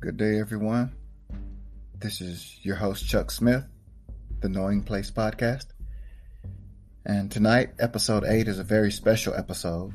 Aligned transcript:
Good 0.00 0.16
day, 0.16 0.38
everyone. 0.38 0.94
This 1.98 2.20
is 2.20 2.60
your 2.62 2.76
host, 2.76 3.08
Chuck 3.08 3.32
Smith, 3.32 3.64
the 4.38 4.48
Knowing 4.48 4.84
Place 4.84 5.10
podcast. 5.10 5.66
And 7.04 7.28
tonight, 7.28 7.70
episode 7.80 8.22
8 8.22 8.46
is 8.46 8.60
a 8.60 8.62
very 8.62 8.92
special 8.92 9.34
episode 9.34 9.92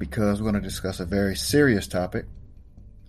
because 0.00 0.42
we're 0.42 0.50
going 0.50 0.60
to 0.60 0.68
discuss 0.68 0.98
a 0.98 1.04
very 1.04 1.36
serious 1.36 1.86
topic 1.86 2.26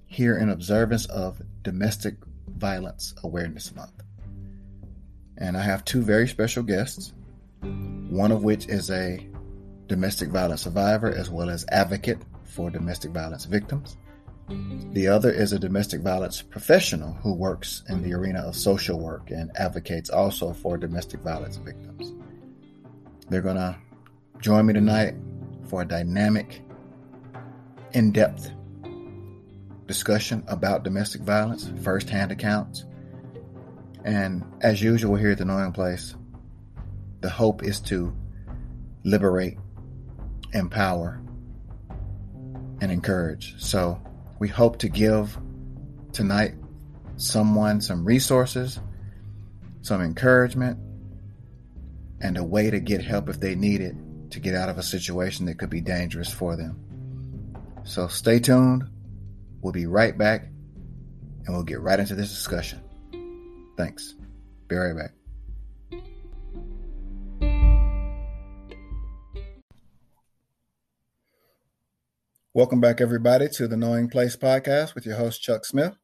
here 0.05 0.37
in 0.37 0.49
observance 0.49 1.07
of 1.07 1.41
Domestic 1.63 2.17
Violence 2.47 3.15
Awareness 3.23 3.73
Month. 3.75 4.03
And 5.39 5.57
I 5.57 5.63
have 5.63 5.83
two 5.85 6.03
very 6.03 6.27
special 6.27 6.61
guests, 6.61 7.13
one 8.11 8.31
of 8.31 8.43
which 8.43 8.67
is 8.67 8.91
a 8.91 9.27
domestic 9.87 10.29
violence 10.29 10.61
survivor 10.61 11.11
as 11.11 11.31
well 11.31 11.49
as 11.49 11.65
advocate 11.69 12.19
for 12.43 12.69
domestic 12.69 13.09
violence 13.09 13.45
victims. 13.45 13.97
The 14.47 15.07
other 15.07 15.31
is 15.31 15.53
a 15.53 15.59
domestic 15.59 16.01
violence 16.01 16.41
professional 16.41 17.13
who 17.13 17.33
works 17.33 17.83
in 17.89 18.03
the 18.03 18.13
arena 18.13 18.39
of 18.39 18.55
social 18.55 18.99
work 18.99 19.31
and 19.31 19.51
advocates 19.55 20.09
also 20.09 20.53
for 20.53 20.77
domestic 20.77 21.21
violence 21.21 21.57
victims. 21.57 22.13
They're 23.29 23.41
going 23.41 23.55
to 23.55 23.75
join 24.39 24.65
me 24.65 24.73
tonight 24.73 25.15
for 25.67 25.81
a 25.81 25.87
dynamic, 25.87 26.61
in 27.93 28.11
depth 28.11 28.51
discussion 29.87 30.43
about 30.47 30.83
domestic 30.83 31.21
violence, 31.21 31.71
firsthand 31.81 32.31
accounts. 32.31 32.85
And 34.03 34.43
as 34.61 34.81
usual 34.81 35.15
here 35.15 35.31
at 35.31 35.37
the 35.37 35.45
Knowing 35.45 35.71
Place, 35.71 36.15
the 37.21 37.29
hope 37.29 37.63
is 37.63 37.79
to 37.81 38.13
liberate, 39.03 39.57
empower, 40.53 41.21
and 42.81 42.91
encourage. 42.91 43.55
So, 43.61 44.01
we 44.43 44.49
hope 44.49 44.77
to 44.77 44.89
give 44.89 45.39
tonight 46.11 46.53
someone 47.15 47.79
some 47.79 48.03
resources, 48.03 48.77
some 49.83 50.01
encouragement, 50.01 50.77
and 52.19 52.37
a 52.37 52.43
way 52.43 52.69
to 52.69 52.81
get 52.81 53.01
help 53.01 53.29
if 53.29 53.39
they 53.39 53.55
need 53.55 53.79
it 53.79 53.95
to 54.31 54.41
get 54.41 54.53
out 54.53 54.67
of 54.67 54.77
a 54.77 54.83
situation 54.83 55.45
that 55.45 55.57
could 55.57 55.69
be 55.69 55.79
dangerous 55.79 56.29
for 56.29 56.57
them. 56.57 56.77
So 57.85 58.09
stay 58.09 58.39
tuned. 58.39 58.83
We'll 59.61 59.71
be 59.71 59.85
right 59.85 60.17
back 60.17 60.49
and 61.45 61.55
we'll 61.55 61.63
get 61.63 61.79
right 61.79 61.97
into 61.97 62.13
this 62.13 62.27
discussion. 62.27 62.81
Thanks. 63.77 64.13
Be 64.67 64.75
right 64.75 64.93
back. 64.93 65.22
Welcome 72.55 72.79
back, 72.81 73.01
everybody, 73.01 73.49
to 73.49 73.67
the 73.67 73.75
Knowing 73.75 74.09
Place 74.09 74.35
podcast 74.35 74.93
with 74.93 75.07
your 75.07 75.15
host, 75.15 75.41
Chuck 75.41 75.65
Smith. 75.65 75.95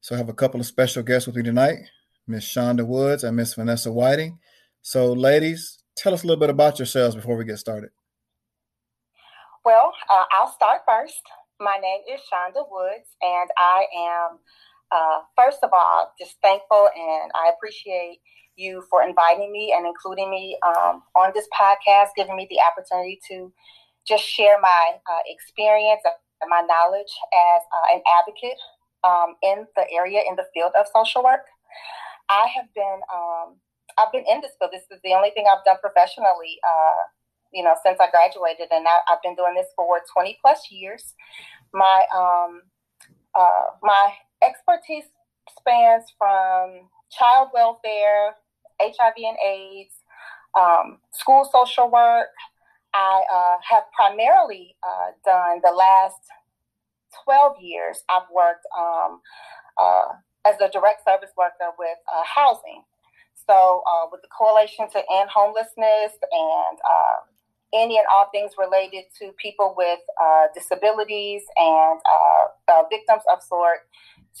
So, 0.00 0.14
I 0.14 0.18
have 0.18 0.30
a 0.30 0.32
couple 0.32 0.58
of 0.58 0.64
special 0.64 1.02
guests 1.02 1.26
with 1.26 1.36
me 1.36 1.42
tonight 1.42 1.76
Miss 2.26 2.46
Shonda 2.46 2.86
Woods 2.86 3.22
and 3.22 3.36
Miss 3.36 3.52
Vanessa 3.52 3.92
Whiting. 3.92 4.38
So, 4.80 5.12
ladies, 5.12 5.82
tell 5.94 6.14
us 6.14 6.24
a 6.24 6.26
little 6.26 6.40
bit 6.40 6.48
about 6.48 6.78
yourselves 6.78 7.14
before 7.14 7.36
we 7.36 7.44
get 7.44 7.58
started. 7.58 7.90
Well, 9.66 9.92
uh, 10.10 10.24
I'll 10.32 10.50
start 10.50 10.80
first. 10.88 11.20
My 11.60 11.76
name 11.78 12.00
is 12.10 12.22
Shonda 12.22 12.64
Woods, 12.70 13.10
and 13.20 13.50
I 13.58 13.84
am, 13.98 14.38
uh, 14.90 15.18
first 15.36 15.58
of 15.62 15.68
all, 15.74 16.10
just 16.18 16.36
thankful 16.40 16.88
and 16.96 17.30
I 17.34 17.52
appreciate 17.54 18.20
you 18.56 18.82
for 18.88 19.02
inviting 19.02 19.52
me 19.52 19.74
and 19.76 19.86
including 19.86 20.30
me 20.30 20.56
um, 20.66 21.02
on 21.14 21.32
this 21.34 21.48
podcast, 21.52 22.16
giving 22.16 22.34
me 22.34 22.46
the 22.48 22.60
opportunity 22.66 23.20
to 23.28 23.52
just 24.06 24.24
share 24.24 24.60
my 24.60 24.96
uh, 25.10 25.22
experience 25.26 26.02
and 26.40 26.48
my 26.48 26.62
knowledge 26.62 27.12
as 27.34 27.62
uh, 27.74 27.94
an 27.94 28.02
advocate 28.18 28.58
um, 29.04 29.34
in 29.42 29.66
the 29.76 29.84
area 29.92 30.20
in 30.28 30.36
the 30.36 30.46
field 30.54 30.72
of 30.78 30.86
social 30.94 31.22
work. 31.22 31.46
I 32.28 32.46
have 32.54 32.72
been 32.74 33.00
um, 33.12 33.56
I've 33.98 34.12
been 34.12 34.24
in 34.28 34.40
this 34.40 34.52
field. 34.58 34.72
This 34.72 34.86
is 34.90 35.00
the 35.02 35.14
only 35.14 35.30
thing 35.30 35.46
I've 35.46 35.64
done 35.64 35.76
professionally, 35.80 36.58
uh, 36.66 37.02
you 37.52 37.62
know, 37.62 37.74
since 37.84 37.98
I 38.00 38.10
graduated, 38.10 38.68
and 38.70 38.86
I, 38.86 39.00
have 39.08 39.22
been 39.22 39.34
doing 39.34 39.54
this 39.54 39.70
for 39.76 40.00
twenty 40.12 40.38
plus 40.42 40.70
years. 40.70 41.14
My 41.72 42.04
um, 42.14 42.62
uh, 43.34 43.74
my 43.82 44.12
expertise 44.42 45.04
spans 45.58 46.04
from 46.18 46.88
child 47.10 47.50
welfare, 47.54 48.34
HIV 48.80 49.14
and 49.16 49.38
AIDS, 49.44 49.94
um, 50.58 50.98
school 51.12 51.48
social 51.50 51.90
work, 51.90 52.28
I 52.96 53.22
uh, 53.28 53.56
have 53.68 53.84
primarily 53.92 54.74
uh, 54.82 55.12
done 55.24 55.60
the 55.62 55.70
last 55.70 56.20
12 57.24 57.56
years, 57.60 57.98
I've 58.08 58.28
worked 58.32 58.64
um, 58.76 59.20
uh, 59.76 60.16
as 60.46 60.56
a 60.60 60.70
direct 60.70 61.04
service 61.04 61.30
worker 61.36 61.76
with 61.78 61.98
uh, 62.08 62.22
housing. 62.24 62.84
So, 63.46 63.82
uh, 63.86 64.08
with 64.10 64.22
the 64.22 64.28
correlation 64.28 64.88
to 64.90 64.98
End 65.12 65.28
Homelessness 65.32 66.12
and 66.32 66.78
uh, 66.80 67.18
any 67.74 67.98
and 67.98 68.06
all 68.12 68.28
things 68.32 68.52
related 68.58 69.04
to 69.20 69.30
people 69.40 69.74
with 69.76 70.00
disabilities 70.54 71.42
and 71.56 72.00
victims 72.90 73.22
of 73.30 73.42
sort 73.42 73.80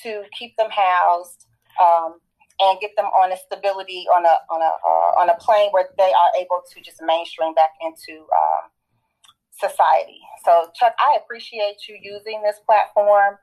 to 0.02 0.24
keep 0.36 0.56
them 0.56 0.70
housed. 0.70 1.46
Um, 1.80 2.20
and 2.60 2.80
get 2.80 2.90
them 2.96 3.06
on 3.06 3.32
a 3.32 3.36
stability 3.36 4.06
on 4.14 4.24
a 4.24 4.36
on 4.50 4.62
a 4.62 4.72
uh, 4.80 5.20
on 5.20 5.28
a 5.28 5.36
plane 5.36 5.70
where 5.70 5.88
they 5.98 6.12
are 6.12 6.30
able 6.40 6.62
to 6.72 6.80
just 6.80 6.98
mainstream 7.02 7.54
back 7.54 7.70
into 7.80 8.22
um, 8.22 8.70
society. 9.52 10.20
So, 10.44 10.68
Chuck, 10.74 10.94
I 10.98 11.18
appreciate 11.22 11.88
you 11.88 11.98
using 12.00 12.42
this 12.42 12.56
platform 12.64 13.36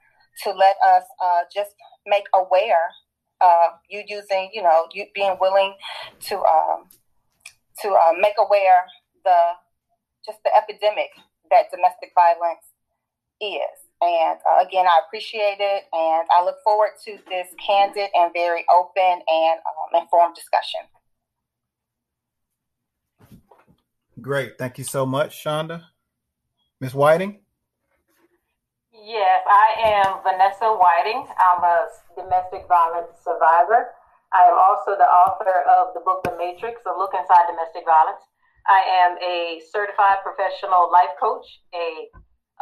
to 0.43 0.51
let 0.51 0.75
us 0.85 1.03
uh, 1.23 1.41
just 1.53 1.71
make 2.05 2.25
aware. 2.33 2.89
Uh, 3.41 3.75
you 3.89 4.03
using, 4.07 4.49
you 4.53 4.63
know, 4.63 4.87
you 4.93 5.05
being 5.13 5.35
willing 5.41 5.75
to 6.21 6.37
um, 6.37 6.87
to 7.81 7.89
uh, 7.89 8.13
make 8.19 8.35
aware 8.39 8.85
the 9.25 9.37
just 10.25 10.39
the 10.43 10.51
epidemic 10.55 11.09
that 11.51 11.69
domestic 11.69 12.11
violence 12.15 12.63
is. 13.41 13.82
And 14.03 14.37
uh, 14.43 14.67
again, 14.67 14.85
I 14.85 14.99
appreciate 15.07 15.59
it, 15.59 15.83
and 15.93 16.27
I 16.35 16.43
look 16.43 16.57
forward 16.61 16.91
to 17.05 17.17
this 17.29 17.47
candid 17.55 18.09
and 18.13 18.33
very 18.33 18.65
open 18.67 19.23
and 19.23 19.59
um, 19.63 20.01
informed 20.01 20.35
discussion. 20.35 20.81
Great. 24.19 24.57
Thank 24.57 24.77
you 24.77 24.83
so 24.83 25.05
much, 25.05 25.41
Shonda. 25.41 25.83
Ms. 26.81 26.93
Whiting? 26.93 27.39
Yes, 28.91 29.41
I 29.47 29.67
am 29.87 30.19
Vanessa 30.23 30.67
Whiting. 30.67 31.25
I'm 31.39 31.63
a 31.63 31.87
domestic 32.15 32.67
violence 32.67 33.15
survivor. 33.23 33.95
I 34.33 34.51
am 34.51 34.57
also 34.59 34.97
the 34.99 35.07
author 35.07 35.63
of 35.69 35.93
the 35.93 36.01
book 36.01 36.23
The 36.23 36.35
Matrix, 36.37 36.81
A 36.87 36.91
Look 36.91 37.13
Inside 37.13 37.47
Domestic 37.47 37.85
Violence. 37.85 38.23
I 38.67 38.83
am 39.03 39.17
a 39.19 39.61
certified 39.71 40.23
professional 40.23 40.91
life 40.91 41.15
coach, 41.19 41.45
a 41.75 42.07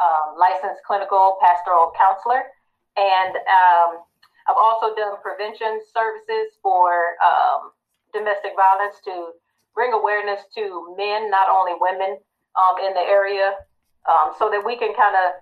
um, 0.00 0.38
licensed 0.38 0.82
clinical 0.86 1.38
pastoral 1.40 1.92
counselor, 1.96 2.48
and 2.96 3.36
um, 3.36 4.04
I've 4.48 4.58
also 4.58 4.94
done 4.94 5.16
prevention 5.22 5.80
services 5.92 6.58
for 6.62 7.16
um, 7.22 7.72
domestic 8.12 8.52
violence 8.56 9.00
to 9.04 9.32
bring 9.74 9.92
awareness 9.92 10.42
to 10.54 10.94
men, 10.98 11.30
not 11.30 11.48
only 11.48 11.72
women, 11.80 12.18
um, 12.56 12.76
in 12.84 12.92
the 12.92 13.00
area, 13.00 13.56
um, 14.04 14.36
so 14.38 14.50
that 14.50 14.60
we 14.64 14.76
can 14.76 14.92
kind 14.94 15.16
of 15.16 15.40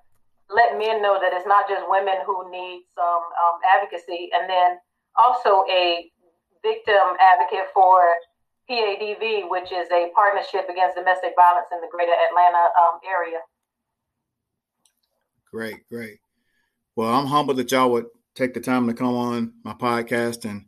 let 0.51 0.79
men 0.79 1.03
know 1.03 1.19
that 1.19 1.33
it's 1.33 1.47
not 1.47 1.67
just 1.69 1.83
women 1.89 2.23
who 2.27 2.51
need 2.51 2.87
some 2.95 3.23
um, 3.39 3.59
advocacy, 3.67 4.31
and 4.35 4.49
then 4.51 4.79
also 5.17 5.65
a 5.71 6.11
victim 6.63 7.17
advocate 7.19 7.71
for 7.75 8.15
PADV, 8.69 9.51
which 9.51 9.73
is 9.73 9.91
a 9.91 10.11
partnership 10.15 10.69
against 10.71 10.95
domestic 10.95 11.35
violence 11.35 11.67
in 11.73 11.81
the 11.81 11.91
greater 11.91 12.15
Atlanta 12.15 12.71
area. 13.03 13.43
Great, 15.53 15.89
great. 15.89 16.21
Well, 16.95 17.13
I'm 17.13 17.27
humbled 17.27 17.57
that 17.57 17.73
y'all 17.73 17.91
would 17.91 18.07
take 18.37 18.55
the 18.55 18.61
time 18.61 18.87
to 18.87 18.95
come 18.95 19.15
on 19.15 19.55
my 19.65 19.73
podcast, 19.73 20.45
and 20.45 20.67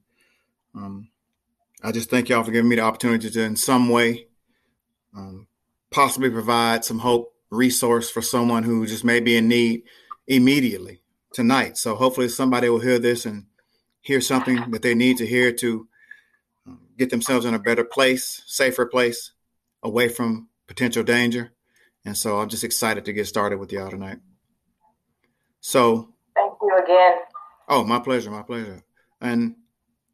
um, 0.75 1.11
I 1.82 1.93
just 1.93 2.11
thank 2.11 2.29
y'all 2.29 2.43
for 2.43 2.50
giving 2.50 2.69
me 2.69 2.76
the 2.76 2.82
opportunity 2.82 3.31
to, 3.31 3.43
in 3.43 3.55
some 3.55 3.88
way, 3.88 4.26
um, 5.17 5.46
possibly 5.90 6.31
provide 6.31 6.84
some 6.84 6.99
hope, 6.99 7.32
resource 7.50 8.11
for 8.11 8.23
someone 8.23 8.64
who 8.64 8.87
just 8.87 9.05
may 9.05 9.20
be 9.20 9.37
in 9.37 9.46
need 9.46 9.82
immediately 10.26 11.02
tonight. 11.32 11.76
So 11.76 11.94
hopefully, 11.94 12.29
somebody 12.29 12.69
will 12.69 12.81
hear 12.81 12.99
this 12.99 13.25
and 13.25 13.46
hear 14.00 14.20
something 14.20 14.70
that 14.73 14.82
they 14.82 14.94
need 14.94 15.19
to 15.19 15.26
hear 15.26 15.52
to 15.52 15.87
um, 16.67 16.81
get 16.99 17.11
themselves 17.11 17.46
in 17.46 17.55
a 17.55 17.58
better 17.58 17.84
place, 17.84 18.43
safer 18.46 18.87
place, 18.87 19.32
away 19.82 20.08
from 20.08 20.49
potential 20.67 21.05
danger. 21.05 21.52
And 22.05 22.17
so 22.17 22.40
I'm 22.40 22.49
just 22.49 22.64
excited 22.64 23.05
to 23.05 23.12
get 23.12 23.29
started 23.29 23.58
with 23.61 23.70
y'all 23.70 23.90
tonight. 23.90 24.19
So 25.62 26.09
thank 26.35 26.53
you 26.61 26.79
again. 26.82 27.19
Oh, 27.69 27.85
my 27.85 28.00
pleasure, 28.00 28.31
my 28.31 28.43
pleasure. 28.43 28.82
And 29.20 29.55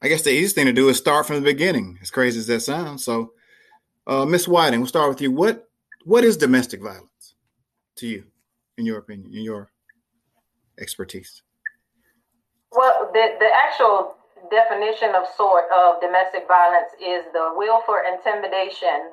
I 0.01 0.09
guess 0.09 0.23
the 0.23 0.31
easiest 0.31 0.55
thing 0.55 0.67
to 0.67 0.73
do 0.73 0.91
is 0.91 0.99
start 0.99 1.27
from 1.27 1.37
the 1.37 1.43
beginning, 1.43 1.99
as 2.01 2.11
crazy 2.11 2.39
as 2.39 2.47
that 2.47 2.61
sounds. 2.61 3.03
So, 3.03 3.33
uh, 4.07 4.27
Miss 4.27 4.47
Whiting, 4.47 4.79
we'll 4.81 4.89
start 4.89 5.09
with 5.09 5.21
you. 5.21 5.33
What 5.33 5.69
what 6.05 6.23
is 6.23 6.37
domestic 6.37 6.83
violence 6.83 7.35
to 7.97 8.07
you, 8.07 8.25
in 8.77 8.87
your 8.87 8.99
opinion, 8.99 9.35
in 9.35 9.43
your 9.43 9.73
expertise? 10.79 11.43
Well, 12.71 13.11
the 13.13 13.37
the 13.41 13.49
actual 13.57 14.15
definition 14.51 15.15
of 15.15 15.25
sort 15.35 15.65
of 15.73 16.01
domestic 16.01 16.47
violence 16.47 16.93
is 17.03 17.25
the 17.33 17.53
will 17.57 17.81
for 17.87 18.05
intimidation 18.05 19.13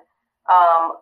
um, 0.51 0.97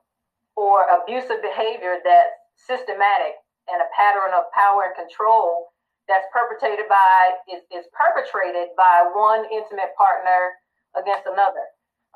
or 0.56 0.86
abusive 1.02 1.42
behavior 1.42 1.98
that's 2.04 2.38
systematic 2.56 3.43
and 3.72 3.80
a 3.80 3.90
pattern 3.96 4.36
of 4.36 4.50
power 4.52 4.92
and 4.92 4.96
control 4.96 5.72
that's 6.08 6.28
perpetrated 6.36 6.88
by 6.92 7.40
is, 7.48 7.64
is 7.72 7.88
perpetrated 7.96 8.76
by 8.76 9.08
one 9.16 9.48
intimate 9.48 9.96
partner 9.96 10.60
against 11.00 11.24
another. 11.24 11.64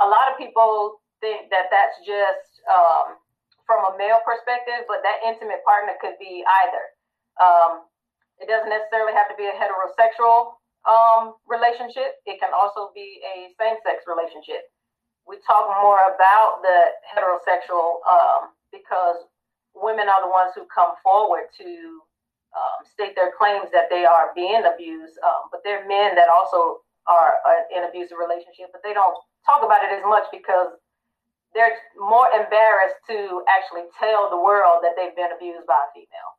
A 0.04 0.08
lot 0.08 0.28
of 0.28 0.36
people 0.36 1.00
think 1.24 1.50
that 1.50 1.72
that's 1.72 1.98
just 2.04 2.62
um, 2.68 3.18
from 3.66 3.88
a 3.88 3.98
male 3.98 4.20
perspective, 4.28 4.86
but 4.92 5.02
that 5.08 5.24
intimate 5.24 5.64
partner 5.64 5.96
could 6.04 6.20
be 6.20 6.44
either. 6.44 6.84
Um, 7.40 7.88
it 8.38 8.46
doesn't 8.52 8.70
necessarily 8.70 9.16
have 9.16 9.32
to 9.32 9.38
be 9.40 9.50
a 9.50 9.56
heterosexual 9.56 10.60
um, 10.86 11.40
relationship. 11.48 12.20
It 12.28 12.40
can 12.40 12.52
also 12.54 12.92
be 12.94 13.24
a 13.24 13.56
same-sex 13.58 14.06
relationship. 14.06 14.68
We 15.28 15.40
talk 15.44 15.68
more 15.84 16.00
about 16.12 16.64
the 16.64 16.96
heterosexual 17.12 18.04
um, 18.08 18.56
because 18.72 19.28
women 19.82 20.08
are 20.08 20.22
the 20.24 20.32
ones 20.32 20.52
who 20.56 20.66
come 20.74 20.94
forward 21.04 21.50
to 21.58 22.02
um, 22.56 22.80
state 22.86 23.16
their 23.16 23.32
claims 23.38 23.70
that 23.72 23.90
they 23.90 24.06
are 24.06 24.32
being 24.34 24.64
abused, 24.66 25.18
um, 25.24 25.50
but 25.52 25.62
there 25.64 25.84
are 25.84 25.88
men 25.88 26.16
that 26.16 26.30
also 26.30 26.82
are 27.08 27.40
uh, 27.46 27.64
in 27.76 27.88
abusive 27.88 28.18
relationship, 28.18 28.68
but 28.72 28.82
they 28.84 28.94
don't 28.94 29.16
talk 29.46 29.64
about 29.64 29.84
it 29.84 29.92
as 29.94 30.04
much 30.06 30.26
because 30.32 30.76
they're 31.54 31.78
more 31.98 32.28
embarrassed 32.34 33.00
to 33.08 33.44
actually 33.48 33.88
tell 34.00 34.30
the 34.30 34.38
world 34.38 34.84
that 34.84 34.94
they've 34.98 35.16
been 35.16 35.32
abused 35.36 35.66
by 35.68 35.80
a 35.80 35.90
female. 35.94 36.32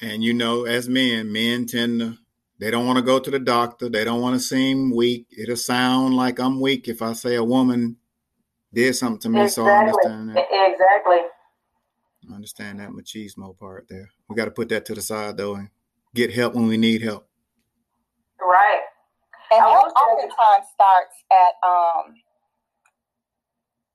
And 0.00 0.22
you 0.22 0.34
know, 0.34 0.64
as 0.64 0.88
men, 0.88 1.32
men 1.32 1.66
tend 1.66 2.00
to 2.00 2.18
they 2.58 2.72
don't 2.72 2.86
want 2.86 2.98
to 2.98 3.04
go 3.04 3.20
to 3.20 3.30
the 3.30 3.38
doctor. 3.38 3.88
They 3.88 4.04
don't 4.04 4.20
want 4.20 4.34
to 4.34 4.40
seem 4.40 4.94
weak. 4.94 5.26
It'll 5.36 5.56
sound 5.56 6.16
like 6.16 6.40
I'm 6.40 6.60
weak 6.60 6.88
if 6.88 7.02
I 7.02 7.12
say 7.12 7.36
a 7.36 7.44
woman 7.44 7.96
did 8.74 8.96
something 8.96 9.20
to 9.20 9.28
me. 9.28 9.42
Exactly. 9.42 9.64
So 9.64 9.70
I 9.70 9.78
understand 9.78 10.30
that. 10.30 10.46
Exactly. 10.50 11.18
I 12.30 12.34
understand 12.34 12.80
that 12.80 12.90
machismo 12.90 13.58
part 13.58 13.86
there. 13.88 14.10
We 14.28 14.36
got 14.36 14.46
to 14.46 14.50
put 14.50 14.68
that 14.70 14.84
to 14.86 14.94
the 14.94 15.00
side 15.02 15.36
though 15.36 15.54
and 15.54 15.70
get 16.14 16.32
help 16.32 16.54
when 16.54 16.66
we 16.66 16.76
need 16.76 17.02
help. 17.02 17.28
Right. 18.40 18.80
And 19.50 19.62
help 19.62 19.92
oftentimes 19.92 20.66
starts 20.74 21.14
at 21.32 21.54
um 21.66 22.14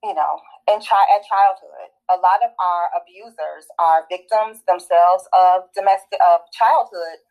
you 0.04 0.14
know, 0.14 0.36
in 0.68 0.80
chi- 0.82 1.10
at 1.16 1.24
childhood. 1.24 1.90
A 2.12 2.20
lot 2.20 2.44
of 2.44 2.52
our 2.60 2.90
abusers 3.00 3.66
are 3.80 4.06
victims 4.12 4.60
themselves 4.68 5.24
of 5.32 5.64
domestic 5.74 6.20
of 6.20 6.42
childhood 6.52 7.24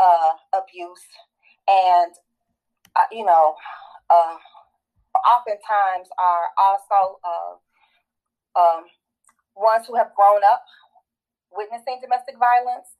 uh, 0.00 0.34
abuse, 0.58 1.06
and 1.68 2.12
uh, 2.96 3.06
you 3.12 3.24
know, 3.24 3.54
uh, 4.10 4.36
oftentimes 5.14 6.08
are 6.18 6.50
also 6.58 7.20
uh, 7.22 8.60
um, 8.60 8.84
ones 9.56 9.86
who 9.86 9.96
have 9.96 10.14
grown 10.14 10.40
up 10.44 10.62
witnessing 11.52 11.98
domestic 12.00 12.36
violence. 12.38 12.96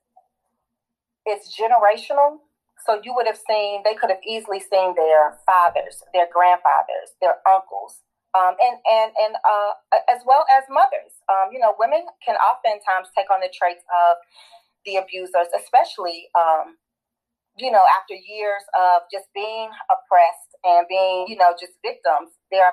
It's 1.27 1.55
generational. 1.55 2.43
So 2.87 3.01
you 3.05 3.15
would 3.15 3.27
have 3.27 3.39
seen, 3.39 3.83
they 3.85 3.95
could 3.95 4.11
have 4.11 4.25
easily 4.27 4.59
seen 4.59 4.95
their 4.97 5.37
fathers, 5.45 6.03
their 6.15 6.27
grandfathers, 6.33 7.13
their 7.21 7.37
uncles, 7.45 8.01
um, 8.33 8.55
and 8.63 8.79
and 8.87 9.13
and 9.21 9.35
uh, 9.43 9.73
as 10.09 10.23
well 10.25 10.45
as 10.49 10.65
mothers. 10.71 11.13
Um, 11.29 11.53
you 11.53 11.59
know, 11.59 11.75
women 11.79 12.07
can 12.25 12.37
oftentimes 12.37 13.09
take 13.17 13.29
on 13.31 13.41
the 13.41 13.53
traits 13.53 13.85
of 13.91 14.17
the 14.87 14.97
abusers, 14.97 15.51
especially 15.53 16.31
um, 16.33 16.79
you 17.59 17.71
know 17.71 17.83
after 18.01 18.15
years 18.15 18.63
of 18.79 19.03
just 19.13 19.27
being 19.35 19.69
oppressed 19.91 20.57
and 20.65 20.87
being 20.89 21.27
you 21.29 21.37
know 21.37 21.53
just 21.59 21.75
victims. 21.85 22.33
There, 22.51 22.73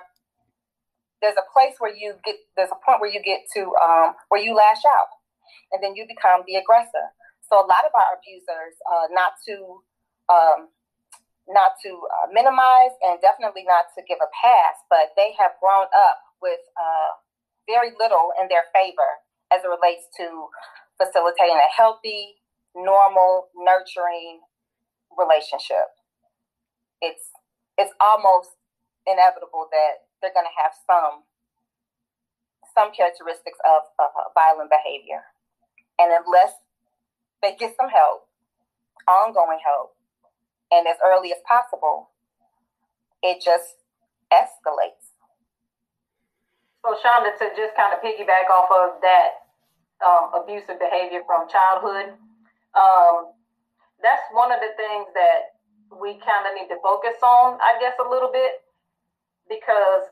there's 1.22 1.38
a 1.38 1.48
place 1.54 1.76
where 1.80 1.94
you 1.94 2.16
get 2.26 2.36
there's 2.56 2.72
a 2.72 2.80
point 2.86 3.02
where 3.02 3.12
you 3.12 3.22
get 3.22 3.42
to 3.56 3.74
um, 3.82 4.14
where 4.30 4.42
you 4.42 4.54
lash 4.54 4.86
out, 4.86 5.10
and 5.72 5.84
then 5.84 5.96
you 5.96 6.06
become 6.08 6.44
the 6.48 6.56
aggressor. 6.56 7.14
So 7.50 7.58
a 7.58 7.68
lot 7.68 7.88
of 7.88 7.96
our 7.96 8.20
abusers, 8.20 8.76
uh, 8.86 9.08
not 9.12 9.40
to 9.48 9.56
um, 10.30 10.60
not 11.48 11.80
to 11.84 11.90
uh, 11.96 12.28
minimize 12.32 12.94
and 13.02 13.20
definitely 13.24 13.64
not 13.64 13.88
to 13.96 14.04
give 14.04 14.20
a 14.20 14.30
pass, 14.36 14.76
but 14.92 15.16
they 15.16 15.32
have 15.40 15.56
grown 15.64 15.88
up 15.96 16.20
with 16.44 16.60
uh, 16.76 17.12
very 17.66 17.96
little 18.00 18.36
in 18.40 18.48
their 18.52 18.68
favor 18.76 19.24
as 19.52 19.64
it 19.64 19.72
relates 19.72 20.12
to 20.20 20.52
facilitating 21.00 21.56
a 21.56 21.72
healthy, 21.72 22.36
normal, 22.76 23.48
nurturing 23.56 24.44
relationship. 25.16 25.88
It's 27.02 27.32
it's 27.78 27.94
almost 28.02 28.50
inevitable 29.06 29.70
that 29.72 30.07
they're 30.22 30.34
going 30.34 30.48
to 30.48 30.62
have 30.62 30.74
some 30.86 31.24
some 32.76 32.94
characteristics 32.94 33.58
of 33.66 33.90
uh, 33.98 34.30
violent 34.38 34.70
behavior, 34.70 35.26
and 35.98 36.14
unless 36.14 36.54
they 37.42 37.56
get 37.58 37.74
some 37.76 37.90
help, 37.90 38.30
ongoing 39.10 39.58
help, 39.66 39.96
and 40.72 40.88
as 40.88 40.98
early 41.04 41.32
as 41.32 41.42
possible, 41.48 42.10
it 43.24 43.42
just 43.42 43.82
escalates. 44.32 45.18
So, 46.86 46.96
Shonda, 47.04 47.34
to 47.40 47.50
just 47.58 47.76
kind 47.76 47.94
of 47.94 48.00
piggyback 48.00 48.48
off 48.54 48.70
of 48.70 49.02
that 49.02 49.50
um, 50.06 50.32
abusive 50.38 50.80
behavior 50.80 51.22
from 51.26 51.50
childhood, 51.50 52.14
um, 52.78 53.34
that's 54.02 54.24
one 54.32 54.52
of 54.52 54.60
the 54.62 54.72
things 54.78 55.08
that 55.16 55.58
we 56.00 56.20
kind 56.22 56.46
of 56.46 56.54
need 56.54 56.70
to 56.70 56.78
focus 56.84 57.18
on, 57.24 57.58
I 57.62 57.78
guess, 57.82 57.98
a 57.98 58.08
little 58.08 58.32
bit, 58.32 58.62
because 59.50 60.08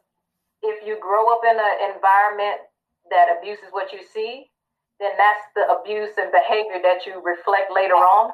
if 0.62 0.86
you 0.86 0.98
grow 1.00 1.32
up 1.32 1.42
in 1.44 1.56
an 1.56 1.94
environment 1.96 2.66
that 3.12 3.30
abuses 3.38 3.70
what 3.72 3.94
you 3.94 4.00
see, 4.14 4.50
then 5.00 5.12
that's 5.18 5.44
the 5.56 5.68
abuse 5.70 6.16
and 6.18 6.32
behavior 6.32 6.80
that 6.82 7.06
you 7.06 7.22
reflect 7.22 7.72
later 7.72 8.00
on. 8.00 8.32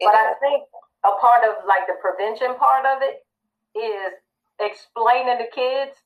But 0.00 0.14
I 0.14 0.34
think 0.40 0.64
a 1.04 1.12
part 1.18 1.42
of 1.44 1.66
like 1.66 1.86
the 1.86 1.98
prevention 2.00 2.54
part 2.56 2.86
of 2.86 3.02
it 3.02 3.26
is 3.74 4.14
explaining 4.60 5.38
to 5.38 5.48
kids, 5.50 5.98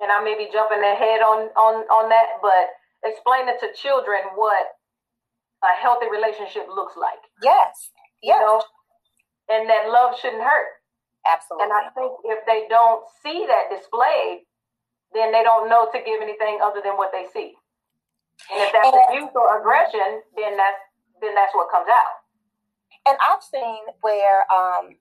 and 0.00 0.10
I 0.10 0.22
may 0.22 0.36
be 0.36 0.50
jumping 0.52 0.82
ahead 0.82 1.22
on 1.22 1.48
on 1.54 1.86
on 1.86 2.10
that, 2.10 2.42
but 2.42 2.74
explaining 3.06 3.56
to 3.60 3.70
children 3.78 4.34
what 4.34 4.74
a 5.62 5.72
healthy 5.80 6.06
relationship 6.10 6.66
looks 6.68 6.94
like. 6.96 7.22
Yes. 7.42 7.90
You 8.22 8.34
yes. 8.34 8.42
know, 8.42 8.62
and 9.50 9.70
that 9.70 9.88
love 9.88 10.18
shouldn't 10.18 10.42
hurt. 10.42 10.77
Absolutely. 11.28 11.64
And 11.68 11.72
I 11.76 11.92
think 11.92 12.12
if 12.24 12.40
they 12.48 12.64
don't 12.72 13.04
see 13.22 13.44
that 13.46 13.68
displayed, 13.68 14.48
then 15.12 15.32
they 15.32 15.44
don't 15.44 15.68
know 15.68 15.88
to 15.92 15.98
give 16.00 16.20
anything 16.20 16.58
other 16.64 16.80
than 16.82 16.96
what 16.96 17.12
they 17.12 17.28
see. 17.32 17.52
And 18.48 18.58
if 18.64 18.72
that's 18.72 18.88
and, 18.88 19.02
abuse 19.08 19.32
or 19.34 19.60
aggression, 19.60 20.24
then 20.36 20.56
that's 20.56 20.82
then 21.20 21.34
that's 21.34 21.52
what 21.54 21.68
comes 21.70 21.88
out 21.90 22.18
and 23.08 23.16
I've 23.24 23.42
seen 23.42 23.80
where, 24.00 24.44
um, 24.52 24.96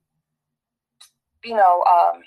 you 1.43 1.55
know, 1.55 1.83
um, 1.83 2.23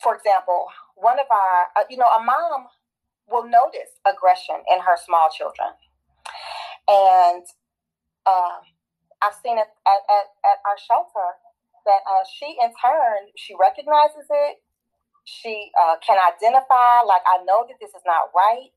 for 0.00 0.14
example, 0.14 0.66
one 0.94 1.18
of 1.18 1.26
our, 1.30 1.66
uh, 1.76 1.86
you 1.90 1.96
know, 1.96 2.06
a 2.06 2.22
mom 2.22 2.66
will 3.28 3.44
notice 3.44 3.98
aggression 4.06 4.56
in 4.72 4.80
her 4.80 4.96
small 5.04 5.28
children, 5.36 5.74
and 6.86 7.44
uh, 8.26 8.62
I've 9.22 9.34
seen 9.42 9.58
it 9.58 9.68
at, 9.86 10.00
at, 10.08 10.26
at 10.46 10.58
our 10.64 10.78
shelter 10.78 11.34
that 11.88 12.04
uh, 12.04 12.24
she, 12.28 12.52
in 12.60 12.70
turn, 12.76 13.32
she 13.36 13.56
recognizes 13.56 14.28
it. 14.28 14.60
She 15.24 15.72
uh, 15.72 15.96
can 16.04 16.20
identify, 16.20 17.00
like, 17.08 17.24
I 17.24 17.40
know 17.48 17.64
that 17.64 17.80
this 17.80 17.90
is 17.96 18.04
not 18.04 18.28
right, 18.36 18.68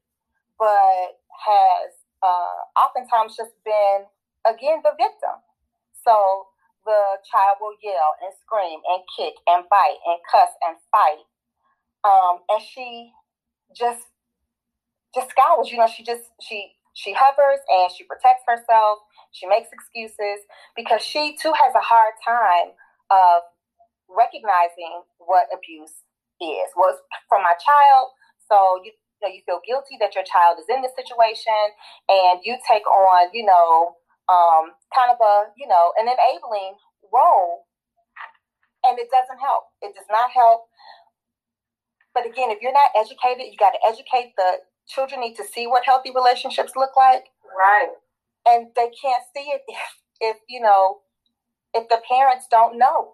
but 0.55 1.19
has 1.35 1.91
uh, 2.23 2.79
oftentimes 2.79 3.35
just 3.35 3.51
been 3.67 4.07
again 4.47 4.79
the 4.83 4.95
victim. 4.95 5.43
So 6.03 6.47
the 6.85 7.19
child 7.29 7.57
will 7.61 7.75
yell 7.83 8.15
and 8.23 8.33
scream 8.41 8.79
and 8.87 9.01
kick 9.15 9.35
and 9.47 9.65
bite 9.69 10.01
and 10.07 10.19
cuss 10.29 10.49
and 10.67 10.77
fight. 10.89 11.25
Um, 12.03 12.39
and 12.49 12.61
she 12.61 13.11
just 13.75 14.07
just 15.13 15.29
scowls, 15.29 15.71
you 15.71 15.77
know, 15.77 15.87
she 15.87 16.03
just 16.03 16.23
she 16.41 16.73
she 16.93 17.13
hovers 17.13 17.59
and 17.69 17.91
she 17.91 18.03
protects 18.03 18.43
herself. 18.47 18.99
She 19.31 19.45
makes 19.47 19.69
excuses 19.71 20.43
because 20.75 21.01
she 21.01 21.37
too 21.41 21.53
has 21.53 21.73
a 21.75 21.79
hard 21.79 22.13
time 22.25 22.73
of 23.11 23.43
recognizing 24.07 25.03
what 25.19 25.51
abuse 25.51 26.07
is. 26.39 26.71
Was 26.79 26.97
from 27.27 27.43
my 27.43 27.53
child, 27.59 28.15
so 28.47 28.79
you 28.81 28.95
you, 29.21 29.29
know, 29.29 29.33
you 29.33 29.41
feel 29.45 29.61
guilty 29.61 30.01
that 30.01 30.15
your 30.15 30.25
child 30.25 30.57
is 30.57 30.65
in 30.65 30.81
this 30.81 30.97
situation, 30.97 31.61
and 32.09 32.41
you 32.43 32.57
take 32.65 32.85
on, 32.89 33.29
you 33.33 33.45
know, 33.45 34.01
um, 34.29 34.73
kind 34.95 35.11
of 35.13 35.17
a, 35.21 35.53
you 35.57 35.67
know, 35.67 35.93
an 35.97 36.09
enabling 36.09 36.73
role. 37.13 37.67
And 38.83 38.97
it 38.97 39.13
doesn't 39.13 39.37
help. 39.37 39.69
It 39.81 39.93
does 39.93 40.09
not 40.09 40.31
help. 40.31 40.65
But 42.13 42.25
again, 42.25 42.49
if 42.49 42.61
you're 42.61 42.73
not 42.73 42.89
educated, 42.97 43.45
you 43.51 43.57
got 43.57 43.77
to 43.77 43.81
educate 43.85 44.33
the 44.37 44.65
children 44.87 45.21
need 45.21 45.35
to 45.35 45.45
see 45.45 45.67
what 45.67 45.85
healthy 45.85 46.11
relationships 46.13 46.73
look 46.75 46.97
like. 46.97 47.29
Right. 47.45 47.93
And 48.47 48.67
they 48.75 48.89
can't 48.89 49.23
see 49.35 49.53
it 49.53 49.61
if, 49.67 49.77
if 50.19 50.37
you 50.49 50.59
know, 50.59 51.05
if 51.73 51.87
the 51.89 52.01
parents 52.07 52.47
don't 52.49 52.77
know. 52.77 53.13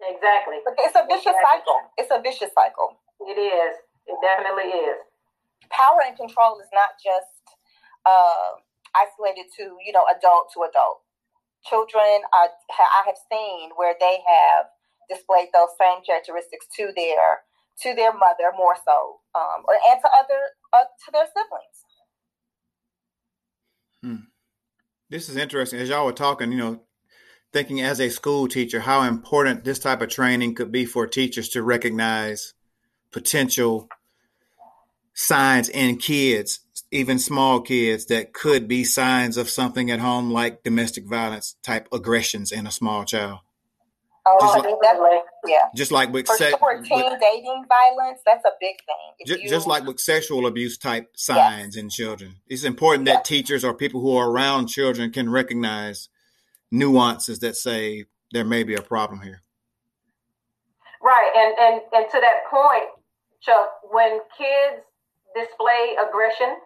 Exactly. 0.00 0.60
But 0.64 0.76
it's 0.78 0.96
a 0.96 1.04
vicious 1.08 1.32
exactly. 1.32 1.44
cycle. 1.48 1.78
It's 1.96 2.12
a 2.12 2.20
vicious 2.20 2.52
cycle. 2.52 3.00
It 3.24 3.40
is. 3.40 3.80
It 4.06 4.18
definitely 4.20 4.70
is. 4.70 5.00
Power 5.70 6.04
and 6.06 6.16
control 6.16 6.60
is 6.60 6.68
not 6.72 6.94
just 7.00 7.42
uh, 8.04 8.60
isolated 8.94 9.50
to 9.56 9.74
you 9.84 9.92
know 9.92 10.04
adult 10.06 10.52
to 10.54 10.62
adult. 10.68 11.02
Children 11.64 12.22
are. 12.32 12.52
I 12.70 13.02
have 13.06 13.18
seen 13.32 13.70
where 13.74 13.96
they 13.98 14.22
have 14.22 14.66
displayed 15.08 15.48
those 15.52 15.74
same 15.80 16.04
characteristics 16.04 16.66
to 16.76 16.92
their 16.94 17.42
to 17.82 17.94
their 17.94 18.12
mother 18.12 18.52
more 18.56 18.76
so, 18.84 19.20
um, 19.34 19.64
or 19.66 19.74
and 19.74 19.98
to 20.00 20.08
other 20.12 20.40
uh, 20.72 20.84
to 20.84 21.08
their 21.10 21.26
siblings. 21.26 21.78
Hmm. 24.02 24.24
This 25.10 25.28
is 25.28 25.36
interesting. 25.36 25.80
As 25.80 25.88
y'all 25.88 26.06
were 26.06 26.12
talking, 26.12 26.52
you 26.52 26.58
know, 26.58 26.80
thinking 27.56 27.80
as 27.80 28.02
a 28.02 28.10
school 28.10 28.46
teacher, 28.46 28.80
how 28.80 29.00
important 29.00 29.64
this 29.64 29.78
type 29.78 30.02
of 30.02 30.10
training 30.10 30.54
could 30.54 30.70
be 30.70 30.84
for 30.84 31.06
teachers 31.06 31.48
to 31.48 31.62
recognize 31.62 32.52
potential 33.12 33.88
signs 35.14 35.70
in 35.70 35.96
kids, 35.96 36.60
even 36.90 37.18
small 37.18 37.62
kids, 37.62 38.04
that 38.06 38.34
could 38.34 38.68
be 38.68 38.84
signs 38.84 39.38
of 39.38 39.48
something 39.48 39.90
at 39.90 40.00
home 40.00 40.30
like 40.30 40.64
domestic 40.64 41.06
violence 41.06 41.56
type 41.62 41.88
aggressions 41.94 42.52
in 42.52 42.66
a 42.66 42.70
small 42.70 43.06
child. 43.06 43.38
Oh, 44.26 44.36
just 44.38 44.58
like, 44.58 44.74
definitely. 44.82 45.18
Yeah. 45.46 45.56
Just 45.74 45.92
like 45.92 46.12
with, 46.12 46.26
se- 46.26 46.50
sure, 46.58 46.82
teen 46.82 47.10
with, 47.10 47.20
dating 47.22 47.64
violence, 47.68 48.20
that's 48.26 48.44
a 48.44 48.52
big 48.60 48.76
thing. 48.84 49.26
Just, 49.26 49.42
you, 49.44 49.48
just, 49.48 49.66
like 49.66 49.86
with 49.86 49.98
sexual 49.98 50.46
abuse 50.46 50.76
type 50.76 51.08
signs 51.16 51.74
yes. 51.74 51.82
in 51.82 51.88
children. 51.88 52.36
It's 52.48 52.64
important 52.64 53.06
that 53.06 53.24
teachers 53.24 53.64
or 53.64 53.72
people 53.72 54.02
who 54.02 54.14
are 54.14 54.28
around 54.28 54.66
children 54.66 55.10
can 55.10 55.30
recognize 55.30 56.10
nuances 56.70 57.38
that 57.40 57.56
say 57.56 58.04
there 58.32 58.44
may 58.44 58.62
be 58.62 58.74
a 58.74 58.82
problem 58.82 59.20
here. 59.20 59.42
Right. 61.02 61.30
And 61.36 61.54
and 61.58 61.76
and 61.92 62.04
to 62.10 62.18
that 62.20 62.50
point, 62.50 62.90
Chuck, 63.40 63.68
when 63.92 64.20
kids 64.36 64.82
display 65.34 65.94
aggression, 66.02 66.56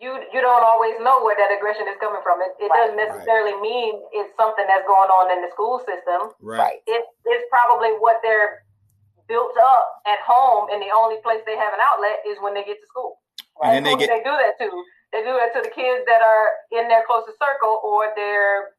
you 0.00 0.18
you 0.32 0.40
don't 0.40 0.64
always 0.64 0.98
know 0.98 1.22
where 1.22 1.36
that 1.38 1.54
aggression 1.54 1.86
is 1.86 1.94
coming 2.00 2.22
from. 2.22 2.42
It, 2.42 2.58
it 2.58 2.66
right. 2.66 2.90
doesn't 2.90 2.98
necessarily 2.98 3.54
right. 3.54 3.62
mean 3.62 3.92
it's 4.12 4.34
something 4.34 4.66
that's 4.66 4.86
going 4.86 5.10
on 5.10 5.30
in 5.30 5.42
the 5.42 5.50
school 5.54 5.78
system. 5.86 6.34
Right. 6.42 6.82
It, 6.86 7.04
it's 7.26 7.46
probably 7.50 7.94
what 8.02 8.18
they're 8.22 8.66
built 9.28 9.54
up 9.60 10.02
at 10.08 10.18
home, 10.24 10.72
and 10.72 10.80
the 10.82 10.90
only 10.90 11.22
place 11.22 11.44
they 11.46 11.56
have 11.56 11.74
an 11.74 11.82
outlet 11.82 12.24
is 12.26 12.38
when 12.40 12.54
they 12.54 12.64
get 12.64 12.80
to 12.80 12.88
school. 12.88 13.20
Right. 13.60 13.76
And 13.76 13.86
they, 13.86 13.94
get- 13.94 14.08
they 14.08 14.22
do 14.24 14.34
that 14.34 14.58
too. 14.58 14.72
They 15.12 15.24
do 15.24 15.32
that 15.32 15.56
to 15.56 15.62
the 15.64 15.72
kids 15.72 16.04
that 16.04 16.20
are 16.20 16.48
in 16.72 16.88
their 16.88 17.04
closest 17.06 17.38
circle, 17.40 17.80
or 17.82 18.12
they're 18.16 18.76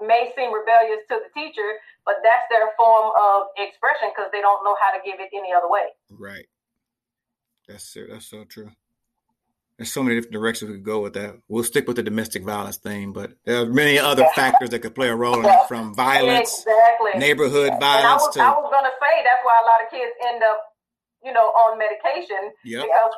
may 0.00 0.30
seem 0.36 0.54
rebellious 0.54 1.02
to 1.10 1.18
the 1.18 1.30
teacher, 1.34 1.74
but 2.06 2.22
that's 2.22 2.46
their 2.50 2.70
form 2.78 3.10
of 3.18 3.50
expression 3.58 4.14
because 4.14 4.30
they 4.30 4.40
don't 4.40 4.62
know 4.62 4.76
how 4.78 4.94
to 4.94 5.02
give 5.04 5.18
it 5.18 5.30
any 5.34 5.50
other 5.50 5.68
way. 5.68 5.90
Right. 6.10 6.46
That's 7.66 7.96
that's 8.08 8.26
so 8.26 8.44
true 8.44 8.70
there's 9.78 9.92
so 9.92 10.02
many 10.02 10.16
different 10.16 10.32
directions 10.32 10.70
we 10.70 10.76
could 10.76 10.84
go 10.84 11.00
with 11.00 11.14
that. 11.14 11.36
We'll 11.46 11.62
stick 11.62 11.86
with 11.86 11.96
the 11.96 12.02
domestic 12.02 12.42
violence 12.42 12.78
theme, 12.78 13.12
but 13.12 13.32
there 13.44 13.62
are 13.62 13.66
many 13.66 13.96
other 13.96 14.26
factors 14.34 14.70
that 14.70 14.80
could 14.80 14.94
play 14.94 15.08
a 15.08 15.14
role 15.14 15.38
in 15.38 15.46
it, 15.46 15.68
from 15.68 15.94
violence, 15.94 16.66
exactly. 16.66 17.18
neighborhood 17.18 17.72
violence. 17.78 18.04
I 18.04 18.26
was, 18.26 18.34
to... 18.34 18.42
I 18.42 18.50
was 18.50 18.70
gonna 18.74 18.90
say 19.00 19.22
that's 19.22 19.42
why 19.46 19.54
a 19.62 19.66
lot 19.66 19.78
of 19.80 19.90
kids 19.90 20.10
end 20.26 20.42
up, 20.42 20.58
you 21.24 21.32
know, 21.32 21.46
on 21.54 21.78
medication 21.78 22.50
yep. 22.64 22.82
because 22.82 23.12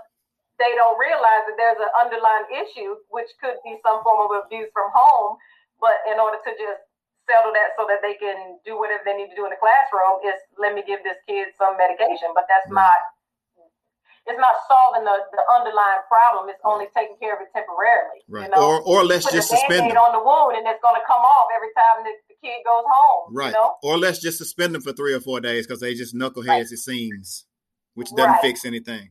they 0.61 0.77
don't 0.77 1.01
realize 1.01 1.49
that 1.49 1.57
there's 1.57 1.81
an 1.81 1.93
underlying 1.97 2.49
issue, 2.53 3.01
which 3.09 3.33
could 3.41 3.57
be 3.65 3.81
some 3.81 4.05
form 4.05 4.29
of 4.29 4.45
abuse 4.45 4.69
from 4.77 4.93
home. 4.93 5.41
But 5.81 6.05
in 6.05 6.21
order 6.21 6.37
to 6.37 6.53
just 6.61 6.85
settle 7.25 7.57
that 7.57 7.73
so 7.81 7.89
that 7.89 8.05
they 8.05 8.21
can 8.21 8.61
do 8.69 8.77
whatever 8.77 9.01
they 9.09 9.17
need 9.17 9.33
to 9.33 9.39
do 9.39 9.49
in 9.49 9.53
the 9.57 9.59
classroom, 9.59 10.21
is 10.21 10.37
let 10.61 10.77
me 10.77 10.85
give 10.85 11.01
this 11.01 11.17
kid 11.25 11.57
some 11.57 11.81
medication. 11.81 12.37
But 12.37 12.45
that's 12.53 12.69
right. 12.69 12.85
not 12.85 13.01
it's 14.29 14.37
not 14.37 14.53
solving 14.69 15.05
the, 15.09 15.17
the 15.33 15.45
underlying 15.49 16.05
problem. 16.07 16.53
It's 16.53 16.61
only 16.65 16.87
taking 16.93 17.17
care 17.17 17.35
of 17.35 17.41
it 17.41 17.49
temporarily. 17.57 18.21
Right. 18.29 18.45
You 18.45 18.53
know? 18.53 18.61
Or 18.61 18.77
or 18.85 19.05
let's 19.05 19.25
Put 19.25 19.35
just 19.35 19.49
suspend 19.49 19.89
them 19.89 19.97
on 19.97 20.13
the 20.13 20.21
wound, 20.21 20.61
and 20.61 20.69
it's 20.69 20.83
going 20.85 20.95
to 20.95 21.07
come 21.09 21.25
off 21.25 21.49
every 21.57 21.73
time 21.73 22.05
the, 22.05 22.13
the 22.29 22.37
kid 22.45 22.61
goes 22.69 22.85
home. 22.85 23.33
Right. 23.33 23.57
You 23.57 23.59
know? 23.59 23.81
Or 23.83 23.97
let's 23.97 24.21
just 24.21 24.39
suspend 24.39 24.75
them 24.77 24.83
for 24.83 24.93
three 24.93 25.15
or 25.17 25.21
four 25.21 25.41
days 25.41 25.67
because 25.67 25.81
they 25.81 25.95
just 25.95 26.15
knuckleheads. 26.15 26.69
Right. 26.69 26.77
It 26.77 26.85
seems, 26.85 27.47
which 27.95 28.13
doesn't 28.13 28.39
right. 28.39 28.45
fix 28.45 28.65
anything. 28.65 29.11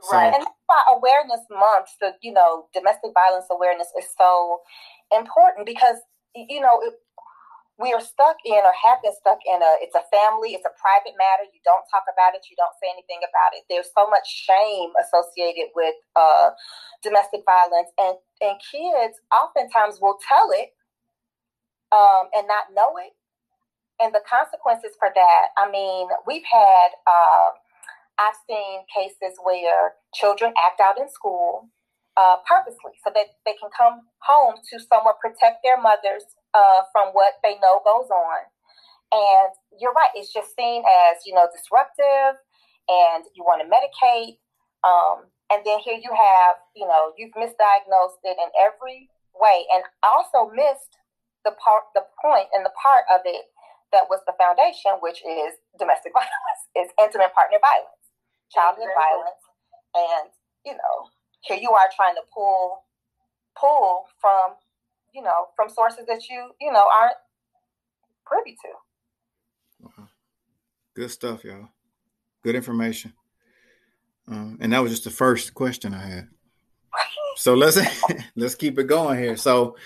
So, 0.00 0.16
right. 0.16 0.32
And 0.32 0.42
that's 0.42 0.64
why 0.66 0.82
awareness 0.94 1.40
month, 1.50 1.90
the 2.00 2.14
you 2.22 2.32
know 2.32 2.66
domestic 2.72 3.10
violence 3.14 3.46
awareness 3.50 3.88
is 3.98 4.06
so 4.16 4.60
important 5.12 5.66
because 5.66 5.96
you 6.34 6.60
know 6.60 6.80
we 7.78 7.94
are 7.94 8.02
stuck 8.02 8.36
in 8.44 8.58
or 8.58 8.74
have 8.74 8.98
been 9.02 9.14
stuck 9.14 9.38
in 9.46 9.62
a 9.62 9.72
it's 9.78 9.94
a 9.94 10.02
family 10.10 10.52
it's 10.52 10.66
a 10.66 10.74
private 10.82 11.14
matter 11.14 11.46
you 11.54 11.62
don't 11.62 11.86
talk 11.86 12.04
about 12.10 12.34
it 12.34 12.42
you 12.50 12.58
don't 12.58 12.74
say 12.82 12.90
anything 12.90 13.22
about 13.22 13.54
it 13.54 13.62
there's 13.70 13.88
so 13.94 14.10
much 14.10 14.26
shame 14.26 14.90
associated 14.98 15.70
with 15.74 15.94
uh, 16.18 16.50
domestic 17.02 17.46
violence 17.46 17.88
and 17.96 18.18
and 18.42 18.58
kids 18.58 19.22
oftentimes 19.30 20.02
will 20.02 20.18
tell 20.26 20.50
it 20.52 20.74
um, 21.94 22.28
and 22.34 22.50
not 22.50 22.74
know 22.74 22.98
it 22.98 23.14
and 24.02 24.12
the 24.14 24.22
consequences 24.26 24.98
for 24.98 25.08
that 25.14 25.54
i 25.56 25.70
mean 25.70 26.10
we've 26.26 26.46
had 26.46 26.90
uh, 27.06 27.54
i've 28.18 28.38
seen 28.48 28.82
cases 28.92 29.38
where 29.42 29.94
children 30.14 30.52
act 30.64 30.80
out 30.80 30.98
in 30.98 31.08
school 31.08 31.70
uh, 32.18 32.42
purposely 32.42 32.98
so 33.06 33.14
that 33.14 33.38
they 33.46 33.54
can 33.54 33.70
come 33.70 34.02
home 34.26 34.58
to 34.66 34.82
somewhat 34.82 35.22
protect 35.22 35.62
their 35.62 35.78
mothers 35.78 36.26
uh, 36.50 36.82
from 36.90 37.14
what 37.14 37.38
they 37.46 37.54
know 37.62 37.78
goes 37.86 38.10
on. 38.10 38.42
And 39.14 39.54
you're 39.78 39.94
right, 39.94 40.10
it's 40.18 40.34
just 40.34 40.52
seen 40.58 40.82
as, 40.82 41.22
you 41.24 41.32
know, 41.32 41.46
disruptive 41.46 42.42
and 42.90 43.22
you 43.38 43.46
want 43.46 43.62
to 43.62 43.70
medicate. 43.70 44.42
Um, 44.82 45.30
and 45.48 45.62
then 45.64 45.78
here 45.80 45.96
you 45.96 46.10
have, 46.10 46.58
you 46.74 46.84
know, 46.84 47.14
you've 47.16 47.32
misdiagnosed 47.38 48.20
it 48.26 48.36
in 48.36 48.50
every 48.58 49.08
way 49.32 49.64
and 49.72 49.86
also 50.02 50.50
missed 50.50 50.98
the 51.46 51.54
part, 51.62 51.88
the 51.94 52.04
point 52.20 52.50
and 52.52 52.66
the 52.66 52.74
part 52.74 53.06
of 53.08 53.22
it 53.24 53.46
that 53.92 54.10
was 54.10 54.20
the 54.26 54.36
foundation, 54.36 55.00
which 55.00 55.24
is 55.24 55.56
domestic 55.78 56.12
violence, 56.18 56.62
is 56.76 56.92
intimate 57.00 57.32
partner 57.32 57.56
violence, 57.62 57.97
childhood 58.52 58.92
violence. 58.96 59.42
And, 59.94 60.30
you 60.64 60.72
know, 60.72 60.96
here 61.42 61.58
you 61.60 61.70
are 61.70 61.88
trying 61.94 62.14
to 62.14 62.22
pull 62.34 62.84
pull 63.58 64.06
from 64.20 64.54
you 65.14 65.22
know, 65.22 65.46
from 65.56 65.68
sources 65.68 66.06
that 66.06 66.28
you, 66.28 66.50
you 66.60 66.72
know, 66.72 66.84
aren't 67.00 67.16
privy 68.24 68.56
to. 68.62 68.68
Good 70.94 71.10
stuff, 71.10 71.44
y'all. 71.44 71.68
Good 72.42 72.54
information. 72.54 73.12
Um, 74.28 74.58
and 74.60 74.72
that 74.72 74.82
was 74.82 74.92
just 74.92 75.04
the 75.04 75.10
first 75.10 75.54
question 75.54 75.94
I 75.94 76.06
had. 76.06 76.28
So 77.36 77.54
let's 77.54 77.78
let's 78.36 78.54
keep 78.54 78.78
it 78.78 78.84
going 78.84 79.18
here. 79.18 79.36
So, 79.36 79.76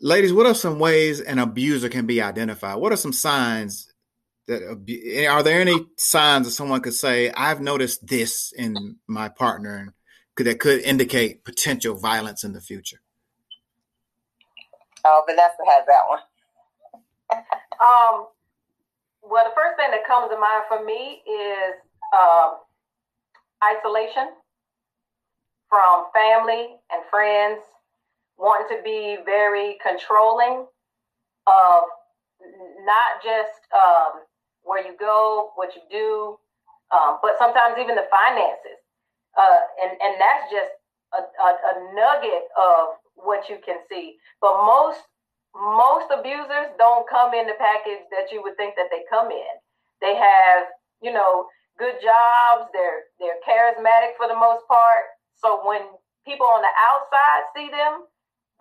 ladies, 0.00 0.32
what 0.32 0.46
are 0.46 0.54
some 0.54 0.78
ways 0.78 1.20
an 1.20 1.38
abuser 1.38 1.88
can 1.88 2.06
be 2.06 2.22
identified? 2.22 2.78
What 2.78 2.92
are 2.92 2.96
some 2.96 3.12
signs 3.12 3.89
that 4.46 4.62
are 4.62 5.42
there 5.42 5.60
any 5.60 5.86
signs 5.96 6.46
that 6.46 6.52
someone 6.52 6.80
could 6.80 6.94
say, 6.94 7.30
"I've 7.30 7.60
noticed 7.60 8.06
this 8.06 8.52
in 8.52 8.96
my 9.06 9.28
partner," 9.28 9.76
and 9.76 9.92
could, 10.34 10.46
that 10.46 10.60
could 10.60 10.80
indicate 10.80 11.44
potential 11.44 11.94
violence 11.96 12.44
in 12.44 12.52
the 12.52 12.60
future? 12.60 13.00
Oh, 15.04 15.22
Vanessa 15.26 15.64
has 15.66 15.86
that 15.86 16.08
one. 16.08 16.20
um, 17.80 18.26
well, 19.22 19.44
the 19.44 19.54
first 19.54 19.76
thing 19.76 19.90
that 19.90 20.06
comes 20.06 20.30
to 20.30 20.38
mind 20.38 20.64
for 20.68 20.84
me 20.84 21.22
is 21.26 21.74
um, 22.12 22.58
isolation 23.62 24.30
from 25.68 26.06
family 26.12 26.76
and 26.90 27.02
friends, 27.10 27.60
wanting 28.36 28.76
to 28.76 28.82
be 28.82 29.18
very 29.24 29.78
controlling 29.82 30.66
of 31.46 31.84
not 32.84 33.22
just 33.22 33.60
um, 33.72 34.22
where 34.70 34.86
you 34.86 34.94
go, 34.94 35.50
what 35.58 35.74
you 35.74 35.82
do, 35.90 36.38
um, 36.94 37.18
but 37.18 37.34
sometimes 37.42 37.74
even 37.74 37.98
the 37.98 38.06
finances. 38.06 38.78
Uh, 39.34 39.66
and, 39.82 39.98
and 39.98 40.14
that's 40.22 40.46
just 40.46 40.70
a, 41.10 41.26
a, 41.26 41.48
a 41.58 41.74
nugget 41.90 42.46
of 42.54 42.94
what 43.18 43.50
you 43.50 43.58
can 43.66 43.82
see. 43.90 44.14
But 44.38 44.62
most 44.62 45.02
most 45.50 46.06
abusers 46.14 46.70
don't 46.78 47.02
come 47.10 47.34
in 47.34 47.50
the 47.50 47.58
package 47.58 48.06
that 48.14 48.30
you 48.30 48.38
would 48.46 48.54
think 48.54 48.78
that 48.78 48.86
they 48.86 49.02
come 49.10 49.34
in. 49.34 49.54
They 50.00 50.14
have, 50.14 50.70
you 51.02 51.10
know, 51.12 51.50
good 51.74 51.98
jobs, 51.98 52.70
they're 52.70 53.10
they're 53.18 53.42
charismatic 53.42 54.14
for 54.14 54.30
the 54.30 54.38
most 54.38 54.62
part. 54.70 55.10
So 55.34 55.66
when 55.66 55.82
people 56.22 56.46
on 56.46 56.62
the 56.62 56.74
outside 56.86 57.42
see 57.58 57.66
them, 57.74 58.06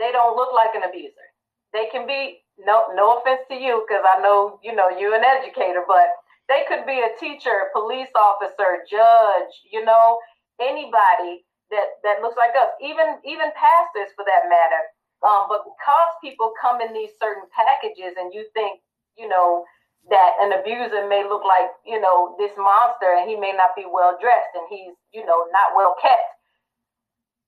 they 0.01 0.12
don't 0.12 0.36
look 0.36 0.50
like 0.58 0.74
an 0.74 0.89
abuser. 0.89 1.30
They 1.74 1.86
can 1.94 2.08
be 2.08 2.42
no 2.66 2.88
no 2.96 3.20
offense 3.20 3.42
to 3.50 3.56
you 3.56 3.86
because 3.88 4.04
I 4.04 4.22
know, 4.22 4.60
you 4.63 4.75
know, 4.75 4.89
you're 4.89 5.16
an 5.16 5.24
educator, 5.24 5.84
but 5.88 6.08
they 6.48 6.66
could 6.68 6.86
be 6.86 7.00
a 7.00 7.13
teacher, 7.20 7.70
police 7.74 8.10
officer, 8.16 8.84
judge, 8.89 9.54
you 9.72 9.86
know, 9.86 10.20
anybody 10.60 11.46
that 11.72 12.01
that 12.04 12.22
looks 12.22 12.38
like 12.38 12.51
us, 12.58 12.70
even 12.82 13.22
even 13.25 13.54
pastors 13.56 14.12
for 14.16 14.25
that 14.25 14.50
matter. 14.50 14.84
Um, 15.22 15.48
but 15.50 15.63
because 15.68 16.12
people 16.24 16.54
come 16.62 16.80
in 16.82 16.94
these 16.94 17.12
certain 17.20 17.44
packages 17.51 18.16
and 18.18 18.34
you 18.34 18.48
think, 18.56 18.80
you 19.18 19.28
know, 19.28 19.66
that 20.10 20.32
an 20.39 20.54
abuser 20.56 21.08
may 21.08 21.28
look 21.28 21.44
like, 21.44 21.70
you 21.86 22.00
know, 22.00 22.36
this 22.39 22.56
monster 22.58 23.20
and 23.20 23.30
he 23.30 23.36
may 23.36 23.51
not 23.51 23.75
be 23.75 23.84
well 23.86 24.18
dressed 24.22 24.56
and 24.56 24.66
he's, 24.72 24.96
you 25.13 25.25
know, 25.25 25.46
not 25.51 25.75
well 25.75 25.96
kept. 26.01 26.24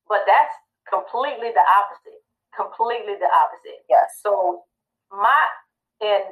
But 0.08 0.28
that's 0.28 0.52
completely 0.92 1.56
the 1.56 1.64
opposite. 1.64 2.20
Completely 2.52 3.16
the 3.16 3.32
opposite. 3.32 3.88
Yes. 3.90 4.20
So 4.22 4.68
my 5.12 5.42
and 6.02 6.24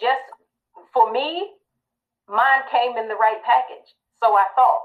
just 0.00 0.22
for 0.92 1.12
me, 1.12 1.52
mine 2.28 2.62
came 2.70 2.96
in 2.96 3.08
the 3.08 3.14
right 3.14 3.42
package. 3.44 3.86
So 4.22 4.34
I 4.34 4.46
thought 4.56 4.82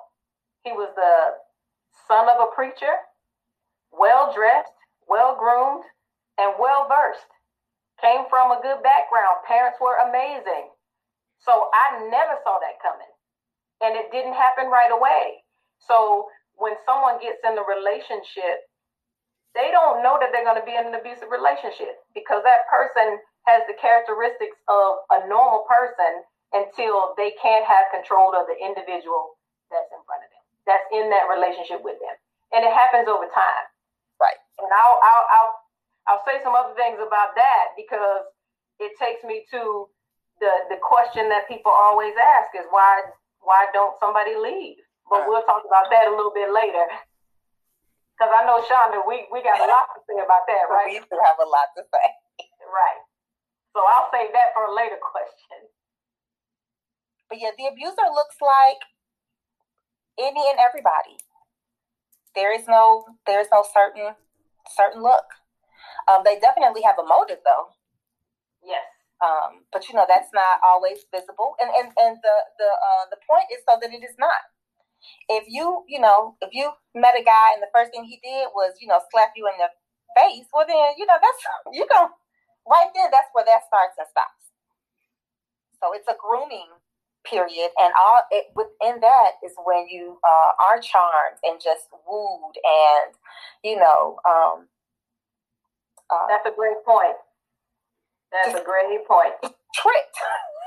he 0.64 0.72
was 0.72 0.92
the 0.96 1.38
son 2.08 2.28
of 2.30 2.42
a 2.42 2.54
preacher, 2.54 2.92
well 3.92 4.34
dressed, 4.34 4.74
well 5.08 5.36
groomed, 5.40 5.84
and 6.38 6.54
well 6.60 6.88
versed. 6.88 7.32
Came 8.02 8.30
from 8.30 8.52
a 8.52 8.62
good 8.62 8.84
background. 8.84 9.42
Parents 9.48 9.80
were 9.82 9.98
amazing. 10.06 10.70
So 11.40 11.70
I 11.74 12.06
never 12.10 12.38
saw 12.44 12.60
that 12.62 12.78
coming. 12.82 13.10
And 13.82 13.98
it 13.98 14.12
didn't 14.12 14.34
happen 14.34 14.70
right 14.70 14.92
away. 14.92 15.42
So 15.82 16.30
when 16.58 16.74
someone 16.86 17.22
gets 17.22 17.42
in 17.46 17.58
a 17.58 17.66
relationship, 17.66 18.66
they 19.54 19.70
don't 19.74 20.04
know 20.04 20.18
that 20.22 20.30
they're 20.34 20.46
going 20.46 20.62
to 20.62 20.66
be 20.66 20.78
in 20.78 20.86
an 20.86 20.98
abusive 20.98 21.30
relationship 21.34 21.98
because 22.14 22.46
that 22.46 22.70
person 22.70 23.18
has 23.48 23.64
the 23.72 23.80
characteristics 23.80 24.60
of 24.68 25.08
a 25.16 25.24
normal 25.32 25.64
person 25.66 26.28
until 26.52 27.16
they 27.16 27.32
can't 27.40 27.64
have 27.64 27.88
control 27.96 28.36
of 28.36 28.48
the 28.52 28.60
individual 28.60 29.40
that's 29.72 29.88
in 29.92 30.02
front 30.04 30.24
of 30.24 30.30
them, 30.32 30.44
that's 30.68 30.88
in 30.92 31.08
that 31.10 31.32
relationship 31.32 31.80
with 31.84 31.96
them. 32.04 32.16
And 32.52 32.64
it 32.64 32.72
happens 32.72 33.08
over 33.08 33.28
time. 33.32 33.66
Right. 34.20 34.40
And 34.60 34.72
I'll, 34.72 35.00
I'll, 35.00 35.26
I'll 35.32 35.54
I'll 36.08 36.24
say 36.24 36.40
some 36.40 36.56
other 36.56 36.72
things 36.80 36.98
about 37.04 37.36
that 37.36 37.76
because 37.76 38.24
it 38.80 38.96
takes 38.96 39.20
me 39.28 39.44
to 39.52 39.92
the 40.40 40.52
the 40.72 40.80
question 40.80 41.28
that 41.28 41.52
people 41.52 41.72
always 41.72 42.16
ask 42.16 42.56
is 42.56 42.64
why 42.72 43.04
why 43.44 43.68
don't 43.76 44.00
somebody 44.00 44.34
leave? 44.40 44.80
But 45.12 45.28
we'll 45.28 45.44
talk 45.44 45.64
about 45.68 45.92
that 45.92 46.08
a 46.08 46.16
little 46.16 46.34
bit 46.34 46.52
later. 46.52 46.88
Because 48.18 48.34
I 48.34 48.50
know 48.50 48.58
Shonda, 48.66 49.06
we, 49.06 49.30
we 49.30 49.46
got 49.46 49.62
a 49.62 49.70
lot 49.70 49.94
to 49.94 50.02
say 50.10 50.18
about 50.18 50.50
that, 50.50 50.66
right? 50.74 50.90
We 50.90 50.98
do 50.98 51.22
have 51.22 51.38
a 51.38 51.46
lot 51.46 51.70
to 51.78 51.86
say. 51.86 52.06
Right. 52.66 53.02
So 53.78 53.86
I'll 53.86 54.10
save 54.10 54.34
that 54.34 54.58
for 54.58 54.66
a 54.66 54.74
later 54.74 54.98
question. 55.14 55.70
But 57.30 57.38
yeah, 57.38 57.54
the 57.54 57.70
abuser 57.70 58.10
looks 58.10 58.42
like 58.42 58.82
any 60.18 60.50
and 60.50 60.58
everybody. 60.58 61.22
There 62.34 62.50
is 62.50 62.66
no 62.66 63.06
there 63.30 63.38
is 63.38 63.54
no 63.54 63.62
certain 63.62 64.18
certain 64.66 65.06
look. 65.06 65.30
Um, 66.10 66.26
they 66.26 66.42
definitely 66.42 66.82
have 66.90 66.98
a 66.98 67.06
motive, 67.06 67.46
though. 67.46 67.78
Yes. 68.66 68.90
Um, 69.22 69.70
but 69.70 69.86
you 69.90 69.94
know 69.94 70.10
that's 70.10 70.34
not 70.34 70.58
always 70.66 71.06
visible, 71.14 71.54
and 71.62 71.70
and 71.70 71.94
and 72.02 72.18
the 72.26 72.36
the 72.58 72.70
uh, 72.74 73.06
the 73.14 73.22
point 73.30 73.46
is 73.54 73.62
so 73.62 73.78
that 73.78 73.94
it 73.94 74.02
is 74.02 74.18
not. 74.18 74.42
If 75.30 75.46
you 75.46 75.86
you 75.86 76.02
know 76.02 76.34
if 76.42 76.50
you 76.50 76.74
met 76.98 77.14
a 77.14 77.22
guy 77.22 77.54
and 77.54 77.62
the 77.62 77.70
first 77.74 77.94
thing 77.94 78.10
he 78.10 78.18
did 78.26 78.50
was 78.58 78.74
you 78.82 78.90
know 78.90 79.02
slap 79.14 79.38
you 79.38 79.46
in 79.46 79.58
the 79.62 79.70
face, 80.18 80.50
well 80.50 80.66
then 80.66 80.98
you 80.98 81.06
know 81.06 81.18
that's 81.22 81.42
you 81.78 81.86
go 81.86 82.10
right 82.70 82.92
then 82.94 83.10
that's 83.12 83.32
where 83.34 83.46
that 83.48 83.66
starts 83.68 83.96
and 83.98 84.08
stops. 84.12 84.52
So 85.80 85.94
it's 85.94 86.08
a 86.08 86.18
grooming 86.20 86.70
period, 87.26 87.72
and 87.78 87.94
all 87.98 88.22
it, 88.32 88.48
within 88.56 89.02
that 89.02 89.40
is 89.44 89.52
when 89.64 89.88
you 89.90 90.20
uh, 90.24 90.52
are 90.64 90.80
charmed 90.80 91.40
and 91.44 91.60
just 91.62 91.88
wooed, 92.08 92.56
and 92.64 93.14
you 93.64 93.78
know 93.78 94.18
um, 94.28 94.68
uh, 96.10 96.28
That's 96.28 96.48
a 96.48 96.56
great 96.56 96.80
point. 96.86 97.20
That's 98.32 98.60
a 98.60 98.64
great 98.64 99.04
point. 99.08 99.36
Tricked. 99.76 100.18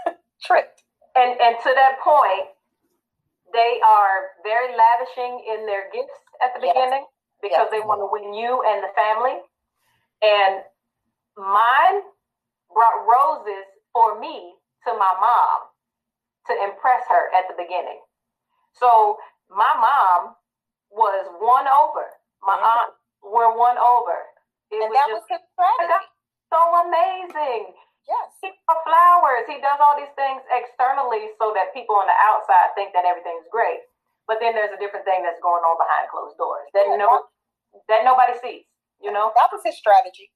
Tricked. 0.45 0.83
And 1.17 1.37
and 1.41 1.57
to 1.65 1.71
that 1.75 2.01
point, 2.05 2.53
they 3.53 3.81
are 3.85 4.37
very 4.45 4.73
lavishing 4.73 5.45
in 5.49 5.67
their 5.67 5.91
gifts 5.93 6.17
at 6.45 6.53
the 6.55 6.65
yes. 6.65 6.73
beginning 6.73 7.05
because 7.43 7.69
yes. 7.69 7.73
they 7.73 7.81
want 7.81 8.01
to 8.01 8.09
win 8.09 8.33
you 8.35 8.63
and 8.65 8.85
the 8.85 8.93
family. 8.93 9.41
And 10.23 10.63
mine 11.41 12.05
brought 12.69 13.01
roses 13.09 13.65
for 13.93 14.21
me 14.21 14.55
to 14.87 14.93
my 14.95 15.13
mom 15.19 15.73
to 16.49 16.53
impress 16.65 17.03
her 17.09 17.33
at 17.33 17.49
the 17.49 17.57
beginning. 17.57 18.01
So 18.77 19.17
my 19.51 19.75
mom 19.77 20.37
was 20.93 21.27
won 21.41 21.67
over. 21.67 22.07
My 22.45 22.57
mm-hmm. 22.57 22.71
aunt 22.71 22.91
were 23.25 23.53
won 23.57 23.77
over. 23.77 24.29
It 24.71 24.85
and 24.85 24.91
was 24.91 24.97
that 24.97 25.09
just, 25.11 25.27
was 25.27 25.27
his 25.35 25.43
strategy. 25.55 26.07
So 26.51 26.59
amazing. 26.87 27.75
Yes. 28.07 28.27
He 28.43 28.51
brought 28.67 28.83
flowers. 28.83 29.47
He 29.47 29.63
does 29.63 29.79
all 29.79 29.95
these 29.95 30.11
things 30.19 30.43
externally 30.51 31.31
so 31.39 31.55
that 31.55 31.71
people 31.71 31.95
on 31.95 32.11
the 32.11 32.19
outside 32.27 32.75
think 32.75 32.91
that 32.95 33.07
everything's 33.07 33.47
great. 33.51 33.87
But 34.27 34.39
then 34.43 34.55
there's 34.55 34.75
a 34.75 34.81
different 34.81 35.07
thing 35.07 35.23
that's 35.27 35.39
going 35.43 35.63
on 35.63 35.79
behind 35.79 36.11
closed 36.11 36.39
doors 36.39 36.67
that 36.75 36.87
yeah, 36.87 36.99
no 36.99 37.27
that 37.91 38.03
nobody 38.07 38.35
sees. 38.39 38.67
You 39.03 39.11
know? 39.11 39.35
That 39.35 39.51
was 39.51 39.63
his 39.63 39.79
strategy. 39.79 40.31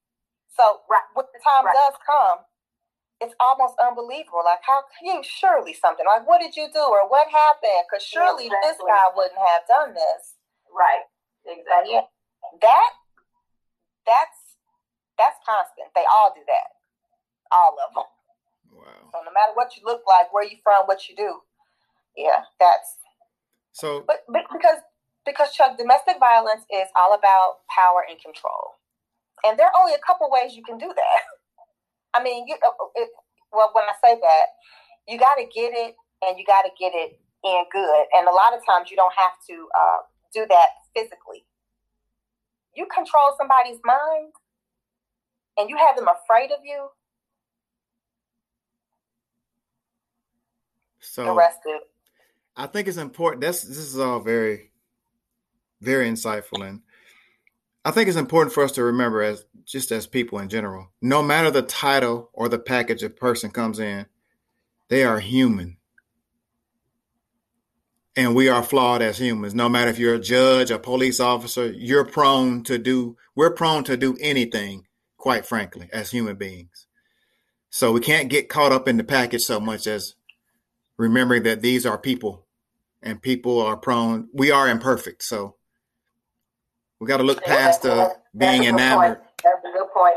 So 0.56 0.86
right. 0.86 1.06
when 1.14 1.26
the 1.34 1.42
time 1.42 1.66
right. 1.66 1.74
does 1.74 1.98
come, 2.06 2.46
it's 3.20 3.34
almost 3.38 3.74
unbelievable. 3.82 4.42
Like, 4.44 4.62
how 4.62 4.86
can 4.90 5.06
you 5.10 5.18
surely 5.22 5.74
something 5.74 6.06
like 6.06 6.26
what 6.26 6.40
did 6.40 6.54
you 6.54 6.70
do 6.72 6.82
or 6.82 7.06
what 7.10 7.26
happened? 7.30 7.86
Because 7.86 8.06
surely 8.06 8.46
exactly. 8.46 8.68
this 8.70 8.78
guy 8.82 9.06
wouldn't 9.14 9.38
have 9.38 9.62
done 9.66 9.94
this. 9.94 10.38
Right. 10.70 11.06
Exactly. 11.46 11.94
Yeah, 11.94 12.08
that 12.62 12.90
that's 14.06 14.40
that's 15.18 15.38
constant. 15.46 15.92
They 15.94 16.06
all 16.08 16.32
do 16.34 16.42
that. 16.46 16.68
All 17.52 17.76
of 17.78 17.94
them. 17.94 18.08
Wow. 18.74 19.10
So 19.12 19.22
no 19.22 19.30
matter 19.30 19.54
what 19.54 19.76
you 19.76 19.82
look 19.84 20.02
like, 20.08 20.32
where 20.32 20.44
you 20.44 20.58
from, 20.64 20.86
what 20.86 21.08
you 21.08 21.14
do, 21.14 21.40
yeah, 22.16 22.46
that's. 22.58 22.98
So. 23.72 24.04
But, 24.06 24.24
but 24.28 24.46
because 24.52 24.82
because 25.26 25.52
Chuck, 25.52 25.78
domestic 25.78 26.16
violence 26.20 26.64
is 26.70 26.88
all 26.96 27.14
about 27.14 27.64
power 27.72 28.04
and 28.08 28.20
control, 28.20 28.73
and 29.44 29.59
there 29.59 29.66
are 29.66 29.76
only 29.78 29.94
a 29.94 30.02
couple 30.07 30.28
ways 30.30 30.57
you 30.57 30.64
can 30.64 30.78
do 30.78 30.88
that. 30.88 31.20
I 32.14 32.22
mean, 32.22 32.46
you 32.46 32.54
uh, 32.54 32.70
it, 32.94 33.11
well 33.52 33.70
when 33.72 33.85
I 33.85 33.94
say 34.02 34.18
that, 34.20 34.46
you 35.09 35.18
got 35.18 35.35
to 35.37 35.44
get 35.44 35.72
it, 35.74 35.94
and 36.22 36.38
you 36.38 36.44
got 36.46 36.62
to 36.62 36.70
get 36.78 36.92
it 36.94 37.20
in 37.44 37.64
good, 37.70 38.04
and 38.14 38.26
a 38.26 38.33
lot 38.33 38.54
of 38.54 38.64
times 38.66 38.90
you 38.90 38.96
don't 38.96 39.14
have 39.14 39.33
to 39.48 39.68
uh, 39.76 39.98
do 40.33 40.46
that 40.48 40.68
physically 40.94 41.44
you 42.76 42.87
control 42.87 43.35
somebody's 43.38 43.78
mind 43.85 44.33
and 45.57 45.70
you 45.70 45.76
have 45.76 45.96
them 45.96 46.09
afraid 46.09 46.50
of 46.50 46.59
you, 46.64 46.88
so 51.00 51.35
arrested. 51.35 51.80
I 52.57 52.66
think 52.66 52.88
it's 52.88 52.96
important. 52.96 53.42
That's 53.42 53.62
this 53.62 53.78
is 53.78 53.98
all 53.98 54.20
very, 54.20 54.70
very 55.80 56.11
insightful, 56.11 56.66
and 56.66 56.80
I 57.84 57.90
think 57.90 58.08
it's 58.08 58.16
important 58.16 58.54
for 58.54 58.64
us 58.64 58.72
to 58.72 58.84
remember 58.84 59.22
as 59.22 59.44
just 59.64 59.92
as 59.92 60.06
people 60.06 60.38
in 60.38 60.48
general, 60.48 60.90
no 61.02 61.22
matter 61.22 61.50
the 61.50 61.62
title 61.62 62.30
or 62.32 62.48
the 62.48 62.58
package 62.58 63.02
a 63.02 63.10
person 63.10 63.50
comes 63.50 63.78
in, 63.78 64.06
they 64.88 65.04
are 65.04 65.20
human 65.20 65.76
and 68.16 68.34
we 68.34 68.48
are 68.48 68.62
flawed 68.62 69.02
as 69.02 69.18
humans. 69.18 69.54
No 69.54 69.68
matter 69.68 69.90
if 69.90 69.98
you're 69.98 70.14
a 70.14 70.20
judge, 70.20 70.70
a 70.70 70.78
police 70.78 71.20
officer, 71.20 71.70
you're 71.72 72.04
prone 72.04 72.62
to 72.64 72.78
do, 72.78 73.16
we're 73.34 73.50
prone 73.50 73.84
to 73.84 73.96
do 73.96 74.16
anything, 74.20 74.86
quite 75.16 75.44
frankly, 75.44 75.88
as 75.92 76.10
human 76.10 76.36
beings. 76.36 76.86
So 77.70 77.92
we 77.92 78.00
can't 78.00 78.30
get 78.30 78.48
caught 78.48 78.72
up 78.72 78.86
in 78.86 78.96
the 78.96 79.04
package 79.04 79.42
so 79.42 79.58
much 79.58 79.86
as 79.86 80.14
remembering 80.96 81.42
that 81.42 81.60
these 81.60 81.84
are 81.84 81.98
people 81.98 82.46
and 83.02 83.20
people 83.20 83.60
are 83.60 83.76
prone, 83.76 84.28
we 84.32 84.50
are 84.50 84.68
imperfect. 84.68 85.22
So 85.24 85.56
we 87.04 87.08
got 87.08 87.18
to 87.18 87.22
look 87.22 87.44
past 87.44 87.84
uh, 87.84 88.08
being 88.34 88.64
enamored. 88.64 89.20
Point. 89.20 89.36
That's 89.44 89.60
a 89.60 89.72
good 89.76 89.92
point. 89.92 90.16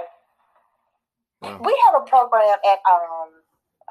Wow. 1.41 1.60
We 1.60 1.76
have 1.86 2.02
a 2.02 2.06
program 2.08 2.56
at 2.63 2.80
um, 2.88 3.30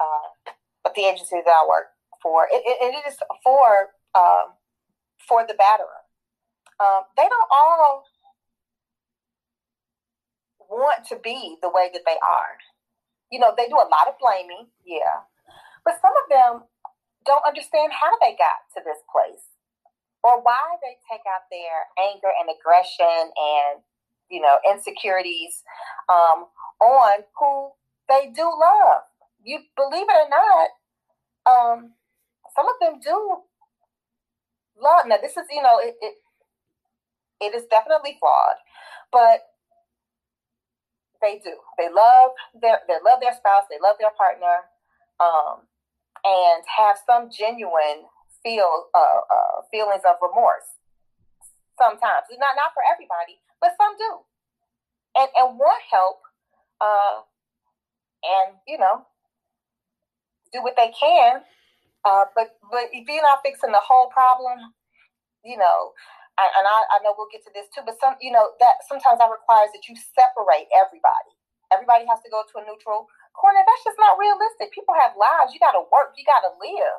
uh, 0.01 0.51
at 0.87 0.95
the 0.95 1.05
agency 1.05 1.37
that 1.45 1.53
I 1.53 1.67
work 1.69 1.93
for. 2.23 2.47
It, 2.51 2.63
it, 2.65 2.77
it 2.81 3.07
is 3.07 3.17
for 3.43 3.93
um, 4.15 4.57
for 5.29 5.45
the 5.45 5.53
batterer. 5.53 6.01
Um, 6.81 7.03
they 7.15 7.29
don't 7.29 7.49
all 7.51 8.03
want 10.67 11.05
to 11.09 11.19
be 11.23 11.57
the 11.61 11.69
way 11.69 11.91
that 11.93 12.01
they 12.03 12.17
are. 12.17 12.57
You 13.31 13.39
know, 13.39 13.53
they 13.55 13.67
do 13.67 13.75
a 13.75 13.85
lot 13.93 14.09
of 14.09 14.15
blaming, 14.19 14.73
yeah, 14.83 15.21
but 15.85 16.01
some 16.01 16.13
of 16.17 16.29
them 16.33 16.67
don't 17.27 17.45
understand 17.45 17.91
how 17.93 18.09
they 18.21 18.33
got 18.41 18.65
to 18.73 18.81
this 18.83 18.97
place 19.13 19.45
or 20.27 20.43
why 20.43 20.75
they 20.83 20.99
take 21.07 21.23
out 21.23 21.47
their 21.47 21.87
anger 21.95 22.27
and 22.35 22.51
aggression 22.51 23.31
and 23.31 23.79
you 24.29 24.41
know 24.43 24.59
insecurities 24.67 25.63
um, 26.11 26.51
on 26.83 27.23
who 27.39 27.71
they 28.09 28.31
do 28.35 28.43
love. 28.43 29.07
You 29.43 29.59
believe 29.75 30.07
it 30.09 30.27
or 30.27 30.29
not, 30.29 30.67
um, 31.47 31.93
some 32.55 32.67
of 32.67 32.75
them 32.81 32.99
do 32.99 33.43
love. 34.81 35.05
Now, 35.07 35.17
this 35.21 35.37
is, 35.37 35.47
you 35.51 35.61
know, 35.61 35.79
it, 35.79 35.95
it, 36.01 36.15
it 37.39 37.55
is 37.55 37.65
definitely 37.69 38.17
flawed, 38.19 38.59
but 39.11 39.47
they 41.21 41.39
do. 41.43 41.55
They 41.77 41.89
love 41.89 42.31
their 42.61 42.79
they 42.87 42.97
love 43.03 43.19
their 43.21 43.33
spouse. 43.33 43.65
They 43.69 43.81
love 43.81 43.95
their 43.99 44.13
partner, 44.17 44.69
um, 45.19 45.65
and 46.23 46.63
have 46.77 46.97
some 47.05 47.29
genuine 47.31 48.05
feel 48.43 48.89
uh, 48.93 49.21
uh, 49.23 49.57
feelings 49.71 50.03
of 50.07 50.17
remorse. 50.21 50.67
Sometimes, 51.77 52.25
not 52.41 52.57
not 52.57 52.73
for 52.73 52.81
everybody, 52.85 53.37
but 53.61 53.77
some 53.77 53.93
do, 53.97 54.25
and 55.15 55.29
and 55.37 55.59
want 55.59 55.81
help, 55.89 56.21
uh, 56.81 57.21
and 58.25 58.57
you 58.67 58.77
know, 58.77 59.05
do 60.51 60.63
what 60.63 60.75
they 60.75 60.91
can. 60.97 61.41
Uh, 62.05 62.25
but 62.33 62.57
but 62.71 62.89
if 62.93 63.05
you're 63.07 63.21
not 63.21 63.45
fixing 63.45 63.71
the 63.71 63.83
whole 63.83 64.09
problem, 64.09 64.73
you 65.45 65.57
know, 65.57 65.93
and 66.37 66.65
I, 66.69 66.77
I 66.93 66.97
know 67.01 67.17
we'll 67.17 67.29
get 67.33 67.41
to 67.49 67.53
this 67.53 67.65
too, 67.73 67.81
but 67.81 67.97
some, 67.97 68.13
you 68.21 68.29
know, 68.29 68.53
that 68.61 68.85
sometimes 68.85 69.17
that 69.17 69.29
requires 69.33 69.73
that 69.73 69.89
you 69.89 69.97
separate 69.97 70.69
everybody. 70.69 71.33
Everybody 71.73 72.05
has 72.05 72.21
to 72.21 72.29
go 72.29 72.45
to 72.45 72.61
a 72.61 72.63
neutral 72.63 73.09
corner. 73.33 73.65
That's 73.65 73.83
just 73.83 73.97
not 73.97 74.21
realistic. 74.21 74.69
People 74.69 74.93
have 74.95 75.17
lives. 75.17 75.51
You 75.51 75.59
got 75.59 75.73
to 75.73 75.83
work. 75.89 76.13
You 76.13 76.23
got 76.29 76.45
to 76.45 76.53
live. 76.61 76.97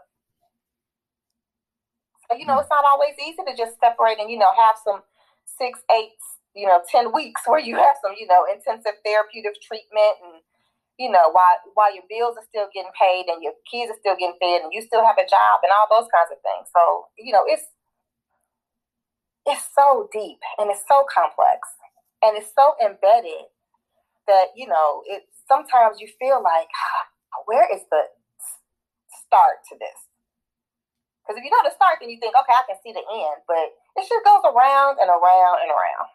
You 2.37 2.45
know, 2.45 2.59
it's 2.61 2.69
not 2.69 2.85
always 2.85 3.17
easy 3.17 3.41
to 3.47 3.57
just 3.57 3.81
separate 3.81 4.19
and, 4.21 4.31
you 4.31 4.39
know, 4.39 4.53
have 4.53 4.77
some 4.85 5.01
six, 5.47 5.81
eight, 5.89 6.21
you 6.55 6.67
know, 6.69 6.83
10 6.85 7.13
weeks 7.13 7.43
where 7.47 7.61
you 7.61 7.77
have 7.77 7.97
some, 8.05 8.13
you 8.19 8.27
know, 8.27 8.45
intensive 8.45 9.01
therapeutic 9.05 9.57
treatment 9.65 10.21
and, 10.21 10.43
you 10.99 11.09
know, 11.11 11.31
while 11.33 11.57
while 11.73 11.95
your 11.95 12.05
bills 12.11 12.37
are 12.37 12.45
still 12.49 12.69
getting 12.75 12.93
paid 12.99 13.31
and 13.33 13.43
your 13.43 13.55
kids 13.71 13.89
are 13.89 14.01
still 14.01 14.17
getting 14.19 14.37
fed 14.43 14.61
and 14.61 14.73
you 14.75 14.83
still 14.83 15.05
have 15.07 15.17
a 15.17 15.25
job 15.25 15.65
and 15.65 15.73
all 15.73 15.89
those 15.89 16.11
kinds 16.13 16.29
of 16.29 16.43
things. 16.45 16.69
So, 16.75 17.09
you 17.17 17.33
know, 17.33 17.45
it's 17.47 17.65
it's 19.47 19.65
so 19.75 20.09
deep 20.13 20.39
and 20.59 20.71
it's 20.71 20.85
so 20.89 21.07
complex 21.09 21.69
and 22.23 22.37
it's 22.37 22.53
so 22.55 22.75
embedded 22.85 23.49
that 24.27 24.53
you 24.55 24.67
know 24.69 25.03
it 25.07 25.25
sometimes 25.49 26.01
you 26.01 26.09
feel 26.19 26.43
like 26.43 26.69
ah, 26.69 27.07
where 27.47 27.67
is 27.73 27.83
the 27.91 28.03
start 29.27 29.65
to 29.69 29.77
this 29.79 30.08
because 31.29 31.37
if 31.37 31.45
you 31.45 31.53
know 31.53 31.61
the 31.61 31.77
start 31.77 32.01
then 32.01 32.09
you 32.09 32.17
think 32.17 32.33
okay 32.33 32.57
i 32.57 32.65
can 32.65 32.81
see 32.81 32.97
the 32.97 33.05
end 33.05 33.45
but 33.45 33.77
it 34.01 34.09
just 34.09 34.25
goes 34.25 34.41
around 34.49 34.97
and 34.97 35.13
around 35.13 35.61
and 35.61 35.69
around 35.69 36.09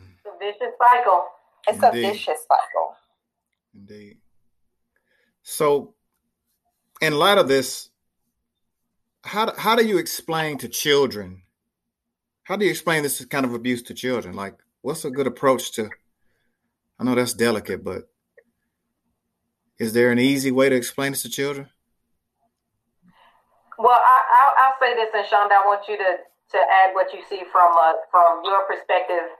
it's 0.00 0.24
a 0.24 0.34
vicious 0.40 0.72
cycle 0.80 1.28
it's 1.68 1.76
Indeed. 1.76 2.00
a 2.00 2.12
vicious 2.16 2.40
cycle 2.48 2.96
Indeed. 3.76 4.18
So, 5.42 5.94
in 7.00 7.14
light 7.14 7.38
of 7.38 7.48
this, 7.48 7.90
how 9.24 9.54
how 9.56 9.76
do 9.76 9.86
you 9.86 9.98
explain 9.98 10.58
to 10.58 10.68
children? 10.68 11.42
How 12.44 12.56
do 12.56 12.64
you 12.64 12.70
explain 12.70 13.02
this 13.02 13.24
kind 13.26 13.44
of 13.44 13.54
abuse 13.54 13.82
to 13.82 13.94
children? 13.94 14.34
Like, 14.34 14.56
what's 14.82 15.04
a 15.04 15.10
good 15.10 15.26
approach 15.26 15.72
to? 15.72 15.90
I 16.98 17.04
know 17.04 17.14
that's 17.14 17.34
delicate, 17.34 17.84
but 17.84 18.08
is 19.78 19.92
there 19.92 20.10
an 20.10 20.18
easy 20.18 20.50
way 20.50 20.68
to 20.68 20.76
explain 20.76 21.12
this 21.12 21.22
to 21.22 21.28
children? 21.28 21.68
Well, 23.86 24.02
I, 24.02 24.66
will 24.66 24.74
say 24.82 24.98
this, 24.98 25.14
and 25.14 25.22
Shonda, 25.30 25.62
I 25.62 25.62
want 25.62 25.86
you 25.86 25.96
to 25.96 26.18
to 26.26 26.58
add 26.58 26.90
what 26.94 27.14
you 27.14 27.22
see 27.30 27.42
from 27.52 27.70
uh, 27.78 27.94
from 28.10 28.42
your 28.42 28.66
perspective, 28.66 29.30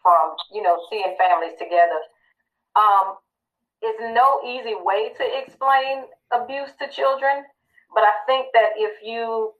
from 0.00 0.40
you 0.50 0.62
know 0.62 0.80
seeing 0.88 1.14
families 1.20 1.52
together. 1.58 2.00
Um, 2.76 3.20
it's 3.82 4.00
no 4.16 4.40
easy 4.40 4.72
way 4.72 5.12
to 5.12 5.24
explain 5.36 6.08
abuse 6.32 6.70
to 6.80 6.88
children. 6.88 7.44
But 7.92 8.04
I 8.04 8.14
think 8.24 8.46
that 8.54 8.72
if 8.76 9.04
you 9.04 9.52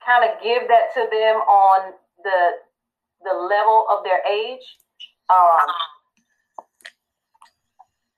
kind 0.00 0.24
of 0.24 0.40
give 0.42 0.64
that 0.68 0.94
to 0.94 1.04
them 1.12 1.36
on 1.44 1.92
the 2.24 2.40
the 3.20 3.36
level 3.36 3.84
of 3.92 4.00
their 4.04 4.24
age, 4.24 4.64
um, 5.28 5.68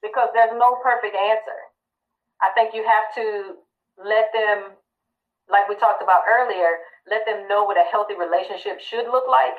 because 0.00 0.28
there's 0.32 0.54
no 0.54 0.78
perfect 0.80 1.16
answer. 1.16 1.58
I 2.38 2.54
think 2.54 2.72
you 2.72 2.86
have 2.86 3.10
to 3.16 3.56
let 3.98 4.30
them, 4.32 4.78
like 5.50 5.68
we 5.68 5.76
talked 5.76 6.02
about 6.02 6.22
earlier, 6.28 6.78
let 7.10 7.24
them 7.26 7.48
know 7.48 7.64
what 7.64 7.76
a 7.76 7.84
healthy 7.90 8.14
relationship 8.14 8.80
should 8.80 9.06
look 9.06 9.28
like 9.28 9.58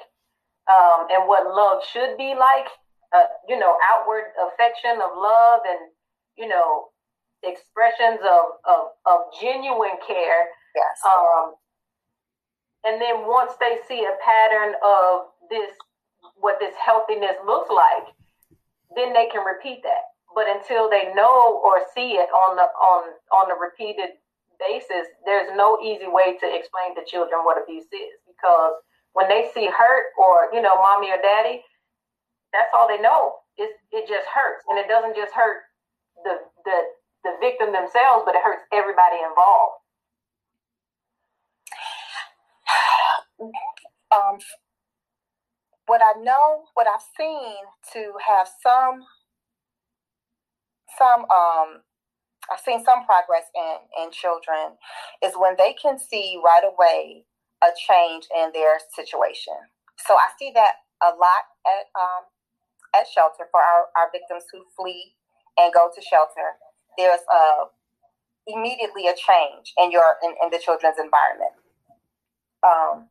um, 0.67 1.07
and 1.09 1.27
what 1.27 1.47
love 1.47 1.83
should 1.91 2.17
be 2.17 2.35
like. 2.37 2.67
Uh, 3.15 3.23
you 3.47 3.57
know, 3.57 3.77
outward 3.89 4.35
affection 4.35 4.99
of 4.99 5.15
love 5.15 5.61
and, 5.63 5.79
you 6.37 6.47
know, 6.47 6.91
expressions 7.41 8.19
of, 8.19 8.59
of, 8.67 8.91
of 9.05 9.19
genuine 9.39 9.95
care. 10.05 10.51
Yes. 10.75 10.99
Um, 11.07 11.55
and 12.83 13.01
then 13.01 13.25
once 13.25 13.53
they 13.61 13.77
see 13.87 14.03
a 14.03 14.15
pattern 14.23 14.75
of 14.83 15.31
this, 15.49 15.71
what 16.35 16.59
this 16.59 16.75
healthiness 16.75 17.39
looks 17.45 17.69
like, 17.71 18.11
then 18.95 19.13
they 19.13 19.27
can 19.31 19.45
repeat 19.45 19.83
that. 19.83 20.11
But 20.35 20.47
until 20.47 20.89
they 20.89 21.13
know 21.15 21.61
or 21.63 21.81
see 21.95 22.19
it 22.19 22.29
on 22.29 22.57
the 22.57 22.63
on 22.63 23.09
on 23.31 23.49
the 23.49 23.55
repeated 23.55 24.19
basis, 24.59 25.07
there's 25.25 25.49
no 25.55 25.79
easy 25.81 26.07
way 26.07 26.37
to 26.37 26.47
explain 26.47 26.95
to 26.95 27.05
children 27.05 27.41
what 27.43 27.61
abuse 27.61 27.89
is 27.91 28.17
because 28.27 28.73
when 29.13 29.29
they 29.29 29.49
see 29.53 29.69
hurt 29.69 30.13
or 30.17 30.49
you 30.53 30.61
know 30.61 30.75
mommy 30.81 31.09
or 31.09 31.21
daddy, 31.21 31.61
that's 32.53 32.69
all 32.73 32.87
they 32.87 33.01
know. 33.01 33.33
It 33.57 33.71
it 33.91 34.07
just 34.07 34.27
hurts, 34.27 34.65
and 34.69 34.77
it 34.77 34.87
doesn't 34.87 35.15
just 35.15 35.33
hurt 35.33 35.63
the 36.23 36.37
the 36.65 36.77
the 37.23 37.31
victim 37.41 37.71
themselves, 37.71 38.23
but 38.25 38.35
it 38.35 38.41
hurts 38.43 38.63
everybody 38.71 39.17
involved. 39.27 39.81
Um, 44.09 44.39
what 45.85 46.01
I 46.01 46.19
know, 46.21 46.63
what 46.73 46.87
I've 46.87 47.03
seen 47.17 47.55
to 47.93 48.13
have 48.25 48.47
some, 48.61 49.03
some, 50.97 51.25
um, 51.29 51.81
I've 52.51 52.63
seen 52.63 52.83
some 52.83 53.05
progress 53.05 53.45
in 53.55 54.03
in 54.03 54.11
children 54.11 54.77
is 55.23 55.33
when 55.37 55.55
they 55.57 55.73
can 55.73 55.99
see 55.99 56.39
right 56.43 56.63
away 56.63 57.25
a 57.63 57.69
change 57.75 58.27
in 58.35 58.51
their 58.53 58.79
situation. 58.95 59.57
So 60.07 60.15
I 60.15 60.29
see 60.37 60.51
that 60.53 60.85
a 61.03 61.09
lot 61.09 61.43
at 61.65 61.85
um, 61.95 62.23
at 62.95 63.07
shelter 63.07 63.49
for 63.51 63.61
our, 63.61 63.91
our 63.97 64.09
victims 64.11 64.45
who 64.51 64.63
flee 64.75 65.15
and 65.57 65.73
go 65.73 65.89
to 65.93 66.01
shelter 66.01 66.55
there's 66.97 67.21
a 67.31 67.69
immediately 68.47 69.07
a 69.07 69.13
change 69.13 69.73
in 69.77 69.91
your 69.91 70.17
in, 70.23 70.33
in 70.43 70.49
the 70.49 70.59
children's 70.59 70.97
environment. 70.97 71.53
Um, 72.65 73.09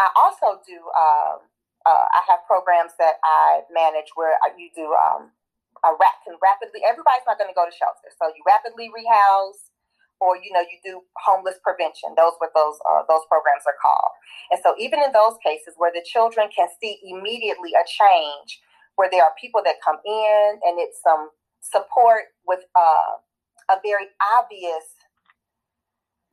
I 0.00 0.08
also 0.16 0.60
do. 0.66 0.76
Um, 0.76 1.46
uh, 1.86 2.06
I 2.12 2.20
have 2.28 2.40
programs 2.46 2.92
that 2.98 3.14
I 3.24 3.62
manage 3.72 4.12
where 4.14 4.36
you 4.56 4.68
do 4.76 4.92
um, 4.92 5.32
a 5.84 5.90
rap, 5.96 6.20
can 6.24 6.36
rapidly. 6.40 6.84
Everybody's 6.84 7.24
not 7.24 7.40
going 7.40 7.50
to 7.50 7.56
go 7.56 7.64
to 7.64 7.74
shelter, 7.74 8.12
so 8.12 8.28
you 8.32 8.42
rapidly 8.44 8.92
rehouse, 8.92 9.72
or 10.20 10.36
you 10.36 10.52
know 10.52 10.60
you 10.60 10.76
do 10.84 11.00
homeless 11.16 11.56
prevention. 11.64 12.12
Those 12.16 12.36
what 12.38 12.52
those 12.52 12.76
uh, 12.84 13.08
those 13.08 13.24
programs 13.28 13.64
are 13.64 13.78
called. 13.80 14.14
And 14.52 14.60
so 14.60 14.76
even 14.76 15.00
in 15.00 15.12
those 15.12 15.40
cases 15.40 15.74
where 15.80 15.92
the 15.92 16.04
children 16.04 16.48
can 16.52 16.68
see 16.80 17.00
immediately 17.04 17.72
a 17.72 17.84
change, 17.88 18.60
where 18.96 19.08
there 19.08 19.24
are 19.24 19.32
people 19.40 19.64
that 19.64 19.80
come 19.80 19.96
in 20.04 20.60
and 20.60 20.76
it's 20.76 21.00
some 21.00 21.32
support 21.60 22.32
with 22.46 22.60
uh, 22.76 23.16
a 23.72 23.76
very 23.84 24.12
obvious 24.36 24.84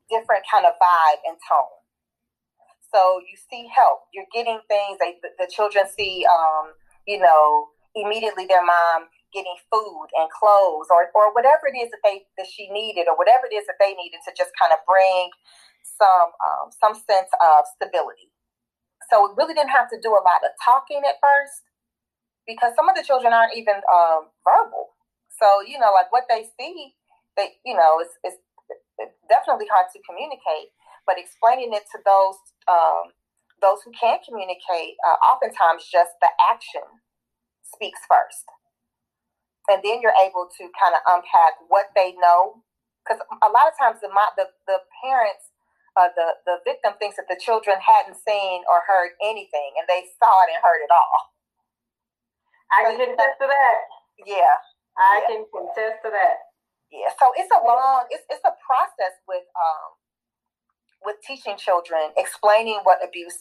different 0.09 0.43
kind 0.51 0.65
of 0.65 0.73
vibe 0.79 1.19
and 1.27 1.37
tone. 1.47 1.77
So 2.93 3.19
you 3.19 3.35
see 3.35 3.67
help. 3.67 4.07
You're 4.13 4.29
getting 4.33 4.59
things. 4.67 4.97
They, 4.99 5.19
the, 5.21 5.29
the 5.39 5.51
children 5.51 5.85
see, 5.87 6.25
um, 6.25 6.71
you 7.05 7.19
know, 7.19 7.67
immediately 7.95 8.45
their 8.47 8.63
mom 8.63 9.11
getting 9.33 9.55
food 9.71 10.07
and 10.15 10.31
clothes 10.31 10.87
or, 10.89 11.11
or 11.13 11.33
whatever 11.35 11.67
it 11.67 11.75
is 11.75 11.91
that 11.91 12.03
they 12.03 12.23
that 12.39 12.47
she 12.47 12.71
needed 12.71 13.11
or 13.11 13.15
whatever 13.19 13.45
it 13.49 13.55
is 13.55 13.67
that 13.67 13.75
they 13.79 13.91
needed 13.93 14.23
to 14.23 14.31
just 14.31 14.51
kind 14.55 14.71
of 14.71 14.79
bring 14.87 15.29
some 15.83 16.31
um, 16.39 16.71
some 16.71 16.95
sense 16.95 17.31
of 17.43 17.67
stability. 17.75 18.31
So 19.11 19.27
we 19.27 19.35
really 19.37 19.53
didn't 19.53 19.75
have 19.75 19.89
to 19.91 19.99
do 20.01 20.11
a 20.11 20.23
lot 20.23 20.43
of 20.43 20.51
talking 20.63 21.01
at 21.07 21.19
first 21.23 21.63
because 22.47 22.73
some 22.75 22.89
of 22.89 22.95
the 22.95 23.03
children 23.03 23.31
aren't 23.31 23.55
even 23.55 23.79
um, 23.91 24.31
verbal. 24.43 24.95
So, 25.37 25.61
you 25.61 25.77
know, 25.77 25.91
like 25.93 26.11
what 26.11 26.25
they 26.31 26.47
see, 26.57 26.95
they, 27.35 27.59
you 27.63 27.75
know, 27.75 27.99
it's, 27.99 28.15
it's, 28.23 28.41
definitely 29.29 29.67
hard 29.69 29.85
to 29.93 29.99
communicate, 30.09 30.73
but 31.05 31.19
explaining 31.19 31.69
it 31.69 31.83
to 31.91 31.99
those, 32.01 32.39
um, 32.65 33.13
those 33.61 33.77
who 33.85 33.91
can 33.91 34.17
communicate, 34.25 34.97
uh, 35.05 35.19
oftentimes 35.21 35.85
just 35.85 36.17
the 36.19 36.31
action 36.41 36.81
speaks 37.61 37.99
first. 38.09 38.47
And 39.67 39.83
then 39.83 39.99
you're 39.99 40.15
able 40.23 40.47
to 40.47 40.63
kind 40.79 40.95
of 40.95 41.03
unpack 41.07 41.59
what 41.67 41.91
they 41.95 42.15
know. 42.19 42.63
Because 43.03 43.23
a 43.23 43.51
lot 43.51 43.67
of 43.67 43.75
times 43.79 43.99
the, 44.03 44.11
the, 44.11 44.47
the 44.67 44.79
parents, 45.03 45.51
uh, 45.95 46.11
the, 46.15 46.39
the 46.43 46.59
victim 46.63 46.95
thinks 46.99 47.15
that 47.15 47.27
the 47.27 47.39
children 47.39 47.79
hadn't 47.79 48.19
seen 48.19 48.63
or 48.67 48.83
heard 48.87 49.15
anything, 49.23 49.75
and 49.79 49.87
they 49.87 50.07
saw 50.19 50.43
it 50.43 50.51
and 50.51 50.59
heard 50.63 50.83
it 50.83 50.91
all. 50.91 51.35
I 52.71 52.91
can 52.91 52.99
attest 52.99 53.39
to 53.39 53.47
that. 53.47 53.77
Yeah, 54.27 54.55
I 54.99 55.23
yeah. 55.23 55.27
can 55.27 55.45
contest 55.51 56.03
to 56.03 56.11
that. 56.11 56.51
Yeah, 56.91 57.11
so 57.19 57.31
it's 57.35 57.51
a 57.51 57.59
long, 57.63 58.07
it's 58.11 58.23
it's 58.29 58.43
a 58.43 58.55
process 58.63 59.15
with 59.27 59.43
um 59.55 59.95
with 61.03 61.17
teaching 61.23 61.57
children, 61.57 62.11
explaining 62.17 62.79
what 62.83 62.99
abuse 63.03 63.39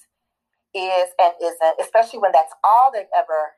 is 0.75 1.09
and 1.19 1.33
isn't, 1.43 1.77
especially 1.81 2.19
when 2.19 2.33
that's 2.33 2.53
all 2.63 2.91
they've 2.93 3.11
ever 3.17 3.55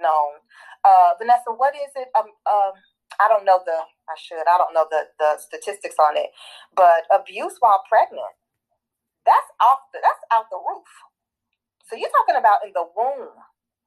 known. 0.00 0.42
Uh, 0.86 1.18
Vanessa, 1.18 1.50
what 1.50 1.74
is 1.74 1.90
it? 1.98 2.08
Um, 2.14 2.30
um, 2.46 2.74
I 3.18 3.26
don't 3.26 3.44
know 3.44 3.58
the. 3.66 3.74
I 4.06 4.14
should. 4.14 4.46
I 4.46 4.54
don't 4.58 4.70
know 4.70 4.86
the 4.86 5.10
the 5.18 5.34
statistics 5.42 5.98
on 5.98 6.16
it, 6.16 6.30
but 6.78 7.10
abuse 7.10 7.58
while 7.58 7.82
pregnant. 7.90 8.38
That's 9.26 9.50
off. 9.58 9.90
The, 9.90 9.98
that's 9.98 10.22
out 10.30 10.46
the 10.54 10.62
roof. 10.62 10.86
So 11.90 11.98
you're 11.98 12.10
talking 12.22 12.38
about 12.38 12.62
in 12.66 12.70
the 12.74 12.86
womb, 12.94 13.34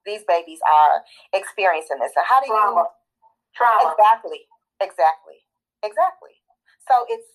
these 0.06 0.24
babies 0.28 0.60
are 0.68 1.04
experiencing 1.32 2.00
this. 2.00 2.12
And 2.16 2.28
how 2.28 2.40
do 2.44 2.48
Trauma. 2.48 2.84
you? 2.84 3.56
Trauma. 3.56 3.96
Exactly. 3.96 4.44
Exactly. 4.80 5.40
Exactly. 5.84 6.36
So 6.88 7.08
it's 7.08 7.28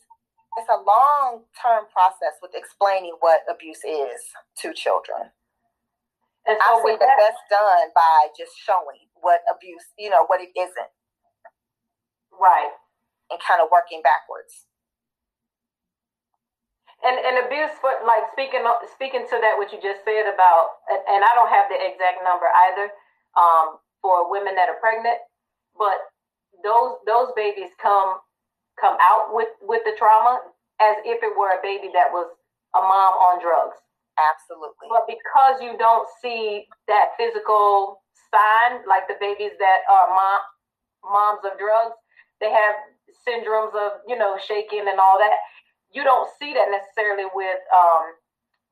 it's 0.57 0.71
a 0.71 0.81
long 0.81 1.45
term 1.61 1.85
process 1.93 2.37
with 2.41 2.53
explaining 2.55 3.17
what 3.21 3.45
abuse 3.49 3.85
is 3.85 4.21
to 4.61 4.73
children. 4.73 5.33
And 6.47 6.61
I 6.61 6.77
so 6.77 6.85
think 6.85 7.01
with 7.01 7.01
that 7.01 7.17
that, 7.17 7.33
that's 7.33 7.45
done 7.49 7.89
by 7.97 8.29
just 8.37 8.53
showing 8.57 9.04
what 9.25 9.41
abuse, 9.51 9.89
you 9.99 10.11
know, 10.11 10.27
what 10.29 10.41
it 10.45 10.53
isn't, 10.55 10.93
right. 12.41 12.73
and 13.31 13.41
kind 13.43 13.63
of 13.63 13.69
working 13.73 14.03
backwards. 14.03 14.67
And 17.05 17.17
and 17.21 17.47
abuse 17.47 17.73
for 17.81 17.93
like 18.07 18.25
speaking 18.33 18.65
speaking 18.93 19.27
to 19.29 19.37
that 19.43 19.57
what 19.61 19.71
you 19.73 19.79
just 19.83 20.03
said 20.05 20.27
about 20.27 20.83
and, 20.91 21.01
and 21.13 21.23
I 21.25 21.33
don't 21.37 21.53
have 21.53 21.69
the 21.69 21.77
exact 21.79 22.25
number 22.25 22.49
either 22.71 22.91
um, 23.37 23.79
for 24.03 24.31
women 24.31 24.57
that 24.57 24.69
are 24.73 24.81
pregnant, 24.81 25.21
but 25.79 26.01
those 26.65 26.99
those 27.07 27.31
babies 27.37 27.71
come 27.83 28.19
come 28.81 28.97
out 29.01 29.31
with 29.37 29.51
with 29.63 29.83
the 29.85 29.95
trauma 29.99 30.41
as 30.81 30.97
if 31.05 31.23
it 31.23 31.35
were 31.39 31.53
a 31.55 31.63
baby 31.63 31.91
that 31.95 32.11
was 32.13 32.29
a 32.75 32.81
mom 32.83 33.15
on 33.21 33.43
drugs. 33.43 33.79
Absolutely. 34.19 34.89
But 34.91 35.07
because 35.07 35.63
you 35.63 35.79
don't 35.79 36.09
see 36.23 36.67
that 36.89 37.15
physical 37.19 38.03
sign, 38.35 38.83
like 38.91 39.07
the 39.07 39.15
babies 39.23 39.55
that 39.63 39.87
are 39.87 40.11
mom 40.11 40.43
moms 41.07 41.45
of 41.47 41.55
drugs, 41.61 41.95
they 42.41 42.51
have 42.51 42.75
syndromes 43.23 43.75
of 43.79 44.03
you 44.11 44.19
know 44.19 44.35
shaking 44.43 44.91
and 44.91 44.99
all 44.99 45.19
that. 45.23 45.39
You 45.95 46.03
don't 46.03 46.27
see 46.43 46.51
that 46.55 46.75
necessarily 46.75 47.31
with 47.31 47.63
um, 47.71 48.19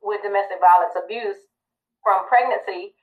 with 0.02 0.26
domestic 0.26 0.58
violence 0.58 0.98
abuse 0.98 1.38
from 2.02 2.26
pregnancy 2.26 2.98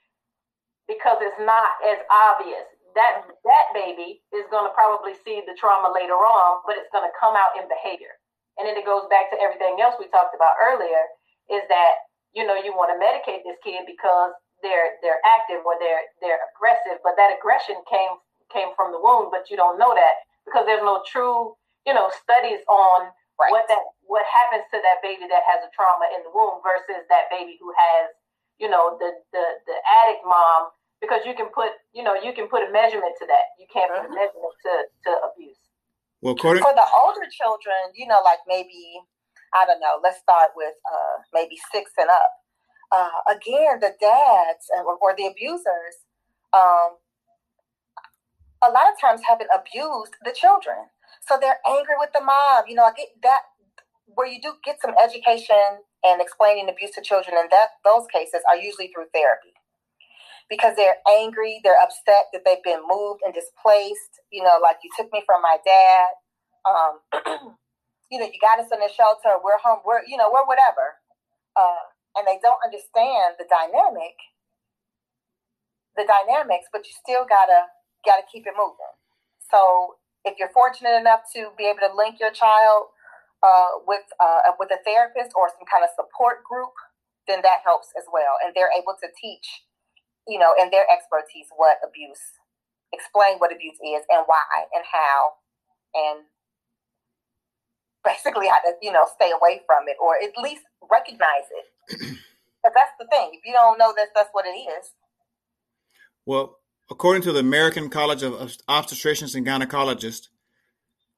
because 0.91 1.23
it's 1.23 1.39
not 1.39 1.79
as 1.87 2.03
obvious. 2.11 2.67
That 2.97 3.23
that 3.45 3.65
baby 3.71 4.19
is 4.35 4.49
going 4.51 4.67
to 4.67 4.73
probably 4.75 5.15
see 5.23 5.39
the 5.45 5.55
trauma 5.55 5.93
later 5.93 6.17
on, 6.19 6.65
but 6.67 6.75
it's 6.75 6.91
going 6.91 7.07
to 7.07 7.15
come 7.15 7.37
out 7.37 7.55
in 7.55 7.69
behavior. 7.71 8.11
And 8.59 8.67
then 8.67 8.75
it 8.75 8.83
goes 8.83 9.07
back 9.07 9.31
to 9.31 9.39
everything 9.39 9.79
else 9.79 9.95
we 9.95 10.11
talked 10.11 10.35
about 10.35 10.59
earlier. 10.59 11.07
Is 11.47 11.63
that 11.71 12.03
you 12.35 12.43
know 12.43 12.59
you 12.59 12.75
want 12.75 12.91
to 12.91 12.99
medicate 12.99 13.47
this 13.47 13.61
kid 13.63 13.87
because 13.87 14.35
they're 14.63 14.99
they're 15.03 15.21
active 15.25 15.63
or 15.65 15.75
they're 15.79 16.05
they're 16.21 16.41
aggressive, 16.55 16.99
but 17.03 17.15
that 17.17 17.35
aggression 17.37 17.77
came 17.89 18.19
came 18.53 18.73
from 18.75 18.91
the 18.93 19.01
womb, 19.01 19.29
but 19.31 19.49
you 19.51 19.57
don't 19.57 19.79
know 19.79 19.93
that 19.95 20.15
because 20.45 20.65
there's 20.67 20.83
no 20.85 21.03
true 21.07 21.55
you 21.85 21.93
know 21.93 22.11
studies 22.23 22.61
on 22.69 23.11
Right. 23.39 23.51
what 23.51 23.65
that 23.71 23.81
what 24.05 24.23
happens 24.29 24.67
to 24.71 24.77
that 24.83 25.01
baby 25.01 25.25
that 25.27 25.43
has 25.47 25.63
a 25.65 25.71
trauma 25.73 26.07
in 26.13 26.21
the 26.27 26.31
womb 26.35 26.61
versus 26.61 27.03
that 27.09 27.31
baby 27.33 27.57
who 27.59 27.73
has 27.73 28.13
you 28.59 28.69
know 28.69 28.97
the 29.01 29.11
the 29.33 29.45
the 29.65 29.77
addict 30.03 30.21
mom 30.27 30.69
because 31.01 31.25
you 31.25 31.33
can 31.33 31.49
put 31.49 31.73
you 31.95 32.03
know 32.05 32.13
you 32.15 32.33
can 32.37 32.47
put 32.51 32.61
a 32.63 32.69
measurement 32.71 33.15
to 33.19 33.25
that 33.27 33.55
you 33.57 33.65
can't 33.73 33.89
put 33.91 34.05
a 34.05 34.11
Mhm. 34.11 34.15
measurement 34.15 34.55
to 34.63 34.73
to 35.07 35.11
abuse 35.31 35.57
Well, 36.21 36.35
according 36.35 36.63
For 36.63 36.73
the 36.75 36.87
older 36.93 37.27
children, 37.31 37.93
you 37.95 38.07
know, 38.07 38.21
like 38.25 38.39
maybe 38.47 39.01
I 39.53 39.65
don't 39.65 39.79
know. 39.81 39.99
Let's 40.03 40.19
start 40.19 40.51
with 40.55 40.75
uh, 40.91 41.17
maybe 41.33 41.57
six 41.73 41.91
and 41.97 42.09
up. 42.09 42.31
Uh, 42.91 43.21
again, 43.29 43.79
the 43.79 43.93
dads 43.99 44.65
and, 44.75 44.85
or 44.85 45.13
the 45.15 45.27
abusers, 45.27 45.95
um, 46.53 46.97
a 48.63 48.71
lot 48.71 48.91
of 48.91 48.99
times 48.99 49.21
haven't 49.27 49.49
abused 49.53 50.15
the 50.25 50.33
children, 50.33 50.89
so 51.27 51.37
they're 51.39 51.59
angry 51.67 51.95
with 51.99 52.09
the 52.13 52.21
mom. 52.21 52.63
You 52.67 52.75
know, 52.75 52.83
I 52.83 52.91
get 52.97 53.09
that 53.23 53.41
where 54.05 54.27
you 54.27 54.41
do 54.41 54.53
get 54.65 54.81
some 54.81 54.95
education 55.01 55.85
and 56.03 56.21
explaining 56.21 56.67
abuse 56.69 56.91
to 56.95 57.01
children, 57.01 57.37
and 57.37 57.49
that 57.51 57.77
those 57.85 58.07
cases 58.11 58.41
are 58.49 58.57
usually 58.57 58.89
through 58.89 59.05
therapy 59.13 59.53
because 60.49 60.75
they're 60.75 60.97
angry, 61.07 61.61
they're 61.63 61.79
upset 61.81 62.33
that 62.33 62.41
they've 62.45 62.63
been 62.63 62.81
moved 62.87 63.21
and 63.23 63.33
displaced. 63.33 64.19
You 64.31 64.43
know, 64.43 64.57
like 64.61 64.77
you 64.83 64.89
took 64.97 65.13
me 65.13 65.21
from 65.25 65.41
my 65.41 65.57
dad. 65.63 66.09
Um, 66.65 66.93
you 68.11 68.19
know, 68.19 68.25
you 68.25 68.39
got 68.41 68.59
us 68.59 68.71
in 68.73 68.79
the 68.79 68.89
shelter. 68.91 69.37
We're 69.43 69.61
home. 69.63 69.79
We're 69.85 70.01
you 70.05 70.17
know 70.17 70.29
we're 70.33 70.45
whatever, 70.45 70.97
uh, 71.55 71.85
and 72.19 72.27
they 72.27 72.39
don't 72.43 72.59
understand 72.59 73.39
the 73.39 73.47
dynamic, 73.47 74.19
the 75.95 76.03
dynamics. 76.03 76.67
But 76.71 76.83
you 76.83 76.93
still 76.99 77.23
gotta 77.23 77.71
gotta 78.03 78.27
keep 78.27 78.43
it 78.43 78.59
moving. 78.59 78.93
So 79.47 79.95
if 80.27 80.35
you're 80.35 80.51
fortunate 80.51 80.99
enough 80.99 81.31
to 81.33 81.55
be 81.55 81.71
able 81.71 81.87
to 81.87 81.95
link 81.95 82.19
your 82.19 82.35
child 82.35 82.91
uh, 83.39 83.79
with 83.87 84.03
uh, 84.19 84.51
with 84.59 84.69
a 84.75 84.83
therapist 84.83 85.31
or 85.39 85.47
some 85.47 85.65
kind 85.71 85.87
of 85.87 85.95
support 85.95 86.43
group, 86.43 86.75
then 87.31 87.39
that 87.47 87.63
helps 87.63 87.95
as 87.95 88.03
well, 88.11 88.35
and 88.43 88.51
they're 88.51 88.75
able 88.75 88.99
to 88.99 89.07
teach 89.15 89.63
you 90.29 90.37
know, 90.37 90.53
in 90.61 90.69
their 90.69 90.85
expertise, 90.85 91.49
what 91.57 91.81
abuse, 91.81 92.37
explain 92.93 93.41
what 93.41 93.51
abuse 93.51 93.81
is 93.81 94.05
and 94.13 94.21
why 94.29 94.69
and 94.73 94.85
how, 94.85 95.41
and 95.97 96.19
basically 98.05 98.47
how 98.47 98.61
to, 98.61 98.77
you 98.81 98.93
know, 98.93 99.09
stay 99.17 99.33
away 99.33 99.65
from 99.65 99.89
it 99.89 99.97
or 99.97 100.15
at 100.21 100.37
least 100.37 100.61
recognize 100.85 101.49
it. 101.49 101.65
But 101.89 102.73
that's 102.75 102.91
the 102.99 103.07
thing. 103.07 103.31
If 103.33 103.45
you 103.45 103.53
don't 103.53 103.77
know 103.77 103.93
that 103.95 104.09
that's 104.13 104.29
what 104.31 104.45
it 104.45 104.49
is, 104.49 104.91
well, 106.25 106.59
according 106.91 107.23
to 107.23 107.31
the 107.31 107.39
American 107.39 107.89
College 107.89 108.23
of 108.23 108.33
Obstetricians 108.67 109.35
and 109.35 109.45
Gynecologists, 109.45 110.27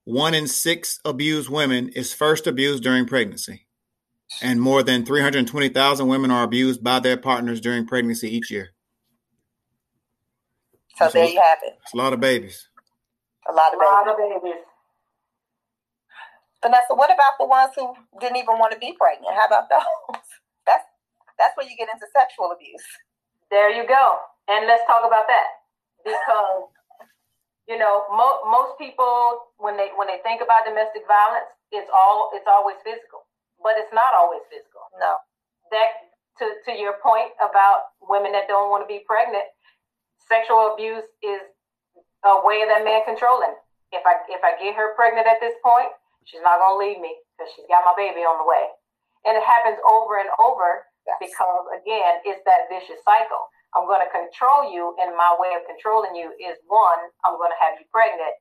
one 0.03 0.34
in 0.34 0.47
six 0.47 0.99
abused 1.03 1.49
women 1.49 1.89
is 1.89 2.13
first 2.13 2.47
abused 2.47 2.84
during 2.84 3.05
pregnancy, 3.05 3.67
and 4.41 4.62
more 4.62 4.84
than 4.84 5.05
320,000 5.05 6.07
women 6.07 6.31
are 6.31 6.43
abused 6.43 6.84
by 6.84 6.99
their 6.99 7.17
partners 7.17 7.62
during 7.62 7.86
pregnancy 7.86 8.34
each 8.34 8.49
year. 8.51 8.69
so 10.95 11.05
That's 11.05 11.13
there 11.13 11.25
lot. 11.25 11.34
you 11.34 11.41
have 11.41 11.60
it. 11.63 11.77
It's 11.84 11.93
a 11.93 11.97
lot 11.97 12.13
of 12.13 12.19
babies. 12.19 12.67
A 13.49 13.53
lot 13.53 13.73
a 13.73 13.77
lot 13.77 14.07
of 14.07 14.17
babies 14.17 14.62
Vanessa, 16.63 16.93
what 16.93 17.12
about 17.12 17.34
the 17.39 17.45
ones 17.45 17.71
who 17.75 17.93
didn't 18.19 18.38
even 18.38 18.60
want 18.60 18.71
to 18.71 18.79
be 18.79 18.93
pregnant? 18.99 19.36
How 19.36 19.47
about 19.47 19.69
those? 19.69 20.21
That's 21.41 21.58
where 21.58 21.65
you 21.65 21.73
get 21.75 21.89
into 21.89 22.06
sexual 22.13 22.54
abuse. 22.54 22.86
there 23.49 23.73
you 23.73 23.84
go 23.89 24.06
and 24.47 24.69
let's 24.69 24.86
talk 24.86 25.01
about 25.01 25.25
that 25.27 25.47
because 26.06 26.69
you 27.67 27.77
know 27.82 28.06
mo- 28.13 28.41
most 28.45 28.77
people 28.77 29.49
when 29.58 29.75
they 29.77 29.89
when 29.97 30.06
they 30.08 30.21
think 30.23 30.41
about 30.41 30.63
domestic 30.69 31.04
violence 31.10 31.49
it's 31.73 31.89
all 31.93 32.30
it's 32.38 32.47
always 32.47 32.77
physical 32.86 33.25
but 33.65 33.73
it's 33.77 33.91
not 33.93 34.13
always 34.17 34.41
physical 34.49 34.86
No. 35.01 35.17
that 35.73 36.10
to, 36.39 36.45
to 36.65 36.71
your 36.77 36.95
point 37.04 37.34
about 37.43 37.91
women 38.01 38.32
that 38.38 38.47
don't 38.47 38.69
want 38.71 38.82
to 38.86 38.89
be 38.89 39.04
pregnant 39.06 39.45
sexual 40.30 40.73
abuse 40.73 41.06
is 41.21 41.41
a 42.23 42.39
way 42.45 42.62
of 42.63 42.69
that 42.71 42.86
man 42.88 43.01
controlling 43.04 43.54
if 43.91 44.01
i 44.08 44.13
if 44.32 44.41
i 44.47 44.56
get 44.62 44.73
her 44.80 44.93
pregnant 44.95 45.27
at 45.27 45.38
this 45.43 45.54
point 45.65 45.91
she's 46.25 46.41
not 46.41 46.58
going 46.62 46.75
to 46.75 46.82
leave 46.82 46.99
me 47.04 47.13
because 47.36 47.51
she's 47.54 47.67
got 47.67 47.84
my 47.86 47.93
baby 47.99 48.23
on 48.25 48.39
the 48.41 48.47
way 48.47 48.63
and 49.27 49.38
it 49.38 49.43
happens 49.45 49.77
over 49.86 50.17
and 50.17 50.30
over. 50.41 50.82
Because 51.20 51.66
again 51.74 52.22
it's 52.26 52.42
that 52.46 52.70
vicious 52.70 53.02
cycle 53.06 53.42
i'm 53.76 53.86
going 53.90 54.02
to 54.02 54.12
control 54.14 54.70
you 54.70 54.94
and 55.02 55.14
my 55.18 55.34
way 55.40 55.54
of 55.58 55.66
controlling 55.66 56.14
you 56.16 56.30
is 56.38 56.58
one 56.70 57.02
i'm 57.26 57.38
going 57.38 57.52
to 57.52 57.62
have 57.62 57.78
you 57.82 57.86
pregnant 57.90 58.34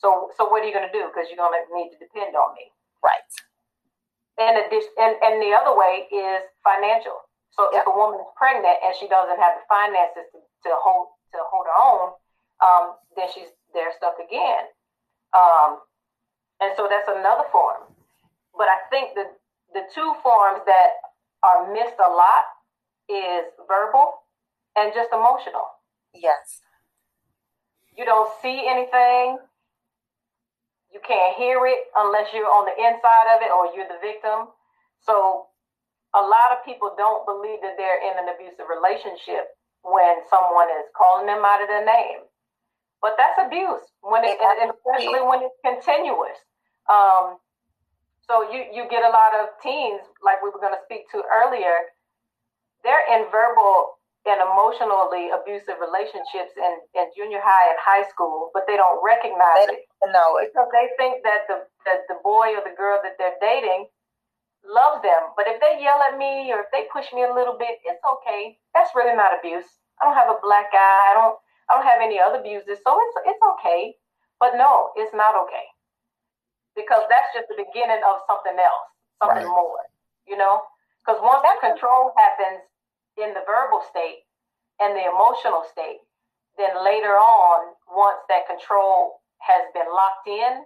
so 0.00 0.30
so 0.36 0.48
what 0.48 0.62
are 0.64 0.68
you 0.68 0.74
going 0.74 0.86
to 0.88 0.94
do 0.96 1.06
because 1.12 1.28
you're 1.28 1.40
going 1.40 1.52
to 1.54 1.64
need 1.76 1.90
to 1.92 2.00
depend 2.00 2.34
on 2.36 2.52
me 2.56 2.70
Right. 3.04 3.22
in 4.40 4.54
addition, 4.66 4.90
and, 4.98 5.14
and 5.22 5.34
the 5.42 5.54
other 5.54 5.76
way 5.76 6.08
is 6.10 6.42
financial. 6.66 7.14
So 7.54 7.70
if 7.74 7.86
a 7.86 7.90
woman 7.94 8.20
is 8.20 8.30
pregnant 8.36 8.78
and 8.82 8.94
she 8.98 9.06
doesn't 9.08 9.38
have 9.38 9.54
the 9.58 9.64
finances 9.70 10.26
to, 10.34 10.38
to 10.38 10.70
hold 10.78 11.14
to 11.34 11.38
hold 11.50 11.66
her 11.66 11.78
own, 11.78 12.06
um, 12.62 12.84
then 13.16 13.26
she's 13.34 13.50
they're 13.74 13.92
stuck 13.96 14.18
again. 14.22 14.66
Um, 15.34 15.78
and 16.60 16.72
so 16.76 16.88
that's 16.90 17.06
another 17.10 17.46
form. 17.52 17.90
But 18.56 18.66
I 18.70 18.78
think 18.90 19.14
the 19.14 19.26
the 19.74 19.86
two 19.94 20.14
forms 20.22 20.62
that 20.66 20.90
are 21.42 21.72
missed 21.72 21.98
a 21.98 22.10
lot 22.10 22.44
is 23.08 23.44
verbal 23.66 24.12
and 24.76 24.92
just 24.94 25.12
emotional. 25.12 25.66
Yes. 26.14 26.60
You 27.96 28.04
don't 28.04 28.30
see 28.42 28.66
anything. 28.68 29.38
You 30.92 31.00
can't 31.06 31.36
hear 31.36 31.66
it 31.66 31.90
unless 31.96 32.32
you're 32.32 32.48
on 32.48 32.64
the 32.64 32.76
inside 32.78 33.28
of 33.36 33.42
it 33.42 33.50
or 33.50 33.74
you're 33.74 33.88
the 33.88 34.00
victim. 34.00 34.48
So 35.02 35.46
a 36.14 36.22
lot 36.22 36.56
of 36.56 36.64
people 36.64 36.94
don't 36.96 37.26
believe 37.26 37.60
that 37.60 37.76
they're 37.76 38.00
in 38.00 38.16
an 38.16 38.32
abusive 38.32 38.66
relationship 38.70 39.52
when 39.82 40.24
someone 40.30 40.68
is 40.80 40.88
calling 40.96 41.26
them 41.26 41.44
out 41.44 41.62
of 41.62 41.68
their 41.68 41.84
name. 41.84 42.24
But 43.00 43.14
that's 43.16 43.38
abuse 43.46 43.84
when 44.00 44.24
it, 44.24 44.38
and 44.40 44.58
and 44.58 44.70
especially 44.74 45.22
when 45.22 45.42
it's 45.42 45.54
continuous. 45.62 46.38
Um, 46.90 47.38
so 48.28 48.44
you 48.52 48.68
you 48.72 48.84
get 48.92 49.02
a 49.02 49.10
lot 49.10 49.32
of 49.40 49.56
teens, 49.62 50.04
like 50.22 50.44
we 50.44 50.52
were 50.52 50.60
going 50.60 50.76
to 50.76 50.84
speak 50.84 51.08
to 51.16 51.24
earlier. 51.32 51.88
They're 52.84 53.04
in 53.10 53.26
verbal 53.32 53.98
and 54.28 54.44
emotionally 54.44 55.32
abusive 55.32 55.80
relationships 55.80 56.52
in, 56.52 56.72
in 56.92 57.08
junior 57.16 57.40
high 57.40 57.72
and 57.72 57.80
high 57.80 58.04
school, 58.12 58.52
but 58.52 58.68
they 58.68 58.76
don't 58.76 59.00
recognize 59.00 59.64
they 59.64 59.80
it. 59.80 60.12
No, 60.12 60.36
because 60.36 60.68
they 60.76 60.92
think 61.00 61.24
that 61.24 61.48
the 61.48 61.64
that 61.88 62.04
the 62.12 62.20
boy 62.20 62.52
or 62.52 62.60
the 62.60 62.76
girl 62.76 63.00
that 63.00 63.16
they're 63.16 63.40
dating 63.40 63.88
loves 64.60 65.00
them. 65.00 65.32
But 65.32 65.48
if 65.48 65.56
they 65.64 65.80
yell 65.80 65.98
at 66.04 66.20
me 66.20 66.52
or 66.52 66.60
if 66.60 66.68
they 66.70 66.84
push 66.92 67.08
me 67.16 67.24
a 67.24 67.32
little 67.32 67.56
bit, 67.56 67.80
it's 67.88 68.04
okay. 68.04 68.60
That's 68.76 68.92
really 68.92 69.16
not 69.16 69.32
abuse. 69.32 69.66
I 69.98 70.04
don't 70.04 70.18
have 70.20 70.28
a 70.28 70.42
black 70.44 70.68
eye. 70.76 71.04
I 71.10 71.12
don't 71.16 71.36
I 71.72 71.80
don't 71.80 71.88
have 71.88 72.04
any 72.04 72.20
other 72.20 72.44
abuses, 72.44 72.78
so 72.84 72.92
it's 73.00 73.16
it's 73.24 73.44
okay. 73.56 73.96
But 74.36 74.60
no, 74.60 74.92
it's 74.94 75.16
not 75.16 75.34
okay. 75.48 75.66
Because 76.78 77.02
that's 77.10 77.34
just 77.34 77.50
the 77.50 77.58
beginning 77.58 77.98
of 78.06 78.22
something 78.30 78.54
else, 78.54 78.86
something 79.18 79.42
right. 79.42 79.50
more. 79.50 79.82
You 80.30 80.38
know? 80.38 80.62
Because 81.02 81.18
once 81.18 81.42
that 81.42 81.58
control 81.58 82.14
happens, 82.14 82.62
in 83.18 83.34
the 83.34 83.42
verbal 83.46 83.82
state 83.90 84.22
and 84.80 84.94
the 84.94 85.02
emotional 85.10 85.66
state, 85.70 85.98
then 86.56 86.70
later 86.84 87.18
on, 87.18 87.74
once 87.90 88.22
that 88.30 88.46
control 88.46 89.22
has 89.42 89.66
been 89.74 89.86
locked 89.90 90.26
in, 90.26 90.62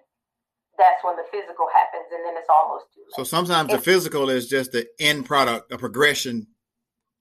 that's 0.79 1.05
when 1.05 1.17
the 1.17 1.25
physical 1.31 1.69
happens, 1.73 2.09
and 2.13 2.25
then 2.25 2.35
it's 2.37 2.49
almost 2.49 2.87
too 2.95 3.01
late. 3.01 3.17
So 3.17 3.25
sometimes 3.25 3.73
it's, 3.73 3.77
the 3.77 3.85
physical 3.85 4.31
is 4.31 4.49
just 4.49 4.73
the 4.73 4.87
end 5.01 5.27
product, 5.27 5.73
a 5.73 5.77
progression 5.77 6.47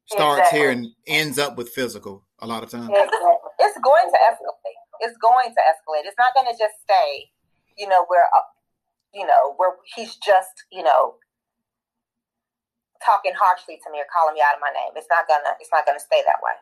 starts 0.08 0.39
exactly. 0.39 0.60
here 0.60 0.71
and 0.71 0.88
ends 1.08 1.39
up 1.39 1.58
with 1.58 1.69
physical 1.69 2.25
a 2.39 2.47
lot 2.47 2.63
of 2.63 2.69
times. 2.69 2.89
Exactly. 2.89 3.19
It's 3.60 3.77
going 3.80 4.08
to 4.08 4.19
escalate. 4.23 4.80
It's 5.01 5.17
going 5.17 5.49
to 5.51 5.62
escalate. 5.62 6.04
It's 6.08 6.17
not 6.17 6.34
going 6.36 6.47
to 6.47 6.58
just 6.58 6.75
stay, 6.84 7.32
you 7.77 7.88
know, 7.88 8.06
where, 8.08 8.23
uh, 8.23 8.47
you 9.13 9.26
know, 9.26 9.54
where 9.58 9.76
he's 9.95 10.15
just, 10.15 10.63
you 10.71 10.84
know, 10.84 11.15
talking 13.06 13.34
harshly 13.38 13.80
to 13.84 13.91
me 13.91 14.00
or 14.00 14.06
calling 14.13 14.36
me 14.36 14.41
out 14.41 14.56
of 14.56 14.62
my 14.62 14.69
name. 14.69 14.93
It's 14.95 15.08
not 15.10 15.28
gonna 15.28 15.56
it's 15.60 15.69
not 15.71 15.86
gonna 15.86 16.00
stay 16.00 16.21
that 16.26 16.39
way. 16.41 16.54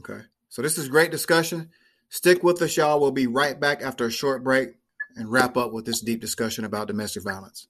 Okay. 0.00 0.26
So 0.48 0.62
this 0.62 0.78
is 0.78 0.88
great 0.88 1.10
discussion. 1.10 1.70
Stick 2.08 2.42
with 2.42 2.60
us, 2.62 2.76
y'all. 2.76 3.00
We'll 3.00 3.10
be 3.10 3.26
right 3.26 3.58
back 3.58 3.82
after 3.82 4.06
a 4.06 4.10
short 4.10 4.44
break 4.44 4.70
and 5.16 5.30
wrap 5.30 5.56
up 5.56 5.72
with 5.72 5.84
this 5.84 6.00
deep 6.00 6.20
discussion 6.20 6.64
about 6.64 6.88
domestic 6.88 7.22
violence. 7.22 7.68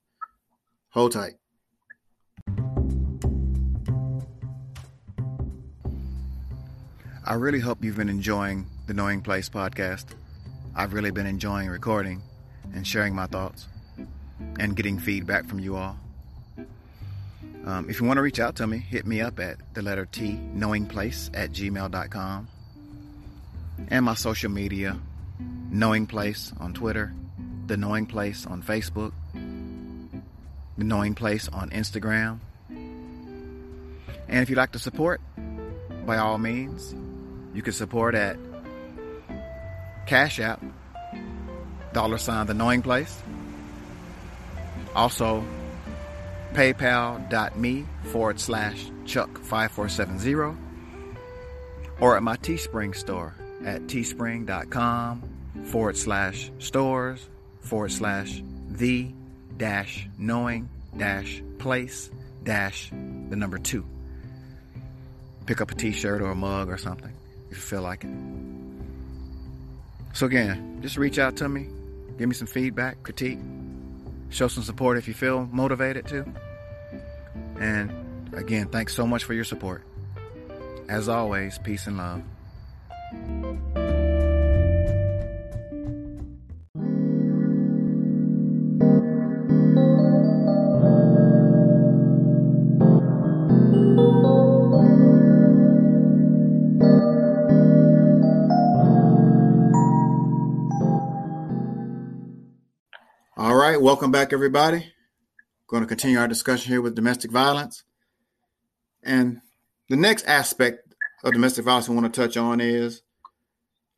Hold 0.90 1.12
tight. 1.12 1.34
I 7.24 7.34
really 7.34 7.60
hope 7.60 7.82
you've 7.82 7.96
been 7.96 8.08
enjoying 8.08 8.66
the 8.86 8.94
Knowing 8.94 9.20
Place 9.20 9.48
podcast. 9.48 10.06
I've 10.76 10.92
really 10.92 11.10
been 11.10 11.26
enjoying 11.26 11.68
recording 11.68 12.22
and 12.74 12.86
sharing 12.86 13.14
my 13.14 13.26
thoughts 13.26 13.66
and 14.58 14.76
getting 14.76 14.98
feedback 14.98 15.46
from 15.46 15.58
you 15.60 15.76
all. 15.76 15.98
Um, 17.64 17.90
if 17.90 18.00
you 18.00 18.06
want 18.06 18.18
to 18.18 18.22
reach 18.22 18.38
out 18.38 18.56
to 18.56 18.66
me, 18.66 18.78
hit 18.78 19.06
me 19.06 19.20
up 19.20 19.40
at 19.40 19.56
the 19.74 19.82
letter 19.82 20.06
T, 20.06 20.38
knowingplace 20.54 21.30
at 21.34 21.50
gmail.com. 21.50 22.48
And 23.88 24.04
my 24.04 24.14
social 24.14 24.50
media, 24.50 24.98
Knowing 25.70 26.06
Place 26.06 26.52
on 26.60 26.72
Twitter, 26.72 27.12
The 27.66 27.76
Knowing 27.76 28.06
Place 28.06 28.46
on 28.46 28.62
Facebook, 28.62 29.12
The 29.34 30.84
Knowing 30.84 31.14
Place 31.16 31.48
on 31.48 31.70
Instagram. 31.70 32.38
And 34.28 34.42
if 34.42 34.48
you'd 34.48 34.56
like 34.56 34.72
to 34.72 34.78
support, 34.78 35.20
by 36.06 36.18
all 36.18 36.38
means, 36.38 36.94
you 37.52 37.62
can 37.62 37.72
support 37.72 38.14
at 38.14 38.36
Cash 40.06 40.38
App, 40.38 40.62
dollar 41.92 42.18
sign 42.18 42.46
The 42.46 42.54
Knowing 42.54 42.82
Place. 42.82 43.22
Also, 44.96 45.44
paypal.me 46.54 47.86
forward 48.04 48.40
slash 48.40 48.86
chuck5470 49.04 50.56
or 52.00 52.16
at 52.16 52.22
my 52.22 52.36
Teespring 52.38 52.96
store 52.96 53.34
at 53.62 53.82
teespring.com 53.82 55.22
forward 55.66 55.98
slash 55.98 56.50
stores 56.58 57.28
forward 57.60 57.92
slash 57.92 58.42
the 58.70 59.10
dash 59.58 60.08
knowing 60.18 60.68
dash 60.96 61.42
place 61.58 62.10
dash 62.42 62.90
the 62.90 63.36
number 63.36 63.58
two. 63.58 63.84
Pick 65.44 65.60
up 65.60 65.70
a 65.70 65.74
t-shirt 65.74 66.22
or 66.22 66.30
a 66.30 66.34
mug 66.34 66.70
or 66.70 66.78
something 66.78 67.12
if 67.50 67.56
you 67.56 67.62
feel 67.62 67.82
like 67.82 68.04
it. 68.04 68.10
So 70.14 70.24
again, 70.24 70.78
just 70.80 70.96
reach 70.96 71.18
out 71.18 71.36
to 71.36 71.48
me, 71.50 71.68
give 72.16 72.28
me 72.28 72.34
some 72.34 72.46
feedback, 72.46 73.02
critique, 73.02 73.38
show 74.30 74.48
some 74.48 74.62
support 74.62 74.98
if 74.98 75.08
you 75.08 75.14
feel 75.14 75.46
motivated 75.46 76.06
to. 76.08 76.24
And 77.58 78.34
again, 78.34 78.68
thanks 78.68 78.94
so 78.94 79.06
much 79.06 79.24
for 79.24 79.34
your 79.34 79.44
support. 79.44 79.82
As 80.88 81.08
always, 81.08 81.58
peace 81.58 81.86
and 81.86 81.96
love. 81.96 82.22
All 103.38 103.54
right, 103.54 103.78
welcome 103.78 104.10
back, 104.10 104.32
everybody 104.32 104.94
going 105.66 105.82
to 105.82 105.86
continue 105.86 106.18
our 106.18 106.26
discussion 106.26 106.72
here 106.72 106.80
with 106.80 106.94
domestic 106.94 107.30
violence. 107.30 107.84
And 109.02 109.42
the 109.90 109.96
next 109.96 110.24
aspect 110.26 110.94
of 111.22 111.34
domestic 111.34 111.66
violence 111.66 111.86
I 111.86 111.92
want 111.92 112.10
to 112.10 112.20
touch 112.20 112.38
on 112.38 112.62
is 112.62 113.02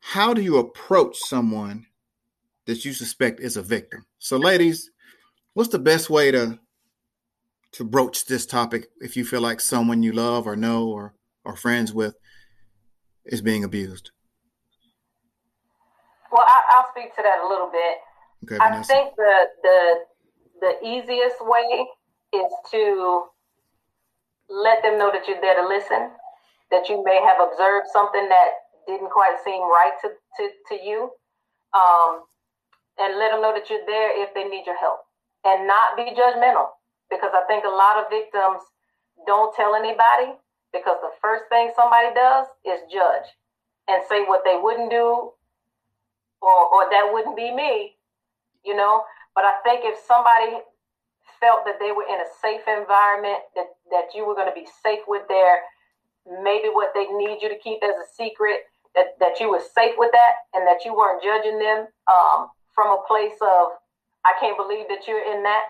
how 0.01 0.33
do 0.33 0.41
you 0.41 0.57
approach 0.57 1.15
someone 1.19 1.85
that 2.65 2.83
you 2.83 2.91
suspect 2.91 3.39
is 3.39 3.55
a 3.55 3.61
victim? 3.61 4.05
So, 4.17 4.35
ladies, 4.35 4.91
what's 5.53 5.69
the 5.69 5.79
best 5.79 6.09
way 6.09 6.31
to 6.31 6.59
to 7.71 7.83
broach 7.85 8.25
this 8.25 8.45
topic 8.45 8.87
if 8.99 9.15
you 9.15 9.23
feel 9.23 9.41
like 9.41 9.61
someone 9.61 10.03
you 10.03 10.11
love 10.11 10.47
or 10.47 10.57
know 10.57 10.89
or 10.89 11.13
are 11.45 11.55
friends 11.55 11.93
with 11.93 12.15
is 13.23 13.41
being 13.41 13.63
abused? 13.63 14.11
Well, 16.29 16.45
I, 16.45 16.61
will 16.75 16.85
speak 16.91 17.15
to 17.15 17.21
that 17.21 17.39
a 17.45 17.47
little 17.47 17.69
bit. 17.71 17.99
Okay, 18.43 18.57
I 18.59 18.81
think 18.83 19.15
the 19.15 19.45
the 19.63 19.95
the 20.61 20.73
easiest 20.87 21.37
way 21.41 21.87
is 22.33 22.51
to 22.71 23.25
let 24.49 24.81
them 24.81 24.97
know 24.97 25.11
that 25.11 25.27
you're 25.27 25.41
there 25.41 25.55
to 25.61 25.67
listen, 25.67 26.11
that 26.71 26.89
you 26.89 27.03
may 27.03 27.21
have 27.21 27.37
observed 27.39 27.87
something 27.91 28.27
that 28.29 28.49
didn't 28.87 29.09
quite 29.11 29.37
seem 29.45 29.61
right 29.61 29.93
to, 30.01 30.09
to, 30.09 30.49
to 30.69 30.75
you, 30.83 31.11
um, 31.77 32.23
and 32.97 33.17
let 33.17 33.31
them 33.31 33.41
know 33.41 33.53
that 33.53 33.69
you're 33.69 33.85
there 33.85 34.11
if 34.23 34.33
they 34.33 34.43
need 34.45 34.65
your 34.65 34.77
help 34.77 35.01
and 35.45 35.67
not 35.67 35.95
be 35.95 36.11
judgmental. 36.17 36.73
Because 37.09 37.31
I 37.33 37.45
think 37.47 37.65
a 37.65 37.69
lot 37.69 37.97
of 37.97 38.09
victims 38.09 38.61
don't 39.25 39.55
tell 39.55 39.75
anybody 39.75 40.37
because 40.73 40.97
the 41.01 41.11
first 41.21 41.45
thing 41.49 41.71
somebody 41.75 42.13
does 42.13 42.47
is 42.65 42.81
judge 42.91 43.25
and 43.87 44.03
say 44.09 44.23
what 44.25 44.41
they 44.45 44.57
wouldn't 44.61 44.91
do 44.91 45.31
or, 46.41 46.59
or 46.73 46.89
that 46.89 47.09
wouldn't 47.11 47.35
be 47.35 47.53
me, 47.53 47.97
you 48.65 48.75
know. 48.75 49.03
But 49.35 49.45
I 49.45 49.59
think 49.63 49.81
if 49.83 49.97
somebody 50.07 50.63
felt 51.39 51.63
that 51.65 51.79
they 51.79 51.91
were 51.91 52.03
in 52.03 52.19
a 52.19 52.29
safe 52.41 52.65
environment, 52.67 53.39
that, 53.55 53.71
that 53.91 54.11
you 54.13 54.27
were 54.27 54.35
going 54.35 54.49
to 54.49 54.55
be 54.55 54.67
safe 54.83 54.99
with 55.07 55.23
their 55.27 55.63
maybe 56.43 56.67
what 56.69 56.91
they 56.93 57.07
need 57.15 57.41
you 57.41 57.49
to 57.49 57.57
keep 57.63 57.79
as 57.81 57.95
a 57.95 58.07
secret, 58.13 58.67
that, 58.95 59.15
that 59.19 59.39
you 59.39 59.49
were 59.49 59.61
safe 59.61 59.95
with 59.97 60.11
that 60.11 60.33
and 60.53 60.67
that 60.67 60.83
you 60.83 60.93
weren't 60.93 61.23
judging 61.23 61.57
them 61.59 61.87
um, 62.11 62.49
from 62.75 62.91
a 62.91 63.01
place 63.07 63.37
of, 63.41 63.79
I 64.25 64.33
can't 64.39 64.57
believe 64.57 64.85
that 64.89 65.07
you're 65.07 65.23
in 65.23 65.43
that. 65.43 65.65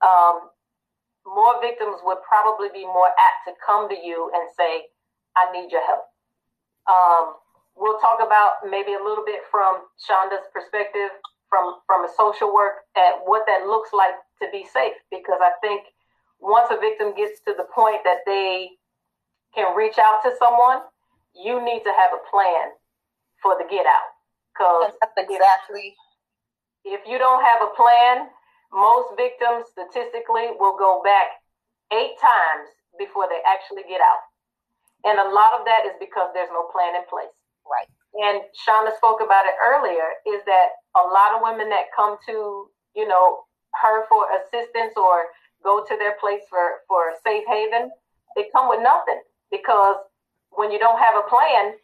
Um, 0.00 0.48
more 1.26 1.60
victims 1.60 2.00
would 2.02 2.18
probably 2.24 2.68
be 2.72 2.86
more 2.86 3.12
apt 3.12 3.44
to 3.46 3.52
come 3.60 3.88
to 3.88 3.98
you 3.98 4.30
and 4.34 4.48
say, 4.56 4.88
I 5.36 5.52
need 5.52 5.70
your 5.70 5.84
help. 5.84 6.08
Um, 6.88 7.34
we'll 7.76 8.00
talk 8.00 8.18
about 8.24 8.64
maybe 8.64 8.96
a 8.96 9.02
little 9.04 9.24
bit 9.24 9.44
from 9.50 9.84
Shonda's 10.00 10.48
perspective 10.52 11.12
from 11.50 11.82
from 11.86 12.06
a 12.06 12.10
social 12.16 12.54
work 12.54 12.86
at 12.96 13.20
what 13.26 13.44
that 13.50 13.66
looks 13.66 13.90
like 13.92 14.14
to 14.40 14.46
be 14.54 14.64
safe 14.72 14.96
because 15.10 15.42
I 15.42 15.52
think 15.60 15.82
once 16.40 16.70
a 16.70 16.78
victim 16.80 17.12
gets 17.12 17.42
to 17.44 17.52
the 17.52 17.66
point 17.74 18.00
that 18.06 18.24
they 18.24 18.70
can 19.52 19.76
reach 19.76 19.98
out 19.98 20.22
to 20.24 20.32
someone, 20.38 20.80
you 21.34 21.60
need 21.60 21.82
to 21.84 21.92
have 21.92 22.14
a 22.16 22.22
plan 22.30 22.72
for 23.42 23.58
the 23.58 23.66
get 23.68 23.84
out. 23.84 24.08
Because 24.54 24.94
exactly. 25.18 25.92
If, 26.86 27.02
if 27.02 27.08
you 27.10 27.18
don't 27.18 27.44
have 27.44 27.60
a 27.60 27.74
plan, 27.76 28.30
most 28.72 29.12
victims 29.18 29.68
statistically 29.68 30.56
will 30.56 30.78
go 30.78 31.02
back 31.04 31.44
eight 31.92 32.16
times 32.16 32.72
before 32.96 33.28
they 33.28 33.42
actually 33.44 33.84
get 33.84 34.00
out. 34.00 34.24
And 35.04 35.18
a 35.18 35.28
lot 35.28 35.58
of 35.58 35.66
that 35.66 35.84
is 35.84 35.92
because 36.00 36.30
there's 36.32 36.52
no 36.54 36.70
plan 36.72 36.96
in 36.96 37.04
place. 37.10 37.36
Right 37.68 37.90
and 38.14 38.42
Shonda 38.58 38.96
spoke 38.96 39.22
about 39.22 39.46
it 39.46 39.54
earlier, 39.62 40.18
is 40.26 40.42
that 40.46 40.79
a 40.96 41.02
lot 41.02 41.34
of 41.36 41.42
women 41.42 41.68
that 41.70 41.92
come 41.94 42.16
to, 42.26 42.66
you 42.94 43.06
know, 43.06 43.44
her 43.80 44.06
for 44.08 44.26
assistance 44.34 44.94
or 44.96 45.30
go 45.62 45.84
to 45.84 45.94
their 45.98 46.16
place 46.20 46.42
for, 46.48 46.82
for 46.88 47.14
safe 47.24 47.44
haven, 47.46 47.90
they 48.36 48.46
come 48.54 48.68
with 48.68 48.80
nothing 48.82 49.20
because 49.50 49.96
when 50.50 50.70
you 50.70 50.78
don't 50.78 50.98
have 50.98 51.14
a 51.14 51.28
plan, 51.28 51.74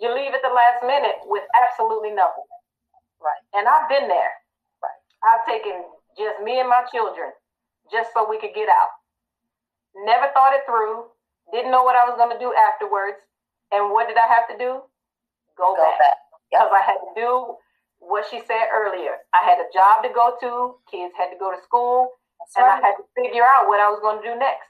you 0.00 0.14
leave 0.14 0.34
at 0.34 0.42
the 0.42 0.52
last 0.54 0.82
minute 0.86 1.18
with 1.26 1.42
absolutely 1.58 2.10
nothing. 2.10 2.46
Right. 3.22 3.42
And 3.54 3.66
I've 3.66 3.88
been 3.88 4.06
there. 4.08 4.32
Right. 4.82 5.00
I've 5.26 5.46
taken 5.46 5.82
just 6.18 6.42
me 6.42 6.60
and 6.60 6.68
my 6.68 6.82
children 6.90 7.30
just 7.90 8.10
so 8.14 8.26
we 8.28 8.38
could 8.38 8.54
get 8.54 8.68
out. 8.68 8.92
Never 10.06 10.30
thought 10.34 10.54
it 10.54 10.62
through. 10.66 11.06
Didn't 11.52 11.70
know 11.70 11.82
what 11.82 11.96
I 11.96 12.08
was 12.08 12.16
going 12.16 12.32
to 12.32 12.38
do 12.40 12.54
afterwards. 12.54 13.18
And 13.70 13.90
what 13.92 14.08
did 14.08 14.16
I 14.16 14.26
have 14.26 14.48
to 14.48 14.56
do? 14.58 14.82
Go, 15.56 15.74
Go 15.74 15.82
back. 15.82 15.98
back. 15.98 16.18
Because 16.50 16.70
I 16.72 16.82
had 16.84 16.98
to 17.00 17.10
do 17.16 17.56
what 18.02 18.26
she 18.26 18.42
said 18.42 18.66
earlier. 18.74 19.22
I 19.30 19.46
had 19.46 19.62
a 19.62 19.70
job 19.70 20.02
to 20.02 20.10
go 20.10 20.34
to. 20.42 20.82
Kids 20.90 21.14
had 21.14 21.30
to 21.30 21.38
go 21.38 21.54
to 21.54 21.60
school. 21.62 22.18
That's 22.42 22.58
and 22.58 22.66
right. 22.66 22.82
I 22.82 22.86
had 22.90 22.98
to 22.98 23.06
figure 23.14 23.46
out 23.46 23.70
what 23.70 23.78
I 23.78 23.86
was 23.86 24.02
going 24.02 24.18
to 24.18 24.26
do 24.26 24.34
next. 24.34 24.66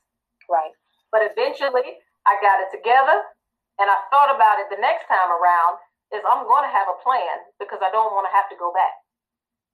Right. 0.52 0.72
But 1.08 1.24
eventually, 1.24 1.96
I 2.28 2.36
got 2.44 2.60
it 2.60 2.68
together, 2.70 3.24
and 3.80 3.88
I 3.88 3.96
thought 4.12 4.32
about 4.32 4.60
it 4.60 4.68
the 4.68 4.80
next 4.80 5.08
time 5.08 5.32
around. 5.32 5.80
Is 6.12 6.20
I'm 6.28 6.44
going 6.44 6.68
to 6.68 6.72
have 6.72 6.92
a 6.92 7.00
plan 7.00 7.40
because 7.56 7.80
I 7.80 7.88
don't 7.88 8.12
want 8.12 8.28
to 8.28 8.32
have 8.36 8.44
to 8.52 8.56
go 8.60 8.68
back. 8.68 8.92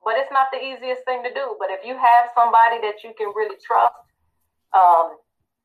But 0.07 0.23
it's 0.23 0.31
not 0.31 0.55
the 0.55 0.63
easiest 0.63 1.03
thing 1.03 1.27
to 1.27 1.35
do. 1.35 1.59
But 1.59 1.75
if 1.75 1.83
you 1.83 1.99
have 1.99 2.31
somebody 2.31 2.79
that 2.87 3.03
you 3.03 3.11
can 3.19 3.35
really 3.35 3.59
trust, 3.59 3.99
um, 4.71 5.19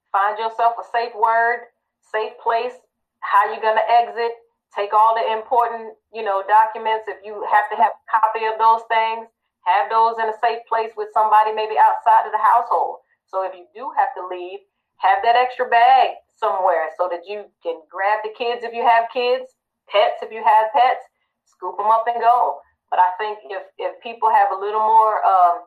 find 0.09 0.33
yourself 0.41 0.73
a 0.81 0.85
safe 0.89 1.13
word, 1.13 1.69
safe 2.09 2.33
place. 2.41 2.73
How 3.21 3.53
you 3.53 3.61
going 3.61 3.77
to 3.77 3.85
exit? 3.85 4.33
Take 4.73 4.93
all 4.93 5.13
the 5.13 5.21
important, 5.31 5.93
you 6.13 6.23
know, 6.23 6.43
documents. 6.49 7.05
If 7.07 7.21
you 7.23 7.45
have 7.45 7.69
to 7.69 7.77
have 7.77 7.93
a 7.93 8.03
copy 8.09 8.45
of 8.49 8.57
those 8.57 8.81
things, 8.89 9.29
have 9.69 9.89
those 9.89 10.17
in 10.17 10.27
a 10.27 10.37
safe 10.41 10.65
place 10.67 10.91
with 10.97 11.13
somebody 11.13 11.53
maybe 11.53 11.77
outside 11.77 12.25
of 12.25 12.33
the 12.33 12.41
household. 12.41 13.05
So 13.29 13.45
if 13.45 13.53
you 13.53 13.65
do 13.73 13.91
have 13.97 14.11
to 14.17 14.25
leave, 14.27 14.59
have 14.97 15.19
that 15.23 15.35
extra 15.35 15.69
bag 15.69 16.17
somewhere 16.35 16.89
so 16.97 17.07
that 17.09 17.23
you 17.27 17.45
can 17.61 17.81
grab 17.89 18.19
the 18.23 18.33
kids 18.35 18.63
if 18.63 18.73
you 18.73 18.83
have 18.83 19.07
kids, 19.13 19.55
pets 19.87 20.21
if 20.21 20.31
you 20.31 20.43
have 20.43 20.73
pets, 20.73 21.05
scoop 21.45 21.77
them 21.77 21.87
up 21.87 22.05
and 22.07 22.19
go. 22.19 22.59
But 22.89 22.99
I 22.99 23.09
think 23.17 23.39
if 23.49 23.63
if 23.77 24.01
people 24.01 24.29
have 24.29 24.51
a 24.51 24.59
little 24.59 24.81
more 24.81 25.23
um, 25.25 25.65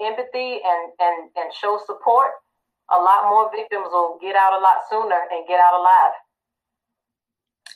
empathy 0.00 0.62
and 0.62 0.82
and 0.98 1.18
and 1.36 1.48
show 1.54 1.78
support, 1.86 2.30
a 2.90 2.98
lot 2.98 3.30
more 3.30 3.50
victims 3.54 3.86
will 3.90 4.18
get 4.20 4.34
out 4.34 4.54
a 4.54 4.62
lot 4.62 4.82
sooner 4.90 5.20
and 5.30 5.46
get 5.46 5.60
out 5.60 5.78
alive. 5.78 6.14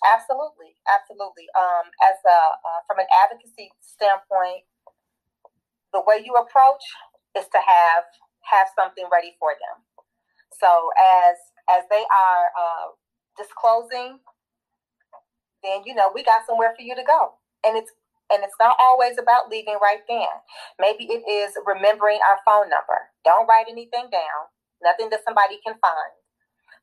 Absolutely, 0.05 0.76
absolutely. 0.88 1.44
Um, 1.57 1.84
as 2.01 2.16
a 2.24 2.38
uh, 2.57 2.80
from 2.88 2.98
an 3.01 3.07
advocacy 3.24 3.70
standpoint, 3.80 4.64
the 5.92 6.01
way 6.07 6.22
you 6.24 6.34
approach 6.34 6.82
is 7.36 7.46
to 7.53 7.59
have 7.59 8.05
have 8.48 8.66
something 8.78 9.05
ready 9.12 9.36
for 9.38 9.53
them. 9.55 9.84
So 10.61 10.90
as 10.98 11.36
as 11.70 11.84
they 11.90 12.05
are 12.05 12.44
uh, 12.57 12.86
disclosing, 13.38 14.20
then 15.62 15.82
you 15.84 15.94
know 15.94 16.11
we 16.14 16.22
got 16.24 16.46
somewhere 16.46 16.72
for 16.76 16.82
you 16.82 16.94
to 16.94 17.05
go, 17.05 17.34
and 17.64 17.76
it's 17.76 17.90
and 18.30 18.42
it's 18.44 18.57
not 18.61 18.76
always 18.78 19.18
about 19.18 19.51
leaving 19.51 19.76
right 19.82 20.03
then. 20.09 20.30
Maybe 20.78 21.05
it 21.11 21.26
is 21.28 21.53
remembering 21.66 22.20
our 22.22 22.38
phone 22.46 22.70
number. 22.70 23.11
Don't 23.24 23.46
write 23.48 23.66
anything 23.68 24.09
down. 24.11 24.40
Nothing 24.82 25.11
that 25.11 25.20
somebody 25.26 25.59
can 25.66 25.74
find 25.82 26.12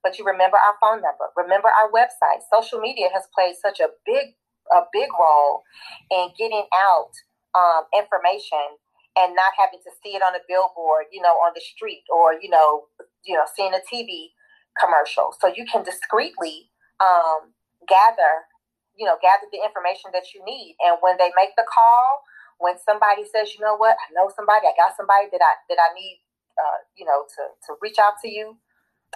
but 0.07 0.15
you 0.15 0.23
remember 0.23 0.55
our 0.55 0.79
phone 0.79 1.03
number 1.03 1.27
remember 1.35 1.67
our 1.67 1.91
website. 1.91 2.39
Social 2.47 2.79
media 2.79 3.11
has 3.11 3.27
played 3.35 3.59
such 3.59 3.83
a 3.83 3.91
big 4.07 4.39
a 4.71 4.87
big 4.95 5.11
role 5.19 5.63
in 6.11 6.31
getting 6.39 6.63
out 6.71 7.11
um, 7.51 7.83
information 7.91 8.79
and 9.19 9.35
not 9.35 9.51
having 9.59 9.83
to 9.83 9.91
see 9.99 10.15
it 10.15 10.23
on 10.23 10.31
a 10.31 10.43
billboard 10.47 11.11
you 11.11 11.19
know 11.19 11.35
on 11.43 11.51
the 11.51 11.59
street 11.59 12.07
or 12.07 12.39
you 12.39 12.47
know 12.47 12.87
you 13.27 13.35
know 13.35 13.43
seeing 13.51 13.75
a 13.75 13.83
tv 13.83 14.31
commercial. 14.79 15.35
So 15.43 15.51
you 15.51 15.67
can 15.67 15.83
discreetly 15.83 16.71
um, 17.03 17.51
gather 17.83 18.47
you 18.95 19.03
know 19.03 19.19
gather 19.19 19.51
the 19.51 19.59
information 19.59 20.15
that 20.15 20.31
you 20.31 20.39
need. 20.47 20.79
And 20.87 21.03
when 21.03 21.19
they 21.19 21.35
make 21.35 21.51
the 21.59 21.67
call 21.67 22.23
when 22.63 22.79
somebody 22.79 23.27
says 23.27 23.51
you 23.51 23.59
know 23.59 23.75
what? 23.75 23.99
I 23.99 24.07
know 24.15 24.31
somebody. 24.31 24.71
I 24.71 24.73
got 24.79 24.95
somebody 24.95 25.27
that 25.35 25.43
i 25.43 25.53
that 25.67 25.79
i 25.83 25.91
need 25.91 26.23
uh, 26.55 26.79
you 26.95 27.03
know 27.03 27.27
to 27.27 27.43
to 27.67 27.75
reach 27.83 27.99
out 27.99 28.15
to 28.23 28.31
you 28.31 28.55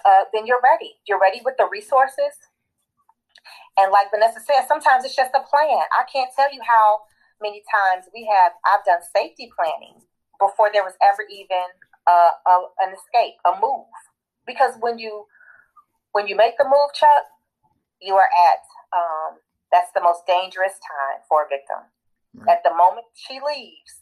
uh, 0.04 0.24
then 0.32 0.46
you're 0.46 0.62
ready. 0.62 0.96
You're 1.06 1.20
ready 1.20 1.40
with 1.44 1.54
the 1.58 1.68
resources. 1.70 2.34
And 3.78 3.90
like 3.90 4.10
Vanessa 4.10 4.40
said, 4.40 4.66
sometimes 4.68 5.04
it's 5.04 5.16
just 5.16 5.34
a 5.34 5.40
plan. 5.40 5.84
I 5.92 6.04
can't 6.10 6.30
tell 6.36 6.52
you 6.52 6.60
how 6.66 7.02
many 7.40 7.62
times 7.66 8.06
we 8.14 8.28
have, 8.30 8.52
I've 8.64 8.84
done 8.84 9.00
safety 9.14 9.50
planning 9.56 10.02
before 10.38 10.70
there 10.72 10.84
was 10.84 10.94
ever 11.02 11.24
even 11.30 11.66
uh, 12.06 12.32
a, 12.46 12.54
an 12.84 12.94
escape, 12.94 13.38
a 13.44 13.58
move. 13.60 13.90
Because 14.46 14.74
when 14.80 14.98
you 14.98 15.26
when 16.12 16.26
you 16.26 16.36
make 16.36 16.58
the 16.58 16.64
move, 16.64 16.92
Chuck, 16.92 17.24
you 18.00 18.14
are 18.14 18.28
at 18.28 18.62
um, 18.92 19.38
that's 19.70 19.90
the 19.94 20.02
most 20.02 20.26
dangerous 20.26 20.76
time 20.82 21.22
for 21.28 21.44
a 21.44 21.48
victim. 21.48 21.88
At 22.48 22.62
the 22.64 22.74
moment 22.74 23.06
she 23.14 23.34
leaves, 23.34 24.00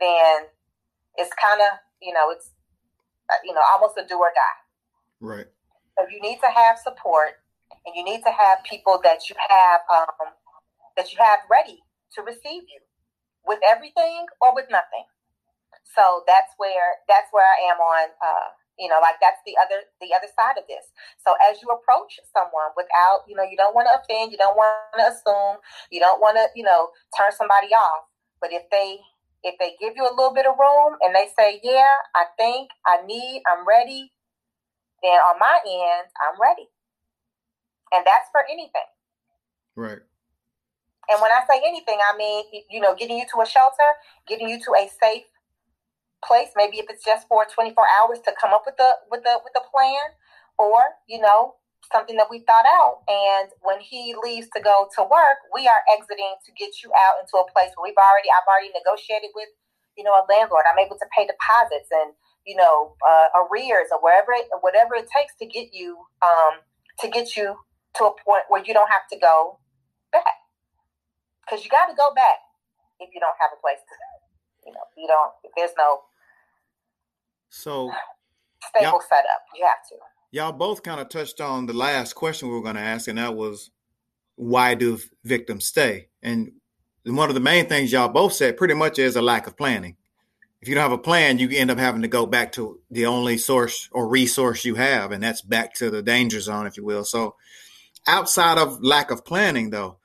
then 0.00 0.48
it's 1.16 1.32
kind 1.40 1.60
of 1.60 1.78
you 2.02 2.12
know 2.12 2.30
it's 2.30 2.50
you 3.44 3.54
know 3.54 3.62
almost 3.72 3.98
a 3.98 4.06
do 4.06 4.18
or 4.18 4.32
die. 4.34 4.60
Right. 5.20 5.46
So 5.98 6.06
you 6.10 6.20
need 6.20 6.40
to 6.40 6.50
have 6.50 6.78
support, 6.78 7.42
and 7.86 7.94
you 7.94 8.04
need 8.04 8.22
to 8.22 8.32
have 8.32 8.64
people 8.64 9.00
that 9.04 9.28
you 9.28 9.36
have 9.48 9.80
um, 9.92 10.32
that 10.96 11.12
you 11.12 11.18
have 11.18 11.40
ready 11.50 11.82
to 12.16 12.22
receive 12.22 12.64
you 12.66 12.80
with 13.44 13.60
everything 13.66 14.26
or 14.40 14.54
with 14.54 14.66
nothing. 14.70 15.06
So 15.94 16.22
that's 16.26 16.54
where 16.56 17.02
that's 17.08 17.28
where 17.32 17.44
I 17.46 17.72
am 17.72 17.78
on. 17.78 18.08
Uh, 18.22 18.48
you 18.78 18.88
know, 18.88 18.96
like 19.02 19.20
that's 19.20 19.40
the 19.44 19.54
other 19.60 19.84
the 20.00 20.16
other 20.16 20.30
side 20.32 20.56
of 20.56 20.64
this. 20.64 20.88
So 21.20 21.36
as 21.44 21.60
you 21.60 21.68
approach 21.68 22.16
someone 22.32 22.72
without, 22.76 23.28
you 23.28 23.36
know, 23.36 23.44
you 23.44 23.56
don't 23.56 23.76
want 23.76 23.92
to 23.92 24.00
offend, 24.00 24.32
you 24.32 24.38
don't 24.40 24.56
want 24.56 24.72
to 24.96 25.04
assume, 25.12 25.60
you 25.92 26.00
don't 26.00 26.20
want 26.20 26.40
to, 26.40 26.48
you 26.56 26.64
know, 26.64 26.88
turn 27.12 27.30
somebody 27.36 27.76
off. 27.76 28.08
But 28.40 28.56
if 28.56 28.64
they 28.72 28.98
if 29.42 29.58
they 29.58 29.76
give 29.80 29.96
you 29.96 30.04
a 30.04 30.14
little 30.14 30.34
bit 30.34 30.46
of 30.46 30.54
room 30.58 30.96
and 31.00 31.14
they 31.14 31.28
say, 31.38 31.60
"Yeah, 31.62 31.94
I 32.14 32.26
think, 32.36 32.70
I 32.86 33.02
need, 33.06 33.42
I'm 33.50 33.66
ready," 33.66 34.12
then 35.02 35.18
on 35.20 35.38
my 35.38 35.58
end, 35.64 36.08
I'm 36.20 36.40
ready. 36.40 36.68
And 37.92 38.04
that's 38.06 38.30
for 38.30 38.44
anything. 38.50 38.88
Right. 39.76 39.98
And 41.10 41.20
when 41.20 41.32
I 41.32 41.42
say 41.50 41.60
anything, 41.66 41.98
I 41.98 42.16
mean, 42.16 42.44
you 42.70 42.80
know, 42.80 42.94
getting 42.94 43.18
you 43.18 43.26
to 43.34 43.40
a 43.40 43.46
shelter, 43.46 43.90
getting 44.28 44.48
you 44.48 44.60
to 44.60 44.70
a 44.78 44.88
safe 45.00 45.24
place, 46.24 46.50
maybe 46.54 46.78
if 46.78 46.86
it's 46.88 47.04
just 47.04 47.26
for 47.26 47.44
24 47.52 47.84
hours 47.98 48.20
to 48.26 48.32
come 48.40 48.52
up 48.52 48.62
with 48.66 48.76
the 48.76 48.90
with 49.10 49.22
the 49.24 49.40
with 49.42 49.52
the 49.54 49.62
plan 49.72 50.14
or, 50.58 51.00
you 51.08 51.20
know, 51.20 51.56
something 51.92 52.16
that 52.16 52.28
we 52.30 52.44
thought 52.44 52.66
out. 52.68 53.02
And 53.08 53.48
when 53.62 53.80
he 53.80 54.14
leaves 54.22 54.48
to 54.56 54.60
go 54.60 54.88
to 54.96 55.02
work, 55.02 55.40
we 55.54 55.66
are 55.66 55.82
exiting 55.96 56.36
to 56.44 56.50
get 56.52 56.82
you 56.84 56.92
out 56.92 57.22
into 57.22 57.38
a 57.40 57.46
place 57.50 57.72
where 57.74 57.88
we've 57.88 57.98
already 57.98 58.28
I've 58.28 58.46
already 58.46 58.70
negotiated 58.76 59.30
with, 59.34 59.48
you 59.96 60.04
know, 60.04 60.14
a 60.14 60.24
landlord. 60.28 60.64
I'm 60.68 60.78
able 60.78 60.98
to 60.98 61.08
pay 61.16 61.26
deposits 61.26 61.90
and 61.90 62.12
you 62.46 62.56
know, 62.56 62.96
uh, 63.06 63.28
arrears 63.36 63.88
or 63.92 64.00
wherever 64.00 64.32
it, 64.32 64.46
whatever 64.60 64.94
it 64.94 65.08
takes 65.14 65.34
to 65.38 65.46
get 65.46 65.72
you 65.72 65.98
um, 66.24 66.60
to 67.00 67.08
get 67.08 67.36
you 67.36 67.56
to 67.96 68.04
a 68.04 68.14
point 68.24 68.44
where 68.48 68.62
you 68.64 68.72
don't 68.72 68.90
have 68.90 69.06
to 69.12 69.18
go 69.18 69.58
back 70.12 70.40
because 71.44 71.64
you 71.64 71.70
got 71.70 71.86
to 71.86 71.94
go 71.94 72.12
back 72.14 72.38
if 73.00 73.10
you 73.14 73.20
don't 73.20 73.36
have 73.40 73.50
a 73.56 73.60
place 73.60 73.80
to 73.82 73.94
go. 73.94 74.10
you 74.66 74.72
know 74.72 74.84
you 74.96 75.06
don't 75.08 75.32
if 75.44 75.50
there's 75.56 75.74
no 75.76 76.00
So 77.50 77.90
stable 78.68 79.00
setup 79.08 79.42
you 79.54 79.64
have 79.66 79.82
to 79.90 79.96
y'all 80.30 80.52
both 80.52 80.82
kind 80.82 81.00
of 81.00 81.08
touched 81.08 81.40
on 81.40 81.66
the 81.66 81.72
last 81.72 82.14
question 82.14 82.48
we 82.48 82.54
were 82.54 82.62
going 82.62 82.76
to 82.76 82.80
ask, 82.80 83.08
and 83.08 83.18
that 83.18 83.34
was 83.34 83.70
why 84.36 84.74
do 84.74 84.98
victims 85.24 85.66
stay? 85.66 86.08
And 86.22 86.52
one 87.04 87.28
of 87.28 87.34
the 87.34 87.40
main 87.40 87.66
things 87.66 87.92
y'all 87.92 88.08
both 88.08 88.32
said 88.32 88.56
pretty 88.56 88.74
much 88.74 88.98
is 88.98 89.16
a 89.16 89.22
lack 89.22 89.46
of 89.46 89.56
planning. 89.56 89.96
If 90.60 90.68
you 90.68 90.74
don't 90.74 90.82
have 90.82 90.92
a 90.92 90.98
plan, 90.98 91.38
you 91.38 91.48
end 91.50 91.70
up 91.70 91.78
having 91.78 92.02
to 92.02 92.08
go 92.08 92.26
back 92.26 92.52
to 92.52 92.80
the 92.90 93.06
only 93.06 93.38
source 93.38 93.88
or 93.92 94.08
resource 94.08 94.64
you 94.64 94.74
have, 94.74 95.10
and 95.10 95.22
that's 95.22 95.40
back 95.40 95.74
to 95.74 95.90
the 95.90 96.02
danger 96.02 96.40
zone, 96.40 96.66
if 96.66 96.76
you 96.76 96.84
will. 96.84 97.04
So, 97.04 97.36
outside 98.06 98.58
of 98.58 98.82
lack 98.82 99.10
of 99.10 99.24
planning, 99.24 99.70
though, 99.70 99.98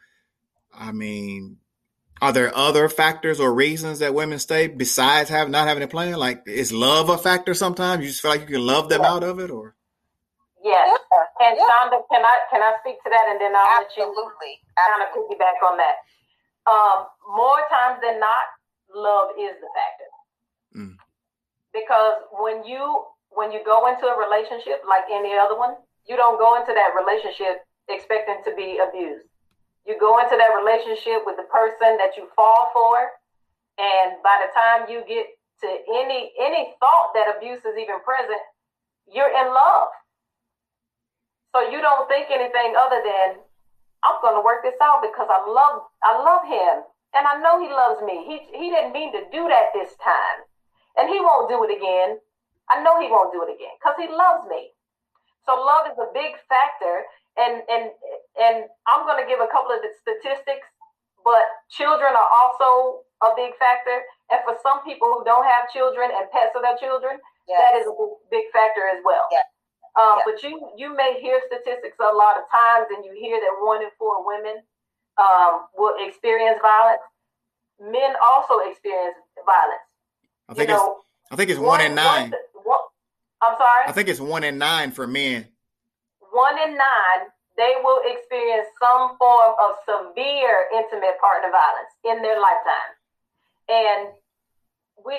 I 0.74 0.94
mean, 0.94 1.58
are 2.22 2.32
there 2.32 2.56
other 2.56 2.88
factors 2.88 3.42
or 3.42 3.54
reasons 3.54 4.00
that 4.00 4.14
women 4.14 4.40
stay 4.40 4.68
besides 4.68 5.30
having 5.30 5.52
not 5.52 5.68
having 5.68 5.84
a 5.84 5.90
plan? 5.90 6.14
Like, 6.14 6.44
is 6.48 6.72
love 6.72 7.10
a 7.10 7.18
factor 7.18 7.54
sometimes? 7.54 8.02
You 8.02 8.08
just 8.08 8.22
feel 8.22 8.32
like 8.32 8.42
you 8.42 8.48
can 8.48 8.66
love 8.66 8.88
them 8.88 9.02
out 9.02 9.24
of 9.24 9.40
it, 9.40 9.52
or 9.52 9.76
Yes. 10.66 10.90
yeah, 10.90 11.46
And 11.46 11.54
yeah, 11.62 11.70
Shonda, 11.70 12.02
can 12.10 12.26
I 12.26 12.36
can 12.50 12.66
I 12.66 12.74
speak 12.82 12.98
to 13.06 13.10
that 13.14 13.30
and 13.30 13.38
then 13.38 13.54
I'll 13.54 13.86
let 13.86 13.94
you 13.94 14.02
absolutely 14.02 14.66
kind 14.74 14.98
of 14.98 15.14
absolutely 15.14 15.38
piggyback 15.38 15.62
on 15.62 15.78
that. 15.78 15.96
Um, 16.66 17.06
more 17.38 17.62
times 17.70 18.02
than 18.02 18.18
not, 18.18 18.50
love 18.90 19.38
is 19.38 19.54
the 19.62 19.70
factor. 19.78 20.10
Mm. 20.74 20.98
Because 21.70 22.26
when 22.42 22.66
you 22.66 22.82
when 23.30 23.54
you 23.54 23.62
go 23.62 23.86
into 23.86 24.10
a 24.10 24.18
relationship 24.18 24.82
like 24.90 25.06
any 25.14 25.38
other 25.38 25.54
one, 25.54 25.78
you 26.10 26.18
don't 26.18 26.42
go 26.42 26.58
into 26.58 26.74
that 26.74 26.98
relationship 26.98 27.62
expecting 27.86 28.42
to 28.50 28.52
be 28.58 28.82
abused. 28.82 29.30
You 29.86 29.94
go 30.02 30.18
into 30.18 30.34
that 30.34 30.50
relationship 30.58 31.30
with 31.30 31.38
the 31.38 31.46
person 31.46 32.02
that 32.02 32.18
you 32.18 32.26
fall 32.34 32.74
for, 32.74 33.14
and 33.78 34.18
by 34.26 34.42
the 34.42 34.50
time 34.50 34.90
you 34.90 35.06
get 35.06 35.30
to 35.62 35.70
any 36.02 36.34
any 36.42 36.74
thought 36.82 37.14
that 37.14 37.30
abuse 37.38 37.62
is 37.62 37.78
even 37.78 38.02
present, 38.02 38.42
you're 39.06 39.30
in 39.30 39.54
love. 39.54 39.94
So 41.56 41.64
you 41.72 41.80
don't 41.80 42.04
think 42.12 42.28
anything 42.28 42.76
other 42.76 43.00
than 43.00 43.40
I'm 44.04 44.20
going 44.20 44.36
to 44.36 44.44
work 44.44 44.60
this 44.60 44.76
out 44.84 45.00
because 45.00 45.32
I 45.32 45.40
love 45.48 45.88
I 46.04 46.20
love 46.20 46.44
him 46.44 46.84
and 47.16 47.24
I 47.24 47.40
know 47.40 47.64
he 47.64 47.72
loves 47.72 48.04
me. 48.04 48.28
He 48.28 48.44
he 48.52 48.68
didn't 48.68 48.92
mean 48.92 49.16
to 49.16 49.24
do 49.32 49.48
that 49.48 49.72
this 49.72 49.96
time, 50.04 50.44
and 51.00 51.08
he 51.08 51.24
won't 51.24 51.48
do 51.48 51.64
it 51.64 51.72
again. 51.72 52.20
I 52.68 52.84
know 52.84 53.00
he 53.00 53.08
won't 53.08 53.32
do 53.32 53.40
it 53.48 53.56
again 53.56 53.72
because 53.80 53.96
he 53.96 54.12
loves 54.12 54.44
me. 54.52 54.76
So 55.48 55.56
love 55.56 55.88
is 55.88 55.96
a 55.96 56.12
big 56.12 56.36
factor, 56.52 57.08
and 57.40 57.64
and 57.72 57.96
and 58.36 58.68
I'm 58.92 59.08
going 59.08 59.24
to 59.24 59.28
give 59.32 59.40
a 59.40 59.48
couple 59.48 59.72
of 59.72 59.80
the 59.80 59.96
statistics, 60.04 60.68
but 61.24 61.48
children 61.72 62.20
are 62.20 62.32
also 62.36 63.08
a 63.24 63.32
big 63.32 63.56
factor. 63.56 64.04
And 64.28 64.44
for 64.44 64.60
some 64.60 64.84
people 64.84 65.08
who 65.08 65.24
don't 65.24 65.48
have 65.48 65.72
children 65.72 66.12
and 66.12 66.28
pets 66.36 66.52
of 66.52 66.68
their 66.68 66.76
children, 66.76 67.16
yes. 67.48 67.64
that 67.64 67.74
is 67.80 67.88
a 67.88 67.96
big 68.28 68.52
factor 68.52 68.92
as 68.92 69.00
well. 69.08 69.24
Yes. 69.32 69.55
Um, 69.96 70.20
But 70.26 70.44
you 70.44 70.70
you 70.76 70.96
may 70.96 71.20
hear 71.22 71.40
statistics 71.48 71.98
a 72.00 72.14
lot 72.16 72.38
of 72.38 72.44
times, 72.52 72.88
and 72.96 73.06
you 73.06 73.14
hear 73.14 73.40
that 73.40 73.54
one 73.64 73.82
in 73.82 73.90
four 73.98 74.26
women 74.26 74.62
um, 75.18 75.68
will 75.78 75.96
experience 76.06 76.60
violence. 76.62 77.02
Men 77.80 78.16
also 78.24 78.60
experience 78.70 79.16
violence. 79.46 79.88
I 80.50 80.54
think 80.54 80.70
you 80.70 80.76
know, 80.76 80.98
it's 81.00 81.32
I 81.32 81.36
think 81.36 81.50
it's 81.50 81.60
one, 81.60 81.80
one 81.80 81.82
in 81.82 81.96
nine. 81.96 82.34
One, 82.64 82.80
I'm 83.42 83.56
sorry. 83.58 83.84
I 83.88 83.92
think 83.92 84.10
it's 84.10 84.20
one 84.20 84.44
in 84.44 84.58
nine 84.58 84.92
for 84.92 85.08
men. 85.08 85.48
One 86.32 86.60
in 86.60 86.76
nine, 86.76 87.22
they 87.56 87.76
will 87.84 88.02
experience 88.04 88.68
some 88.80 89.16
form 89.18 89.56
of 89.64 89.80
severe 89.88 90.68
intimate 90.76 91.16
partner 91.24 91.52
violence 91.52 91.94
in 92.04 92.22
their 92.22 92.40
lifetime, 92.40 92.92
and 93.70 94.10
we 95.06 95.16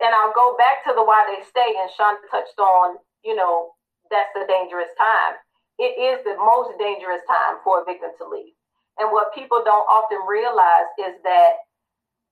and 0.00 0.14
I'll 0.14 0.32
go 0.32 0.56
back 0.56 0.84
to 0.86 0.92
the 0.94 1.02
why 1.02 1.26
they 1.26 1.42
stay. 1.44 1.74
And 1.80 1.90
Sean 1.96 2.14
touched 2.30 2.58
on, 2.58 2.96
you 3.24 3.34
know, 3.34 3.74
that's 4.10 4.34
the 4.34 4.46
dangerous 4.46 4.90
time. 4.98 5.38
It 5.78 5.96
is 5.96 6.20
the 6.26 6.36
most 6.36 6.76
dangerous 6.76 7.24
time 7.24 7.62
for 7.64 7.80
a 7.80 7.84
victim 7.88 8.10
to 8.18 8.26
leave. 8.28 8.52
And 8.98 9.08
what 9.14 9.32
people 9.32 9.62
don't 9.64 9.88
often 9.88 10.20
realize 10.28 10.90
is 11.00 11.16
that 11.24 11.64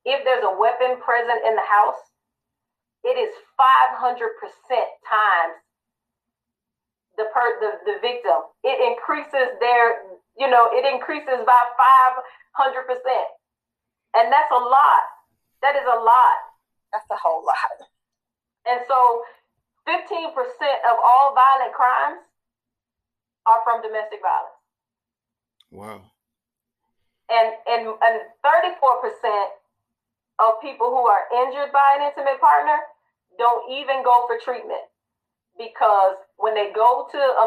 if 0.04 0.20
there's 0.24 0.44
a 0.44 0.58
weapon 0.58 1.00
present 1.00 1.40
in 1.46 1.56
the 1.56 1.64
house, 1.64 2.02
it 3.04 3.16
is 3.16 3.32
500% 3.56 4.04
times 4.04 5.56
the 7.16 7.26
per 7.32 7.58
the, 7.60 7.70
the 7.88 7.96
victim. 8.04 8.46
It 8.62 8.78
increases 8.78 9.56
their, 9.58 10.04
you 10.36 10.50
know, 10.50 10.68
it 10.70 10.84
increases 10.84 11.40
by 11.46 11.62
500%. 12.54 12.94
And 14.14 14.32
that's 14.32 14.52
a 14.52 14.62
lot. 14.62 15.04
That 15.62 15.74
is 15.74 15.86
a 15.86 15.98
lot. 15.98 16.38
That's 16.92 17.08
a 17.10 17.16
whole 17.16 17.44
lot. 17.44 17.88
And 18.68 18.80
so 18.88 19.22
15% 19.88 20.36
of 20.36 20.96
all 21.00 21.32
violent 21.32 21.72
crimes 21.72 22.20
are 23.48 23.64
from 23.64 23.80
domestic 23.80 24.20
violence. 24.20 24.60
Wow. 25.72 26.04
And 27.32 27.48
and 27.68 27.82
and 27.88 28.16
34% 28.44 29.48
of 30.40 30.60
people 30.60 30.88
who 30.92 31.04
are 31.08 31.28
injured 31.44 31.72
by 31.72 32.00
an 32.00 32.08
intimate 32.08 32.40
partner 32.40 32.78
don't 33.36 33.72
even 33.72 34.04
go 34.04 34.24
for 34.28 34.36
treatment 34.40 34.84
because 35.56 36.16
when 36.36 36.54
they 36.54 36.72
go 36.72 37.08
to 37.10 37.18
a, 37.18 37.46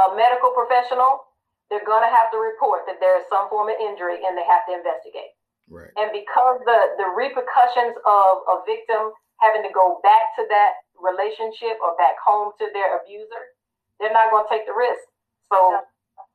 a 0.00 0.04
medical 0.16 0.54
professional, 0.56 1.26
they're 1.68 1.84
going 1.84 2.04
to 2.04 2.12
have 2.12 2.32
to 2.32 2.38
report 2.38 2.88
that 2.88 2.96
there 3.00 3.20
is 3.20 3.28
some 3.28 3.48
form 3.50 3.68
of 3.68 3.76
injury 3.76 4.24
and 4.24 4.36
they 4.38 4.46
have 4.48 4.64
to 4.68 4.72
investigate. 4.72 5.36
Right. 5.68 5.92
And 6.00 6.08
because 6.12 6.64
the 6.64 6.96
the 6.96 7.08
repercussions 7.12 7.92
of 8.08 8.32
a 8.48 8.64
victim 8.64 9.12
having 9.44 9.62
to 9.62 9.72
go 9.72 10.00
back 10.02 10.32
to 10.40 10.48
that 10.48 10.80
relationship 11.00 11.78
or 11.80 11.96
back 11.96 12.18
home 12.20 12.52
to 12.58 12.66
their 12.74 12.98
abuser, 12.98 13.54
they're 13.98 14.14
not 14.14 14.30
going 14.30 14.44
to 14.46 14.50
take 14.50 14.66
the 14.66 14.76
risk. 14.76 15.02
So 15.50 15.82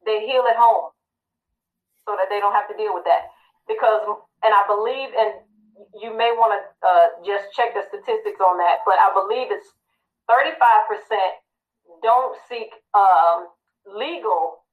they 0.06 0.26
heal 0.26 0.44
at 0.50 0.58
home 0.58 0.92
so 2.08 2.16
that 2.20 2.28
they 2.28 2.40
don't 2.40 2.56
have 2.56 2.68
to 2.68 2.76
deal 2.76 2.92
with 2.96 3.06
that. 3.06 3.32
Because, 3.68 4.04
and 4.44 4.52
I 4.52 4.64
believe, 4.68 5.16
and 5.16 5.40
you 5.96 6.12
may 6.12 6.36
want 6.36 6.56
to 6.56 6.62
uh, 6.84 7.08
just 7.24 7.52
check 7.56 7.72
the 7.74 7.84
statistics 7.88 8.42
on 8.44 8.60
that, 8.60 8.84
but 8.84 9.00
I 9.00 9.14
believe 9.16 9.52
it's 9.52 9.72
35% 10.28 11.40
don't 12.02 12.36
seek 12.50 12.70
um, 12.94 13.48
legal 13.88 14.64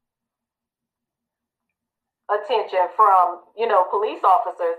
attention 2.31 2.91
from, 2.97 3.43
you 3.57 3.67
know, 3.67 3.87
police 3.91 4.23
officers 4.23 4.79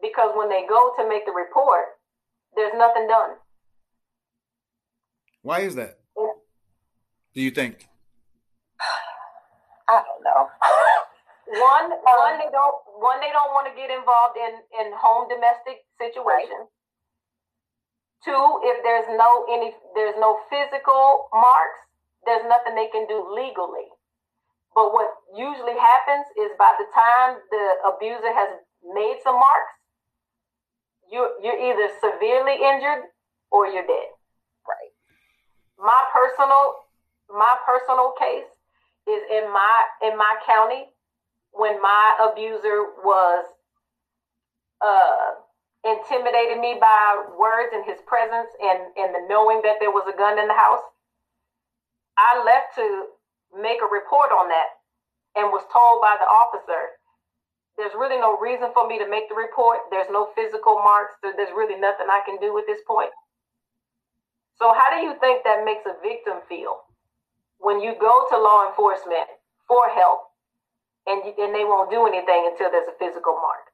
because 0.00 0.30
when 0.34 0.48
they 0.48 0.66
go 0.68 0.92
to 0.98 1.08
make 1.08 1.26
the 1.26 1.32
report, 1.32 1.98
there's 2.54 2.74
nothing 2.76 3.06
done. 3.06 3.38
Why 5.42 5.66
is 5.66 5.74
that? 5.74 5.98
Do 7.34 7.40
you 7.42 7.50
think? 7.50 7.88
I 9.88 9.98
don't 10.06 10.22
know. 10.22 10.46
one, 11.58 11.90
one 11.90 12.34
um, 12.34 12.38
they 12.38 12.50
don't 12.54 12.76
one 13.02 13.18
they 13.18 13.34
don't 13.34 13.50
want 13.50 13.66
to 13.66 13.74
get 13.74 13.90
involved 13.90 14.38
in 14.38 14.62
in 14.78 14.94
home 14.94 15.26
domestic 15.26 15.82
situations. 15.98 16.70
Right. 16.70 16.78
Two, 18.22 18.44
if 18.70 18.78
there's 18.86 19.10
no 19.18 19.48
any 19.50 19.74
there's 19.98 20.14
no 20.22 20.38
physical 20.46 21.26
marks, 21.34 21.82
there's 22.24 22.46
nothing 22.46 22.78
they 22.78 22.92
can 22.94 23.10
do 23.10 23.26
legally. 23.34 23.90
But 24.76 24.94
what 24.94 25.10
usually 25.34 25.76
happens 25.76 26.24
is 26.38 26.54
by 26.56 26.72
the 26.78 26.86
time 26.94 27.42
the 27.50 27.66
abuser 27.90 28.32
has 28.32 28.62
made 28.86 29.18
some 29.26 29.40
marks, 29.40 29.74
you 31.10 31.26
you're 31.42 31.58
either 31.58 31.90
severely 31.98 32.62
injured 32.62 33.10
or 33.50 33.66
you're 33.66 33.88
dead 33.88 34.12
my 35.82 36.00
personal 36.14 36.86
my 37.28 37.58
personal 37.66 38.14
case 38.14 38.46
is 39.10 39.22
in 39.34 39.50
my 39.50 39.74
in 40.06 40.16
my 40.16 40.38
county 40.46 40.86
when 41.50 41.82
my 41.82 42.30
abuser 42.30 42.94
was 43.02 43.44
uh, 44.80 45.42
intimidated 45.84 46.62
me 46.62 46.78
by 46.80 47.26
words 47.38 47.74
in 47.74 47.82
his 47.82 47.98
presence 48.06 48.48
and 48.62 48.94
and 48.94 49.10
the 49.10 49.26
knowing 49.28 49.60
that 49.66 49.82
there 49.82 49.90
was 49.90 50.06
a 50.06 50.16
gun 50.16 50.38
in 50.38 50.46
the 50.46 50.54
house 50.54 50.86
i 52.16 52.38
left 52.46 52.78
to 52.78 53.10
make 53.58 53.82
a 53.82 53.90
report 53.90 54.30
on 54.30 54.48
that 54.48 54.78
and 55.34 55.50
was 55.50 55.66
told 55.74 55.98
by 56.00 56.14
the 56.22 56.28
officer 56.30 56.94
there's 57.76 57.96
really 57.98 58.20
no 58.20 58.38
reason 58.38 58.70
for 58.76 58.86
me 58.86 59.00
to 59.00 59.08
make 59.08 59.32
the 59.32 59.34
report. 59.34 59.88
There's 59.90 60.12
no 60.12 60.28
physical 60.36 60.76
marks. 60.84 61.16
There's 61.22 61.56
really 61.56 61.80
nothing 61.80 62.04
i 62.12 62.20
can 62.20 62.36
do 62.36 62.52
at 62.58 62.68
this 62.68 62.84
point 62.86 63.08
so, 64.58 64.72
how 64.72 64.96
do 64.96 65.04
you 65.04 65.14
think 65.20 65.44
that 65.44 65.64
makes 65.64 65.84
a 65.86 65.94
victim 66.02 66.38
feel 66.48 66.80
when 67.58 67.80
you 67.80 67.94
go 68.00 68.26
to 68.30 68.36
law 68.38 68.68
enforcement 68.68 69.28
for 69.66 69.88
help 69.94 70.20
and, 71.06 71.22
you, 71.24 71.32
and 71.44 71.54
they 71.54 71.64
won't 71.64 71.90
do 71.90 72.06
anything 72.06 72.50
until 72.50 72.70
there's 72.70 72.88
a 72.88 72.98
physical 72.98 73.34
mark? 73.34 73.72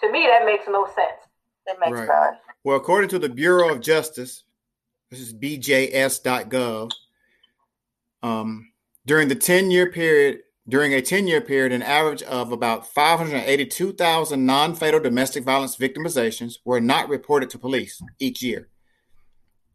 To 0.00 0.12
me, 0.12 0.26
that 0.30 0.44
makes 0.44 0.64
no 0.68 0.86
sense. 0.86 1.20
It 1.66 1.78
makes 1.80 1.98
right. 1.98 2.08
none. 2.08 2.34
Well, 2.62 2.76
according 2.76 3.10
to 3.10 3.18
the 3.18 3.28
Bureau 3.28 3.72
of 3.72 3.80
Justice, 3.80 4.44
this 5.10 5.20
is 5.20 5.32
bjs.gov, 5.32 6.90
um, 8.22 8.72
during 9.06 9.28
the 9.28 9.34
10 9.34 9.70
year 9.70 9.90
period, 9.90 10.40
during 10.68 10.94
a 10.94 11.02
10 11.02 11.26
year 11.26 11.40
period, 11.40 11.72
an 11.72 11.82
average 11.82 12.22
of 12.22 12.52
about 12.52 12.86
582,000 12.86 14.44
non 14.44 14.74
fatal 14.74 15.00
domestic 15.00 15.44
violence 15.44 15.76
victimizations 15.76 16.54
were 16.64 16.80
not 16.80 17.08
reported 17.08 17.50
to 17.50 17.58
police 17.58 18.00
each 18.18 18.42
year. 18.42 18.68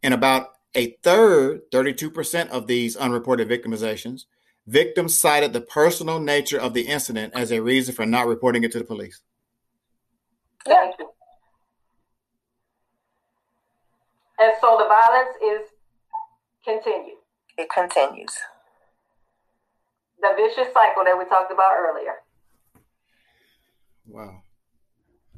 In 0.02 0.14
about 0.14 0.50
a 0.76 0.98
third, 1.04 1.70
32% 1.72 2.50
of 2.50 2.68
these 2.68 2.96
unreported 2.96 3.50
victimizations, 3.50 4.26
victims 4.68 5.18
cited 5.18 5.54
the 5.54 5.62
personal 5.62 6.20
nature 6.20 6.60
of 6.60 6.74
the 6.74 6.84
incident 6.84 7.34
as 7.36 7.52
a 7.52 7.62
reason 7.62 7.94
for 7.94 8.06
not 8.06 8.28
reporting 8.28 8.64
it 8.64 8.72
to 8.72 8.80
the 8.80 8.86
police. 8.86 9.22
Thank 10.66 10.96
you. 11.00 11.10
And 14.40 14.54
so 14.62 14.78
the 14.78 14.88
violence 14.88 15.36
is 15.44 15.68
continued. 16.64 17.18
It 17.58 17.70
continues. 17.70 18.32
The 20.22 20.30
vicious 20.36 20.74
cycle 20.74 21.04
that 21.04 21.18
we 21.18 21.26
talked 21.26 21.52
about 21.52 21.74
earlier. 21.78 22.14
Wow. 24.06 24.44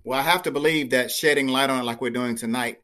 Well, 0.03 0.19
I 0.19 0.23
have 0.23 0.43
to 0.43 0.51
believe 0.51 0.91
that 0.91 1.11
shedding 1.11 1.47
light 1.47 1.69
on 1.69 1.79
it 1.79 1.83
like 1.83 2.01
we're 2.01 2.09
doing 2.09 2.35
tonight 2.35 2.79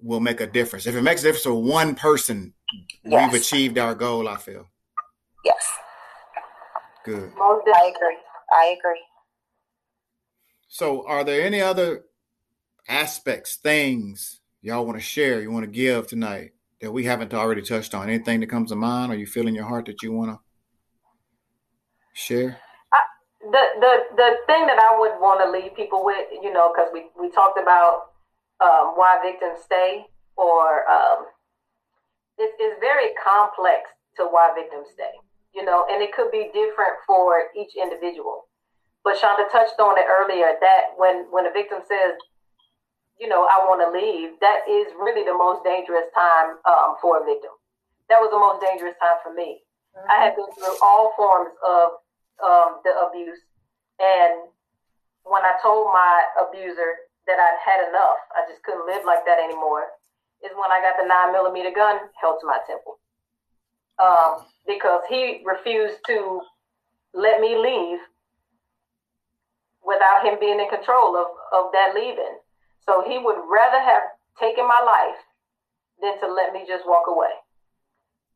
will 0.00 0.20
make 0.20 0.40
a 0.40 0.46
difference. 0.46 0.86
If 0.86 0.94
it 0.94 1.02
makes 1.02 1.22
a 1.22 1.24
difference 1.24 1.44
for 1.44 1.54
one 1.54 1.94
person, 1.94 2.54
yes. 3.04 3.32
we've 3.32 3.40
achieved 3.40 3.78
our 3.78 3.94
goal, 3.94 4.28
I 4.28 4.36
feel. 4.36 4.66
Yes. 5.44 5.72
Good. 7.04 7.32
I 7.40 7.92
agree. 7.94 8.18
I 8.52 8.76
agree. 8.78 9.02
So, 10.68 11.06
are 11.06 11.24
there 11.24 11.44
any 11.44 11.60
other 11.60 12.04
aspects, 12.88 13.56
things 13.56 14.40
y'all 14.60 14.84
want 14.84 14.98
to 14.98 15.04
share, 15.04 15.40
you 15.40 15.50
want 15.50 15.64
to 15.64 15.70
give 15.70 16.06
tonight 16.06 16.52
that 16.80 16.92
we 16.92 17.04
haven't 17.04 17.32
already 17.34 17.62
touched 17.62 17.94
on? 17.94 18.08
Anything 18.08 18.40
that 18.40 18.50
comes 18.50 18.70
to 18.70 18.76
mind, 18.76 19.12
or 19.12 19.16
you 19.16 19.26
feel 19.26 19.48
in 19.48 19.54
your 19.54 19.64
heart 19.64 19.86
that 19.86 20.02
you 20.02 20.12
want 20.12 20.30
to 20.30 20.38
share? 22.12 22.60
the 23.50 23.64
the 23.80 23.92
the 24.16 24.28
thing 24.46 24.66
that 24.66 24.78
I 24.78 24.98
would 24.98 25.16
want 25.20 25.40
to 25.40 25.50
leave 25.50 25.74
people 25.74 26.04
with, 26.04 26.26
you 26.42 26.52
know, 26.52 26.72
because 26.72 26.90
we 26.92 27.06
we 27.18 27.30
talked 27.30 27.58
about 27.58 28.07
um, 28.60 28.94
why 28.94 29.18
victims 29.22 29.60
stay, 29.64 30.06
or 30.36 30.88
um, 30.90 31.26
it, 32.38 32.54
it's 32.58 32.80
very 32.80 33.14
complex 33.22 33.90
to 34.16 34.24
why 34.24 34.52
victims 34.54 34.88
stay. 34.94 35.14
You 35.54 35.64
know, 35.64 35.86
and 35.90 36.02
it 36.02 36.12
could 36.12 36.30
be 36.30 36.50
different 36.52 37.00
for 37.06 37.50
each 37.56 37.72
individual. 37.74 38.46
But 39.02 39.16
Shonda 39.16 39.50
touched 39.50 39.80
on 39.80 39.98
it 39.98 40.04
earlier 40.06 40.52
that 40.60 40.94
when 40.96 41.26
when 41.30 41.46
a 41.46 41.52
victim 41.52 41.80
says, 41.88 42.14
you 43.18 43.28
know, 43.28 43.48
I 43.48 43.64
want 43.66 43.82
to 43.82 43.90
leave, 43.90 44.38
that 44.40 44.68
is 44.68 44.92
really 45.00 45.24
the 45.24 45.34
most 45.34 45.64
dangerous 45.64 46.06
time 46.14 46.60
um, 46.68 47.00
for 47.00 47.22
a 47.22 47.24
victim. 47.24 47.50
That 48.10 48.20
was 48.20 48.30
the 48.30 48.38
most 48.38 48.60
dangerous 48.62 48.94
time 49.00 49.18
for 49.22 49.32
me. 49.34 49.64
Mm-hmm. 49.96 50.10
I 50.10 50.16
had 50.22 50.36
been 50.36 50.50
through 50.54 50.76
all 50.82 51.12
forms 51.16 51.50
of 51.64 51.86
um, 52.44 52.70
the 52.84 52.94
abuse, 53.08 53.40
and 53.98 54.52
when 55.24 55.42
I 55.42 55.58
told 55.62 55.90
my 55.90 56.22
abuser 56.38 57.07
that 57.28 57.38
I'd 57.38 57.60
had 57.60 57.88
enough, 57.88 58.18
I 58.32 58.48
just 58.48 58.64
couldn't 58.64 58.88
live 58.88 59.04
like 59.04 59.22
that 59.28 59.38
anymore, 59.38 59.84
is 60.42 60.50
when 60.56 60.72
I 60.72 60.80
got 60.80 60.96
the 60.96 61.06
nine 61.06 61.30
millimeter 61.30 61.70
gun 61.70 62.08
held 62.16 62.40
to 62.40 62.46
my 62.48 62.58
temple. 62.66 62.98
Um, 64.00 64.46
because 64.66 65.02
he 65.08 65.42
refused 65.44 65.98
to 66.06 66.40
let 67.12 67.40
me 67.40 67.56
leave 67.56 67.98
without 69.84 70.24
him 70.24 70.38
being 70.40 70.60
in 70.60 70.68
control 70.68 71.16
of, 71.16 71.28
of 71.52 71.72
that 71.72 71.94
leaving. 71.94 72.38
So 72.84 73.04
he 73.06 73.18
would 73.18 73.36
rather 73.48 73.80
have 73.80 74.02
taken 74.40 74.66
my 74.66 74.80
life 74.84 75.20
than 76.00 76.20
to 76.20 76.32
let 76.32 76.52
me 76.52 76.64
just 76.66 76.86
walk 76.86 77.08
away. 77.08 77.32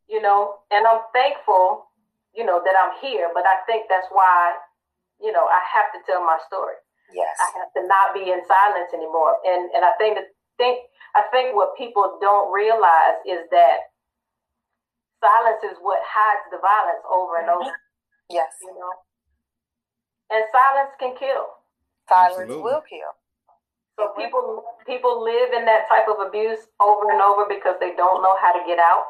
You 0.09 0.21
know, 0.21 0.61
and 0.71 0.87
I'm 0.87 1.01
thankful, 1.13 1.87
you 2.35 2.45
know, 2.45 2.61
that 2.65 2.75
I'm 2.77 2.99
here, 3.01 3.31
but 3.33 3.45
I 3.47 3.65
think 3.65 3.87
that's 3.89 4.09
why, 4.11 4.57
you 5.21 5.33
know, 5.33 5.47
I 5.47 5.61
have 5.73 5.93
to 5.95 6.01
tell 6.11 6.21
my 6.25 6.39
story. 6.47 6.75
Yes. 7.15 7.37
I 7.41 7.49
have 7.61 7.71
to 7.77 7.83
not 7.87 8.15
be 8.17 8.33
in 8.33 8.41
silence 8.49 8.91
anymore. 8.93 9.37
And 9.45 9.71
and 9.73 9.85
I 9.85 9.93
think 10.01 10.17
that 10.17 10.29
think 10.57 10.85
I 11.15 11.23
think 11.31 11.55
what 11.55 11.77
people 11.77 12.19
don't 12.21 12.53
realize 12.53 13.21
is 13.29 13.45
that 13.53 13.93
silence 15.21 15.63
is 15.65 15.77
what 15.81 16.01
hides 16.03 16.49
the 16.51 16.59
violence 16.59 17.05
over 17.07 17.39
and 17.39 17.49
over. 17.49 17.73
Yes. 18.31 18.49
You 18.63 18.73
know. 18.73 18.93
And 20.33 20.45
silence 20.49 20.97
can 20.97 21.13
kill. 21.21 21.61
Silence 22.09 22.49
Absolutely. 22.49 22.65
will 22.65 22.83
kill. 22.89 23.13
So 24.01 24.17
people 24.17 24.65
people 24.87 25.23
live 25.23 25.53
in 25.53 25.65
that 25.67 25.85
type 25.89 26.09
of 26.09 26.17
abuse 26.25 26.65
over 26.81 27.13
and 27.13 27.21
over 27.21 27.45
because 27.45 27.77
they 27.79 27.93
don't 27.95 28.23
know 28.23 28.37
how 28.41 28.57
to 28.57 28.63
get 28.65 28.81
out. 28.81 29.05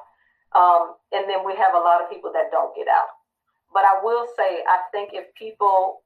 Um, 0.52 0.98
and 1.12 1.30
then 1.30 1.46
we 1.46 1.54
have 1.56 1.72
a 1.72 1.80
lot 1.80 2.02
of 2.02 2.10
people 2.10 2.32
that 2.34 2.50
don't 2.50 2.74
get 2.76 2.88
out. 2.88 3.08
But 3.72 3.84
I 3.88 4.04
will 4.04 4.26
say, 4.36 4.60
I 4.68 4.84
think 4.92 5.10
if 5.14 5.32
people 5.34 6.02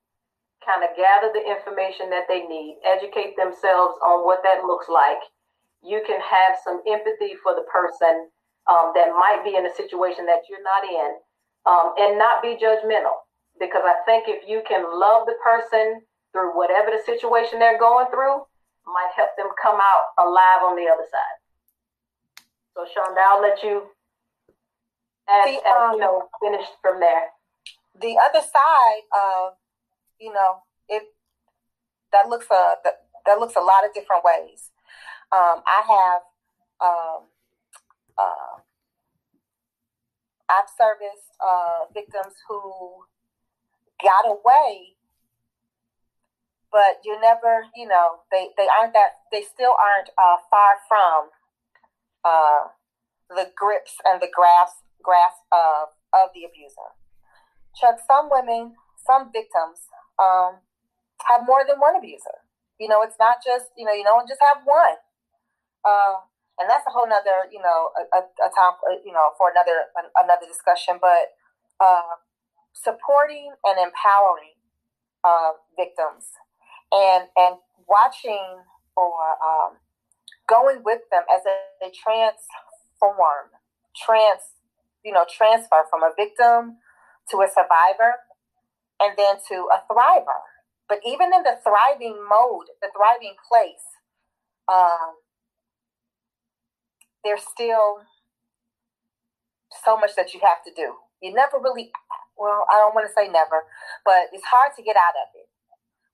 kind 0.64 0.82
of 0.82 0.96
gather 0.96 1.30
the 1.34 1.44
information 1.44 2.10
that 2.10 2.26
they 2.28 2.46
need, 2.46 2.78
educate 2.84 3.36
themselves 3.36 3.94
on 4.02 4.24
what 4.24 4.42
that 4.42 4.64
looks 4.64 4.88
like, 4.88 5.20
you 5.82 6.02
can 6.06 6.18
have 6.20 6.58
some 6.64 6.82
empathy 6.86 7.34
for 7.42 7.54
the 7.54 7.66
person 7.70 8.28
um, 8.66 8.90
that 8.94 9.14
might 9.14 9.44
be 9.44 9.54
in 9.54 9.66
a 9.66 9.74
situation 9.74 10.26
that 10.26 10.42
you're 10.50 10.64
not 10.64 10.82
in 10.82 11.10
um, 11.66 11.94
and 11.98 12.18
not 12.18 12.42
be 12.42 12.58
judgmental. 12.58 13.22
Because 13.58 13.82
I 13.84 14.02
think 14.04 14.24
if 14.28 14.48
you 14.48 14.62
can 14.68 14.84
love 14.84 15.26
the 15.26 15.38
person 15.42 16.02
through 16.32 16.56
whatever 16.56 16.90
the 16.90 17.00
situation 17.06 17.58
they're 17.58 17.78
going 17.78 18.06
through, 18.10 18.44
might 18.84 19.12
help 19.16 19.30
them 19.36 19.48
come 19.60 19.78
out 19.80 20.26
alive 20.26 20.62
on 20.62 20.76
the 20.76 20.90
other 20.90 21.06
side. 21.08 21.38
So, 22.74 22.84
Shonda, 22.84 23.18
I'll 23.18 23.40
let 23.40 23.62
you, 23.62 23.88
as, 25.28 25.56
the, 25.56 25.68
um, 25.70 25.94
you 25.94 26.00
know, 26.00 26.28
finish 26.42 26.66
from 26.82 27.00
there. 27.00 27.32
The 28.00 28.18
other 28.20 28.44
side 28.44 29.02
of, 29.16 29.54
you 30.20 30.32
know, 30.32 30.62
it 30.88 31.02
that 32.12 32.28
looks 32.28 32.46
a 32.50 32.74
that, 32.84 33.06
that 33.26 33.38
looks 33.38 33.56
a 33.56 33.60
lot 33.60 33.84
of 33.84 33.94
different 33.94 34.24
ways. 34.24 34.70
Um, 35.32 35.62
I 35.66 35.80
have 35.86 36.22
um, 36.80 37.20
uh, 38.18 38.60
I've 40.48 40.70
serviced 40.78 41.34
uh, 41.40 41.92
victims 41.92 42.34
who 42.48 43.04
got 44.02 44.28
away 44.28 44.96
but 46.76 47.00
you 47.04 47.18
never, 47.20 47.64
you 47.74 47.88
know, 47.88 48.20
they, 48.30 48.52
they 48.56 48.68
aren't 48.68 48.92
that, 48.92 49.24
they 49.32 49.40
still 49.40 49.72
aren't 49.80 50.10
uh, 50.18 50.36
far 50.52 50.76
from 50.84 51.32
uh, 52.20 52.68
the 53.30 53.48
grips 53.56 53.96
and 54.04 54.20
the 54.20 54.28
grasp, 54.28 54.84
grasp 55.02 55.40
of, 55.48 55.96
of 56.12 56.36
the 56.36 56.44
abuser. 56.44 56.92
Chuck, 57.80 57.96
some 58.06 58.28
women, 58.30 58.76
some 59.06 59.32
victims 59.32 59.88
um, 60.18 60.60
have 61.28 61.46
more 61.46 61.62
than 61.66 61.78
one 61.80 61.96
abuser. 61.96 62.44
You 62.78 62.88
know, 62.88 63.02
it's 63.02 63.16
not 63.18 63.38
just, 63.44 63.72
you 63.76 63.84
know, 63.84 63.92
you 63.92 64.04
don't 64.04 64.28
just 64.28 64.40
have 64.40 64.62
one. 64.64 65.00
Uh, 65.84 66.20
and 66.58 66.68
that's 66.68 66.84
a 66.88 66.90
whole 66.90 67.08
nother, 67.08 67.48
you 67.52 67.60
know, 67.60 67.92
a, 68.12 68.20
a, 68.20 68.50
time, 68.52 68.76
uh, 68.84 69.00
you 69.04 69.12
know, 69.12 69.32
for 69.36 69.50
another, 69.50 69.92
another 70.16 70.46
discussion. 70.48 70.98
But 71.00 71.36
uh, 71.80 72.16
supporting 72.72 73.52
and 73.64 73.76
empowering 73.78 74.56
uh, 75.24 75.52
victims 75.76 76.30
and 76.92 77.24
and 77.36 77.56
watching 77.88 78.62
or 78.96 79.36
um, 79.42 79.76
going 80.48 80.82
with 80.84 81.00
them 81.10 81.22
as 81.32 81.42
they 81.44 81.90
transform, 81.90 83.50
trans, 83.96 84.54
you 85.04 85.12
know, 85.12 85.24
transfer 85.28 85.84
from 85.90 86.02
a 86.02 86.10
victim 86.16 86.78
to 87.30 87.42
a 87.42 87.48
survivor, 87.48 88.14
and 89.00 89.12
then 89.16 89.36
to 89.48 89.68
a 89.72 89.82
thriver. 89.92 90.40
But 90.88 91.00
even 91.06 91.32
in 91.34 91.42
the 91.42 91.58
thriving 91.62 92.24
mode, 92.30 92.70
the 92.80 92.88
thriving 92.96 93.34
place, 93.48 93.84
um, 94.72 95.18
there's 97.24 97.42
still 97.42 98.06
so 99.84 99.98
much 99.98 100.14
that 100.16 100.32
you 100.32 100.40
have 100.42 100.62
to 100.64 100.72
do. 100.74 100.94
You 101.20 101.34
never 101.34 101.58
really, 101.58 101.90
well, 102.38 102.66
I 102.70 102.78
don't 102.78 102.94
want 102.94 103.06
to 103.06 103.12
say 103.12 103.28
never, 103.28 103.64
but 104.04 104.30
it's 104.32 104.44
hard 104.44 104.72
to 104.76 104.82
get 104.82 104.96
out 104.96 105.14
of 105.18 105.34
it 105.34 105.48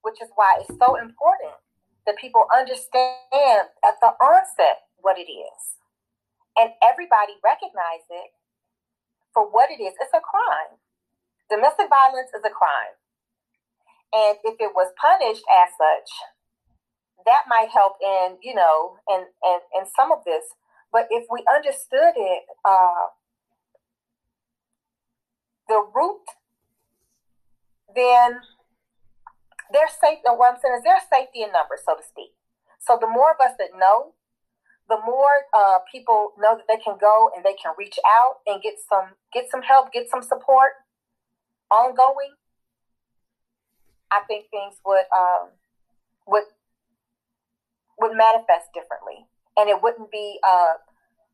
which 0.03 0.21
is 0.21 0.29
why 0.35 0.59
it's 0.61 0.79
so 0.79 0.99
important 0.99 1.57
that 2.07 2.19
people 2.19 2.45
understand 2.51 3.71
at 3.83 3.97
the 4.03 4.11
onset 4.19 4.91
what 4.99 5.17
it 5.19 5.31
is. 5.31 5.79
And 6.59 6.71
everybody 6.83 7.39
recognize 7.43 8.05
it 8.11 8.35
for 9.33 9.49
what 9.49 9.71
it 9.71 9.81
is. 9.81 9.95
It's 9.99 10.13
a 10.13 10.21
crime. 10.21 10.82
Domestic 11.53 11.93
violence 11.93 12.33
is 12.33 12.41
a 12.41 12.49
crime. 12.49 12.97
And 14.13 14.41
if 14.41 14.57
it 14.57 14.73
was 14.73 14.89
punished 14.97 15.45
as 15.53 15.69
such, 15.77 16.09
that 17.29 17.45
might 17.45 17.69
help 17.69 18.01
in, 18.01 18.41
you 18.41 18.55
know, 18.55 18.97
in, 19.09 19.29
in, 19.45 19.59
in 19.77 19.85
some 19.95 20.11
of 20.13 20.25
this. 20.25 20.45
But 20.91 21.09
if 21.11 21.29
we 21.31 21.45
understood 21.45 22.17
it, 22.17 22.45
uh, 22.65 23.13
the 25.69 25.85
root, 25.95 26.25
then 27.95 28.41
there's 29.73 29.93
safety. 30.01 30.25
What 30.25 30.57
I'm 30.57 30.81
there's 30.85 31.05
safety 31.13 31.43
in 31.45 31.53
numbers, 31.53 31.85
so 31.85 31.97
to 31.97 32.03
speak. 32.03 32.33
So 32.81 32.97
the 33.01 33.07
more 33.07 33.33
of 33.33 33.41
us 33.45 33.57
that 33.59 33.77
know, 33.77 34.13
the 34.89 34.99
more 35.05 35.49
uh, 35.53 35.81
people 35.91 36.33
know 36.39 36.57
that 36.57 36.65
they 36.69 36.83
can 36.83 36.97
go 37.01 37.31
and 37.37 37.45
they 37.45 37.55
can 37.55 37.73
reach 37.79 37.97
out 38.05 38.41
and 38.47 38.61
get 38.63 38.75
some 38.89 39.17
get 39.33 39.49
some 39.51 39.63
help, 39.63 39.93
get 39.93 40.09
some 40.11 40.23
support, 40.23 40.82
ongoing. 41.73 42.37
I 44.13 44.21
think 44.29 44.53
things 44.53 44.77
would 44.85 45.09
um, 45.09 45.57
would 46.29 46.45
would 47.99 48.13
manifest 48.13 48.69
differently, 48.77 49.25
and 49.57 49.73
it 49.73 49.81
wouldn't 49.81 50.13
be 50.13 50.39
uh, 50.45 50.77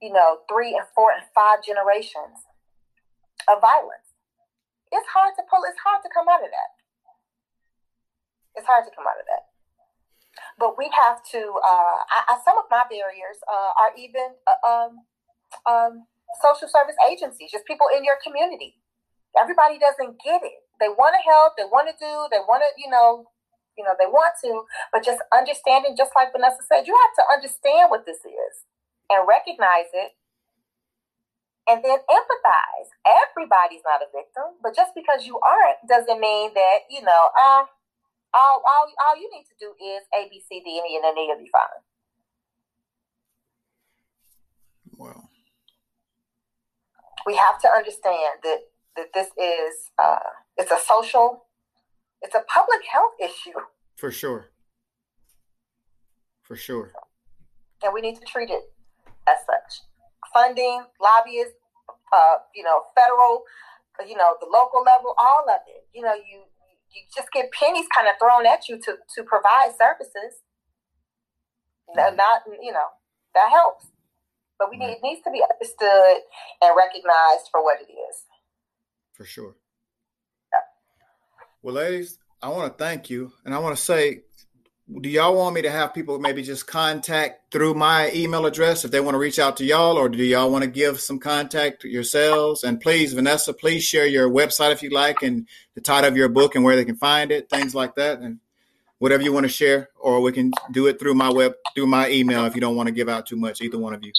you 0.00 0.12
know 0.12 0.46
three 0.46 0.78
and 0.78 0.86
four 0.94 1.10
and 1.10 1.26
five 1.34 1.66
generations 1.66 2.46
of 3.50 3.58
violence. 3.60 4.14
It's 4.94 5.10
hard 5.10 5.34
to 5.36 5.42
pull. 5.50 5.66
It's 5.66 5.82
hard 5.82 6.00
to 6.06 6.10
come 6.14 6.30
out 6.30 6.46
of 6.46 6.54
that. 6.54 6.70
It's 8.54 8.66
hard 8.66 8.86
to 8.86 8.94
come 8.94 9.04
out 9.10 9.18
of 9.18 9.26
that. 9.26 9.50
But 10.58 10.78
we 10.78 10.90
have 10.94 11.18
to. 11.34 11.42
Uh, 11.58 11.98
I, 12.06 12.18
I, 12.30 12.34
some 12.46 12.58
of 12.58 12.70
my 12.70 12.86
barriers 12.86 13.42
uh, 13.50 13.74
are 13.74 13.92
even 13.98 14.38
uh, 14.46 14.62
um, 14.62 14.92
um, 15.66 15.92
social 16.42 16.70
service 16.70 16.96
agencies, 17.10 17.50
just 17.50 17.66
people 17.66 17.90
in 17.90 18.06
your 18.06 18.16
community. 18.22 18.77
Everybody 19.36 19.78
doesn't 19.78 20.22
get 20.22 20.40
it. 20.42 20.64
They 20.80 20.88
want 20.88 21.14
to 21.18 21.22
help. 21.26 21.58
They 21.58 21.66
want 21.66 21.90
to 21.90 21.96
do. 21.98 22.14
They 22.30 22.40
want 22.46 22.62
to, 22.62 22.70
you 22.80 22.88
know, 22.88 23.26
you 23.76 23.84
know, 23.84 23.94
they 23.98 24.06
want 24.06 24.34
to. 24.44 24.64
But 24.92 25.04
just 25.04 25.20
understanding, 25.34 25.98
just 25.98 26.12
like 26.14 26.32
Vanessa 26.32 26.62
said, 26.66 26.86
you 26.86 26.94
have 26.94 27.14
to 27.18 27.24
understand 27.34 27.90
what 27.90 28.06
this 28.06 28.22
is 28.24 28.54
and 29.10 29.26
recognize 29.26 29.90
it 29.92 30.14
and 31.68 31.84
then 31.84 31.98
empathize. 32.08 32.88
Everybody's 33.04 33.84
not 33.84 34.00
a 34.00 34.08
victim, 34.10 34.56
but 34.62 34.74
just 34.74 34.94
because 34.96 35.26
you 35.26 35.38
aren't 35.44 35.78
doesn't 35.86 36.18
mean 36.18 36.54
that, 36.54 36.88
you 36.88 37.02
know, 37.02 37.22
uh, 37.36 37.68
all, 38.34 38.62
all, 38.64 38.86
all 39.06 39.16
you 39.16 39.28
need 39.32 39.44
to 39.44 39.56
do 39.60 39.72
is 39.76 40.02
A, 40.16 40.28
B, 40.28 40.42
C, 40.48 40.60
D, 40.64 40.80
and 40.80 40.86
E, 40.90 40.96
and 40.96 41.04
then 41.04 41.16
you'll 41.16 41.38
be 41.38 41.50
fine. 41.52 41.82
Well, 44.96 45.28
we 47.26 47.36
have 47.36 47.60
to 47.60 47.68
understand 47.68 48.40
that 48.42 48.58
that 48.98 49.14
this 49.14 49.28
is 49.38 49.90
uh, 50.02 50.18
it's 50.56 50.72
a 50.72 50.78
social, 50.78 51.46
it's 52.20 52.34
a 52.34 52.42
public 52.52 52.80
health 52.84 53.12
issue. 53.22 53.58
For 53.96 54.10
sure. 54.10 54.50
For 56.42 56.56
sure. 56.56 56.92
And 57.82 57.94
we 57.94 58.00
need 58.00 58.16
to 58.16 58.24
treat 58.26 58.50
it 58.50 58.72
as 59.28 59.38
such. 59.46 59.86
Funding, 60.34 60.82
lobbyists, 61.00 61.54
uh, 62.12 62.36
you 62.54 62.64
know, 62.64 62.82
federal, 62.96 63.44
you 64.06 64.16
know, 64.16 64.34
the 64.40 64.48
local 64.50 64.82
level, 64.82 65.14
all 65.16 65.44
of 65.48 65.60
it. 65.68 65.86
You 65.94 66.02
know, 66.02 66.14
you 66.14 66.42
you 66.90 67.02
just 67.14 67.30
get 67.32 67.52
pennies 67.52 67.86
kind 67.94 68.08
of 68.08 68.14
thrown 68.18 68.46
at 68.46 68.68
you 68.68 68.78
to 68.78 68.98
to 69.14 69.22
provide 69.22 69.76
services. 69.78 70.42
Not 71.94 72.42
you 72.60 72.72
know 72.72 72.88
that 73.34 73.50
helps, 73.50 73.86
but 74.58 74.70
we 74.70 74.76
need 74.76 74.98
it 74.98 75.02
needs 75.02 75.22
to 75.22 75.30
be 75.30 75.42
understood 75.42 76.24
and 76.60 76.76
recognized 76.76 77.48
for 77.50 77.62
what 77.62 77.78
it 77.80 77.90
is. 77.90 78.27
For 79.18 79.24
sure. 79.24 79.54
Yeah. 80.52 80.60
Well, 81.62 81.74
ladies, 81.74 82.18
I 82.40 82.48
want 82.48 82.72
to 82.72 82.82
thank 82.82 83.10
you, 83.10 83.32
and 83.44 83.54
I 83.54 83.58
want 83.58 83.76
to 83.76 83.82
say 83.82 84.22
do 85.02 85.08
y'all 85.10 85.36
want 85.36 85.54
me 85.54 85.60
to 85.60 85.70
have 85.70 85.92
people 85.92 86.18
maybe 86.18 86.42
just 86.42 86.66
contact 86.66 87.52
through 87.52 87.74
my 87.74 88.10
email 88.14 88.46
address 88.46 88.86
if 88.86 88.90
they 88.90 89.00
want 89.00 89.14
to 89.14 89.18
reach 89.18 89.38
out 89.38 89.58
to 89.58 89.64
y'all 89.64 89.98
or 89.98 90.08
do 90.08 90.24
y'all 90.24 90.50
want 90.50 90.64
to 90.64 90.70
give 90.70 90.98
some 90.98 91.18
contact 91.18 91.84
yourselves 91.84 92.64
and 92.64 92.80
please 92.80 93.12
vanessa 93.12 93.52
please 93.52 93.84
share 93.84 94.06
your 94.06 94.30
website 94.30 94.72
if 94.72 94.82
you 94.82 94.88
like 94.88 95.22
and 95.22 95.46
the 95.74 95.80
title 95.80 96.08
of 96.08 96.16
your 96.16 96.30
book 96.30 96.54
and 96.54 96.64
where 96.64 96.74
they 96.74 96.86
can 96.86 96.96
find 96.96 97.30
it 97.30 97.50
things 97.50 97.74
like 97.74 97.94
that 97.96 98.20
and 98.20 98.38
whatever 98.98 99.22
you 99.22 99.32
want 99.32 99.44
to 99.44 99.48
share 99.48 99.90
or 100.00 100.22
we 100.22 100.32
can 100.32 100.50
do 100.72 100.86
it 100.86 100.98
through 100.98 101.14
my 101.14 101.30
web 101.30 101.52
through 101.74 101.86
my 101.86 102.08
email 102.08 102.46
if 102.46 102.54
you 102.54 102.60
don't 102.60 102.76
want 102.76 102.86
to 102.86 102.94
give 102.94 103.10
out 103.10 103.26
too 103.26 103.36
much 103.36 103.60
either 103.60 103.78
one 103.78 103.92
of 103.92 104.02
you 104.02 104.12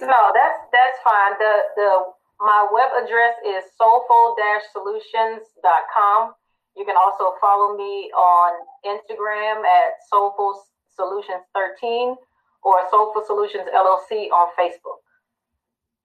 no 0.00 0.32
that's 0.34 0.58
that's 0.72 0.98
fine 1.04 1.32
the 1.38 1.62
the 1.76 2.04
my 2.40 2.66
web 2.72 2.90
address 3.02 3.34
is 3.46 3.64
soulful-solutions.com 3.76 6.34
you 6.78 6.86
can 6.86 6.94
also 6.94 7.34
follow 7.42 7.74
me 7.74 8.06
on 8.14 8.62
Instagram 8.86 9.66
at 9.66 9.98
Soulful 10.06 10.54
Solutions 10.94 11.42
13 11.50 12.14
or 12.62 12.86
Soulful 12.88 13.26
Solutions 13.26 13.66
LLC 13.74 14.30
on 14.30 14.54
Facebook. 14.54 15.02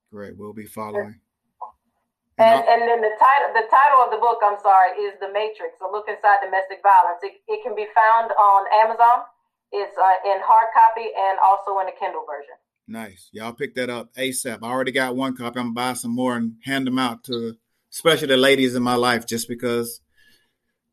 Great, 0.10 0.34
we'll 0.36 0.58
be 0.58 0.66
following. 0.66 1.22
And, 2.42 2.66
and 2.66 2.82
then 2.90 3.06
the 3.06 3.14
title 3.22 3.54
the 3.54 3.70
title 3.70 4.02
of 4.02 4.10
the 4.10 4.18
book, 4.18 4.42
I'm 4.42 4.58
sorry, 4.58 4.98
is 5.06 5.14
The 5.22 5.30
Matrix: 5.30 5.78
A 5.78 5.86
Look 5.86 6.10
Inside 6.10 6.42
Domestic 6.42 6.82
Violence. 6.82 7.22
It, 7.22 7.38
it 7.46 7.62
can 7.62 7.78
be 7.78 7.86
found 7.94 8.34
on 8.34 8.66
Amazon. 8.82 9.30
It's 9.70 9.94
uh, 9.94 10.18
in 10.26 10.42
hard 10.42 10.74
copy 10.74 11.14
and 11.14 11.38
also 11.38 11.78
in 11.86 11.86
a 11.86 11.94
Kindle 11.94 12.26
version. 12.26 12.58
Nice. 12.88 13.30
Y'all 13.32 13.54
pick 13.54 13.76
that 13.76 13.90
up 13.90 14.14
ASAP. 14.16 14.60
I 14.62 14.68
already 14.68 14.92
got 14.92 15.16
one 15.16 15.36
copy. 15.36 15.60
I'm 15.60 15.74
gonna 15.74 15.74
buy 15.74 15.94
some 15.94 16.14
more 16.14 16.36
and 16.36 16.56
hand 16.64 16.86
them 16.86 17.00
out 17.00 17.24
to 17.26 17.56
especially 17.92 18.28
the 18.28 18.38
ladies 18.38 18.76
in 18.76 18.84
my 18.84 18.96
life 18.96 19.26
just 19.26 19.48
because 19.48 20.02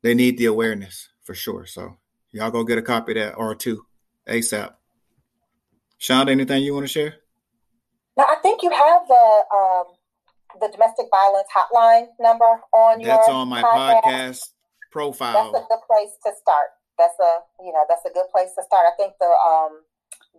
they 0.01 0.13
need 0.13 0.37
the 0.37 0.45
awareness 0.45 1.09
for 1.23 1.33
sure. 1.33 1.65
So 1.65 1.97
y'all 2.31 2.51
go 2.51 2.63
get 2.63 2.77
a 2.77 2.81
copy 2.81 3.11
of 3.13 3.17
that 3.17 3.35
or 3.35 3.55
two 3.55 3.85
ASAP. 4.27 4.73
Shonda, 5.99 6.29
anything 6.31 6.63
you 6.63 6.73
want 6.73 6.85
to 6.85 6.91
share? 6.91 7.15
No, 8.17 8.23
I 8.23 8.35
think 8.41 8.63
you 8.63 8.69
have 8.69 9.07
the 9.07 9.43
um, 9.53 9.85
the 10.59 10.69
domestic 10.71 11.07
violence 11.11 11.47
hotline 11.55 12.07
number 12.19 12.59
on 12.73 12.99
That's 12.99 13.07
your. 13.07 13.17
That's 13.17 13.29
on 13.29 13.47
my 13.49 13.61
podcast. 13.61 14.03
podcast 14.03 14.41
profile. 14.91 15.51
That's 15.51 15.65
a 15.65 15.67
good 15.67 15.83
place 15.87 16.11
to 16.25 16.31
start. 16.41 16.67
That's 16.97 17.15
a 17.19 17.63
you 17.63 17.71
know 17.71 17.85
that's 17.87 18.05
a 18.05 18.13
good 18.13 18.29
place 18.31 18.49
to 18.57 18.63
start. 18.63 18.85
I 18.87 18.95
think 18.97 19.13
the 19.19 19.25
um 19.25 19.81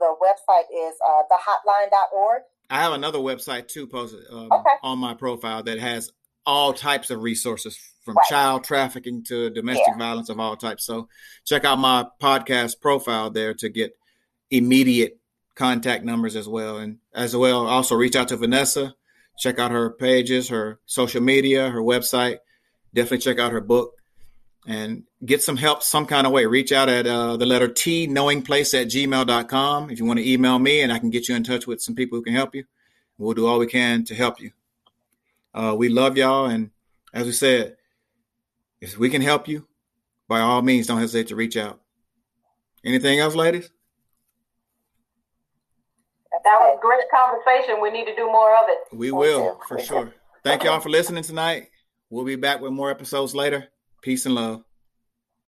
the 0.03 0.15
website 0.21 0.65
is 0.75 0.95
uh, 1.07 1.23
thehotline.org. 1.31 2.43
I 2.69 2.83
have 2.83 2.93
another 2.93 3.19
website 3.19 3.69
too 3.69 3.87
posted 3.87 4.21
um, 4.31 4.51
okay. 4.51 4.75
on 4.83 4.99
my 4.99 5.15
profile 5.15 5.63
that 5.63 5.79
has 5.79 6.11
all 6.45 6.73
types 6.73 7.11
of 7.11 7.23
resources 7.23 7.79
from 8.05 8.17
right. 8.17 8.27
child 8.29 8.65
trafficking 8.65 9.23
to 9.25 9.51
domestic 9.51 9.85
yeah. 9.89 9.99
violence 9.99 10.29
of 10.29 10.41
all 10.41 10.57
types. 10.57 10.85
So 10.85 11.09
check 11.45 11.65
out 11.65 11.79
my 11.79 12.07
podcast 12.21 12.81
profile 12.81 13.31
there 13.31 13.55
to 13.55 13.69
get 13.69 13.93
immediate 14.51 15.21
contact 15.55 16.05
numbers 16.05 16.35
as 16.35 16.49
well. 16.49 16.79
And 16.79 16.99
as 17.15 17.37
well, 17.37 17.67
also 17.67 17.95
reach 17.95 18.17
out 18.17 18.29
to 18.29 18.37
Vanessa, 18.37 18.95
check 19.39 19.59
out 19.59 19.71
her 19.71 19.91
pages, 19.91 20.49
her 20.49 20.81
social 20.87 21.23
media, 21.23 21.71
her 21.71 21.81
website. 21.81 22.39
Definitely 22.93 23.19
check 23.19 23.39
out 23.39 23.53
her 23.53 23.61
book 23.61 23.95
and 24.67 25.05
get 25.25 25.43
some 25.43 25.57
help 25.57 25.83
some 25.83 26.07
kind 26.07 26.27
of 26.27 26.33
way. 26.33 26.47
Reach 26.47 26.73
out 26.73 26.89
at 26.89 27.07
uh, 27.07 27.37
the 27.37 27.47
letter 27.47 27.69
T 27.69 28.07
knowingplace 28.07 28.81
at 28.81 28.89
gmail.com 28.89 29.91
if 29.91 29.99
you 29.99 30.05
want 30.05 30.19
to 30.19 30.31
email 30.31 30.59
me 30.59 30.81
and 30.83 30.93
I 30.93 30.99
can 30.99 31.11
get 31.11 31.29
you 31.29 31.35
in 31.35 31.43
touch 31.43 31.67
with 31.67 31.81
some 31.81 31.95
people 31.95 32.19
who 32.19 32.23
can 32.23 32.35
help 32.35 32.55
you. 32.55 32.65
We'll 33.19 33.35
do 33.35 33.47
all 33.47 33.59
we 33.59 33.67
can 33.67 34.05
to 34.05 34.15
help 34.15 34.41
you. 34.41 34.53
Uh, 35.55 35.75
we 35.77 35.89
love 35.89 36.17
y'all. 36.17 36.47
And 36.47 36.71
as 37.13 37.27
we 37.27 37.33
said, 37.33 37.77
if 38.81 38.99
we 38.99 39.11
can 39.11 39.23
help 39.23 39.49
you, 39.49 39.67
by 40.29 40.41
all 40.41 40.63
means, 40.63 40.87
don't 40.87 40.99
hesitate 40.99 41.29
to 41.29 41.37
reach 41.37 41.57
out. 41.57 41.81
Anything 42.85 43.21
else, 43.21 43.35
ladies? 43.35 43.71
That 46.45 46.59
was 46.59 46.79
a 46.79 46.81
great 46.81 47.05
conversation. 47.15 47.81
We 47.81 47.91
need 47.91 48.07
to 48.07 48.17
do 48.17 48.27
more 48.27 48.57
of 48.57 48.65
it. 48.69 48.97
We 48.97 49.13
will, 49.13 49.61
for 49.69 49.79
sure. 49.79 50.13
Thank 50.43 50.65
y'all 50.65 50.81
for 50.81 50.89
listening 50.89 51.23
tonight. 51.23 51.69
We'll 52.11 52.25
be 52.25 52.37
back 52.37 52.61
with 52.61 52.73
more 52.73 52.91
episodes 52.91 53.35
later. 53.35 53.69
Peace 54.03 54.27
and 54.27 54.35
love. 54.35 54.65